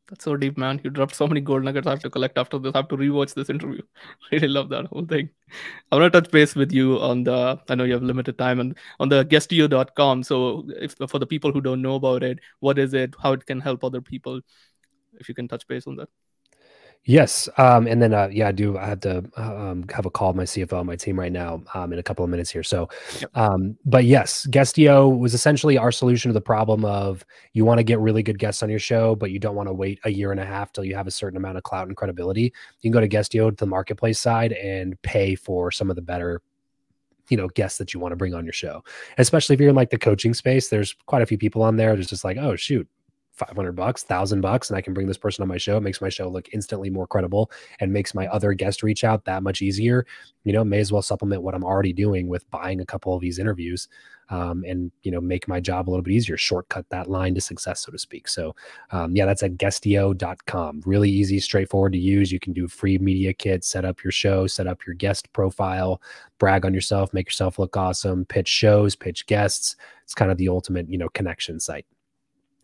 That's 0.09 0.25
so 0.25 0.37
deep, 0.37 0.57
man. 0.57 0.81
You 0.85 0.91
dropped 0.91 1.15
so 1.15 1.27
many 1.27 1.41
gold 1.41 1.65
nuggets 1.65 1.87
I 1.87 1.91
have 1.91 2.01
to 2.01 2.11
collect 2.11 2.39
after 2.39 2.59
this. 2.59 2.73
I 2.75 2.79
have 2.79 2.89
to 2.89 2.97
rewatch 2.97 3.35
this 3.35 3.51
interview. 3.51 3.83
really 4.33 4.49
love 4.49 4.69
that 4.69 4.87
whole 4.87 5.05
thing. 5.07 5.31
I 5.91 5.97
want 5.97 6.13
to 6.13 6.21
touch 6.21 6.31
base 6.31 6.55
with 6.55 6.73
you 6.73 6.99
on 7.01 7.25
the, 7.25 7.59
I 7.69 7.75
know 7.75 7.85
you 7.85 7.95
have 7.95 8.03
limited 8.03 8.39
time, 8.39 8.61
and 8.61 8.77
on 9.01 9.09
the 9.09 9.25
guestio.com. 9.25 10.23
So, 10.23 10.69
if 10.81 10.95
for 11.09 11.19
the 11.19 11.27
people 11.27 11.53
who 11.53 11.61
don't 11.61 11.83
know 11.83 11.97
about 11.97 12.23
it, 12.23 12.39
what 12.61 12.79
is 12.79 12.95
it, 12.95 13.15
how 13.23 13.33
it 13.33 13.45
can 13.45 13.61
help 13.61 13.83
other 13.83 14.01
people, 14.01 14.41
if 15.19 15.29
you 15.29 15.35
can 15.35 15.49
touch 15.49 15.67
base 15.67 15.87
on 15.87 15.97
that. 15.97 16.09
Yes, 17.07 17.51
um, 17.59 17.87
and 17.87 18.01
then 18.01 18.15
uh, 18.15 18.29
yeah, 18.33 18.49
I 18.49 18.53
do. 18.53 18.79
I 18.79 18.87
have 18.87 19.01
to 19.01 19.23
uh, 19.37 19.57
um, 19.57 19.85
have 19.95 20.07
a 20.07 20.11
call 20.11 20.29
with 20.29 20.37
my 20.37 20.45
CFO 20.45 20.81
on 20.81 20.87
my 20.87 20.97
team 20.97 21.21
right 21.21 21.33
now 21.33 21.63
um, 21.75 21.93
in 21.93 21.99
a 21.99 22.03
couple 22.03 22.25
of 22.25 22.31
minutes 22.31 22.51
here. 22.51 22.63
So, 22.63 22.89
um, 23.35 23.77
but 23.85 24.05
yes, 24.05 24.47
Guestio 24.47 25.19
was 25.19 25.35
essentially 25.35 25.77
our 25.77 25.93
solution 25.93 26.31
to 26.31 26.33
the 26.33 26.41
problem 26.41 26.83
of 26.87 27.23
you 27.53 27.67
want 27.67 27.79
to 27.79 27.85
get 27.85 28.01
really 28.01 28.23
good 28.23 28.39
guests 28.39 28.63
on 28.63 28.71
your 28.71 28.79
show, 28.79 29.15
but 29.15 29.31
you 29.31 29.39
don't 29.39 29.55
want 29.55 29.69
to 29.69 29.75
wait 29.75 30.01
a 30.05 30.11
year 30.11 30.31
and 30.31 30.41
a 30.41 30.47
half 30.47 30.73
till 30.73 30.85
you 30.85 30.95
have 30.95 31.07
a 31.07 31.11
certain 31.11 31.37
amount 31.37 31.59
of 31.59 31.63
clout 31.63 31.89
and 31.89 31.97
credibility. 31.97 32.45
You 32.81 32.91
can 32.91 32.93
go 32.93 33.01
to 33.01 33.09
Guestio 33.09 33.51
to 33.51 33.57
the 33.57 33.67
marketplace 33.67 34.19
side 34.19 34.53
and 34.53 35.01
pay 35.03 35.35
for 35.35 35.71
some 35.71 35.91
of 35.91 35.97
the 35.97 36.03
better 36.03 36.41
you 37.29 37.37
know 37.37 37.49
guests 37.49 37.79
that 37.79 37.93
you 37.93 38.01
want 38.01 38.13
to 38.13 38.17
bring 38.17 38.35
on 38.35 38.45
your 38.45 38.53
show 38.53 38.85
especially 39.17 39.55
if 39.55 39.61
you're 39.61 39.71
in 39.71 39.75
like 39.75 39.89
the 39.89 39.97
coaching 39.97 40.35
space 40.35 40.69
there's 40.69 40.95
quite 41.07 41.23
a 41.23 41.27
few 41.27 41.39
people 41.39 41.63
on 41.63 41.77
there 41.77 41.95
there's 41.95 42.07
just 42.07 42.23
like 42.23 42.37
oh 42.37 42.55
shoot 42.55 42.87
500 43.35 43.73
bucks, 43.73 44.03
thousand 44.03 44.41
bucks, 44.41 44.71
and 44.71 44.77
I 44.77 44.81
can 44.81 44.95
bring 44.95 45.07
this 45.07 45.19
person 45.19 45.43
on 45.43 45.49
my 45.49 45.57
show. 45.57 45.77
It 45.77 45.83
makes 45.83 46.01
my 46.01 46.09
show 46.09 46.29
look 46.29 46.49
instantly 46.53 46.91
more 46.91 47.07
credible 47.07 47.51
and 47.81 47.93
makes 47.93 48.15
my 48.15 48.27
other 48.29 48.53
guest 48.53 48.83
reach 48.83 49.05
out 49.05 49.25
that 49.25 49.43
much 49.43 49.61
easier. 49.61 50.07
You 50.45 50.53
know, 50.53 50.65
may 50.65 50.79
as 50.79 50.93
well 50.93 51.03
supplement 51.03 51.43
what 51.43 51.55
I'm 51.55 51.65
already 51.65 51.93
doing 51.93 52.29
with 52.29 52.49
buying 52.51 52.81
a 52.81 52.87
couple 52.87 53.15
of 53.15 53.21
these 53.21 53.39
interviews 53.39 53.89
um, 54.31 54.65
and, 54.67 54.91
you 55.03 55.11
know, 55.11 55.21
make 55.21 55.49
my 55.49 55.61
job 55.61 55.89
a 55.89 55.91
little 55.91 56.03
bit 56.03 56.15
easier, 56.15 56.37
shortcut 56.37 56.89
that 56.91 57.11
line 57.11 57.35
to 57.35 57.41
success, 57.41 57.81
so 57.81 57.93
to 57.93 57.99
speak. 57.99 58.29
So, 58.29 58.55
um, 58.91 59.15
yeah, 59.17 59.27
that's 59.27 59.43
at 59.43 59.59
guestio.com. 59.59 60.83
Really 60.87 61.11
easy, 61.11 61.41
straightforward 61.41 61.93
to 61.93 61.99
use. 61.99 62.33
You 62.33 62.41
can 62.41 62.53
do 62.53 62.69
free 62.69 62.99
media 62.99 63.33
kit, 63.33 63.65
set 63.65 63.85
up 63.85 64.03
your 64.03 64.13
show, 64.13 64.47
set 64.47 64.67
up 64.67 64.87
your 64.87 64.95
guest 64.95 65.33
profile, 65.33 66.01
brag 66.39 66.65
on 66.65 66.75
yourself, 66.75 67.13
make 67.13 67.27
yourself 67.27 67.59
look 67.59 67.77
awesome, 67.77 68.25
pitch 68.25 68.49
shows, 68.49 68.95
pitch 68.97 69.27
guests. 69.27 69.77
It's 70.05 70.15
kind 70.15 70.31
of 70.31 70.39
the 70.39 70.49
ultimate, 70.49 70.89
you 70.89 70.99
know, 70.99 71.09
connection 71.11 71.61
site. 71.61 71.87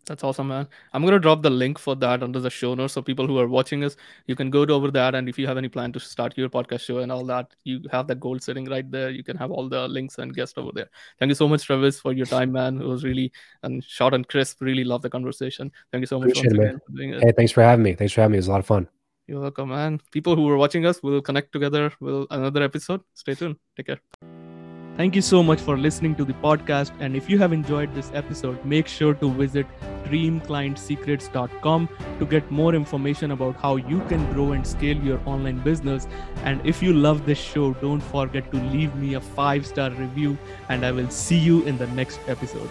That's 0.07 0.23
awesome, 0.23 0.47
man. 0.47 0.67
I'm 0.93 1.05
gonna 1.05 1.19
drop 1.19 1.43
the 1.43 1.49
link 1.49 1.77
for 1.77 1.95
that 1.97 2.23
under 2.23 2.39
the 2.39 2.49
show 2.49 2.73
notes, 2.73 2.93
so 2.93 3.01
people 3.01 3.27
who 3.27 3.37
are 3.37 3.47
watching 3.47 3.83
us, 3.83 3.95
you 4.25 4.35
can 4.35 4.49
go 4.49 4.65
to 4.65 4.73
over 4.73 4.89
that, 4.91 5.13
and 5.13 5.29
if 5.29 5.37
you 5.37 5.45
have 5.45 5.57
any 5.57 5.69
plan 5.69 5.91
to 5.93 5.99
start 5.99 6.35
your 6.37 6.49
podcast 6.49 6.81
show 6.81 6.97
and 6.99 7.11
all 7.11 7.23
that, 7.25 7.53
you 7.65 7.81
have 7.91 8.07
that 8.07 8.19
gold 8.19 8.41
sitting 8.41 8.65
right 8.65 8.89
there. 8.89 9.11
You 9.11 9.23
can 9.23 9.37
have 9.37 9.51
all 9.51 9.69
the 9.69 9.87
links 9.87 10.17
and 10.17 10.33
guests 10.33 10.57
over 10.57 10.71
there. 10.73 10.89
Thank 11.19 11.29
you 11.29 11.35
so 11.35 11.47
much, 11.47 11.65
Travis, 11.65 11.99
for 11.99 12.13
your 12.13 12.25
time, 12.25 12.51
man. 12.51 12.81
It 12.81 12.87
was 12.87 13.03
really 13.03 13.31
and 13.61 13.83
short 13.83 14.15
and 14.15 14.27
crisp. 14.27 14.59
Really 14.61 14.83
love 14.83 15.03
the 15.03 15.09
conversation. 15.09 15.71
Thank 15.91 16.01
you 16.01 16.07
so 16.07 16.19
much 16.19 16.35
once 16.35 16.51
again 16.51 16.81
for 16.85 16.91
doing 16.93 17.13
it. 17.13 17.23
Hey, 17.23 17.31
thanks 17.37 17.51
for 17.51 17.61
having 17.61 17.83
me. 17.83 17.93
Thanks 17.93 18.13
for 18.13 18.21
having 18.21 18.31
me. 18.31 18.37
It 18.37 18.41
was 18.41 18.47
a 18.47 18.51
lot 18.51 18.59
of 18.59 18.65
fun. 18.65 18.87
You're 19.27 19.39
welcome, 19.39 19.69
man. 19.69 20.01
People 20.11 20.35
who 20.35 20.49
are 20.49 20.57
watching 20.57 20.85
us 20.87 21.01
will 21.03 21.21
connect 21.21 21.51
together 21.53 21.93
with 21.99 22.25
another 22.31 22.63
episode. 22.63 23.01
Stay 23.13 23.35
tuned. 23.35 23.57
Take 23.77 23.85
care. 23.85 24.40
Thank 24.97 25.15
you 25.15 25.21
so 25.21 25.41
much 25.41 25.59
for 25.59 25.77
listening 25.77 26.15
to 26.15 26.25
the 26.25 26.33
podcast. 26.33 26.91
And 26.99 27.15
if 27.15 27.29
you 27.29 27.39
have 27.39 27.53
enjoyed 27.53 27.95
this 27.95 28.11
episode, 28.13 28.63
make 28.65 28.87
sure 28.87 29.13
to 29.15 29.31
visit 29.31 29.65
dreamclientsecrets.com 30.03 31.89
to 32.19 32.25
get 32.25 32.51
more 32.51 32.75
information 32.75 33.31
about 33.31 33.55
how 33.55 33.77
you 33.77 34.01
can 34.09 34.31
grow 34.33 34.51
and 34.51 34.67
scale 34.67 34.97
your 34.97 35.19
online 35.25 35.59
business. 35.59 36.07
And 36.43 36.63
if 36.65 36.83
you 36.83 36.93
love 36.93 37.25
this 37.25 37.39
show, 37.39 37.73
don't 37.75 38.01
forget 38.01 38.51
to 38.51 38.57
leave 38.57 38.93
me 38.95 39.13
a 39.15 39.21
five 39.21 39.65
star 39.65 39.89
review, 39.91 40.37
and 40.69 40.85
I 40.85 40.91
will 40.91 41.09
see 41.09 41.37
you 41.37 41.63
in 41.63 41.77
the 41.77 41.87
next 41.87 42.19
episode. 42.27 42.69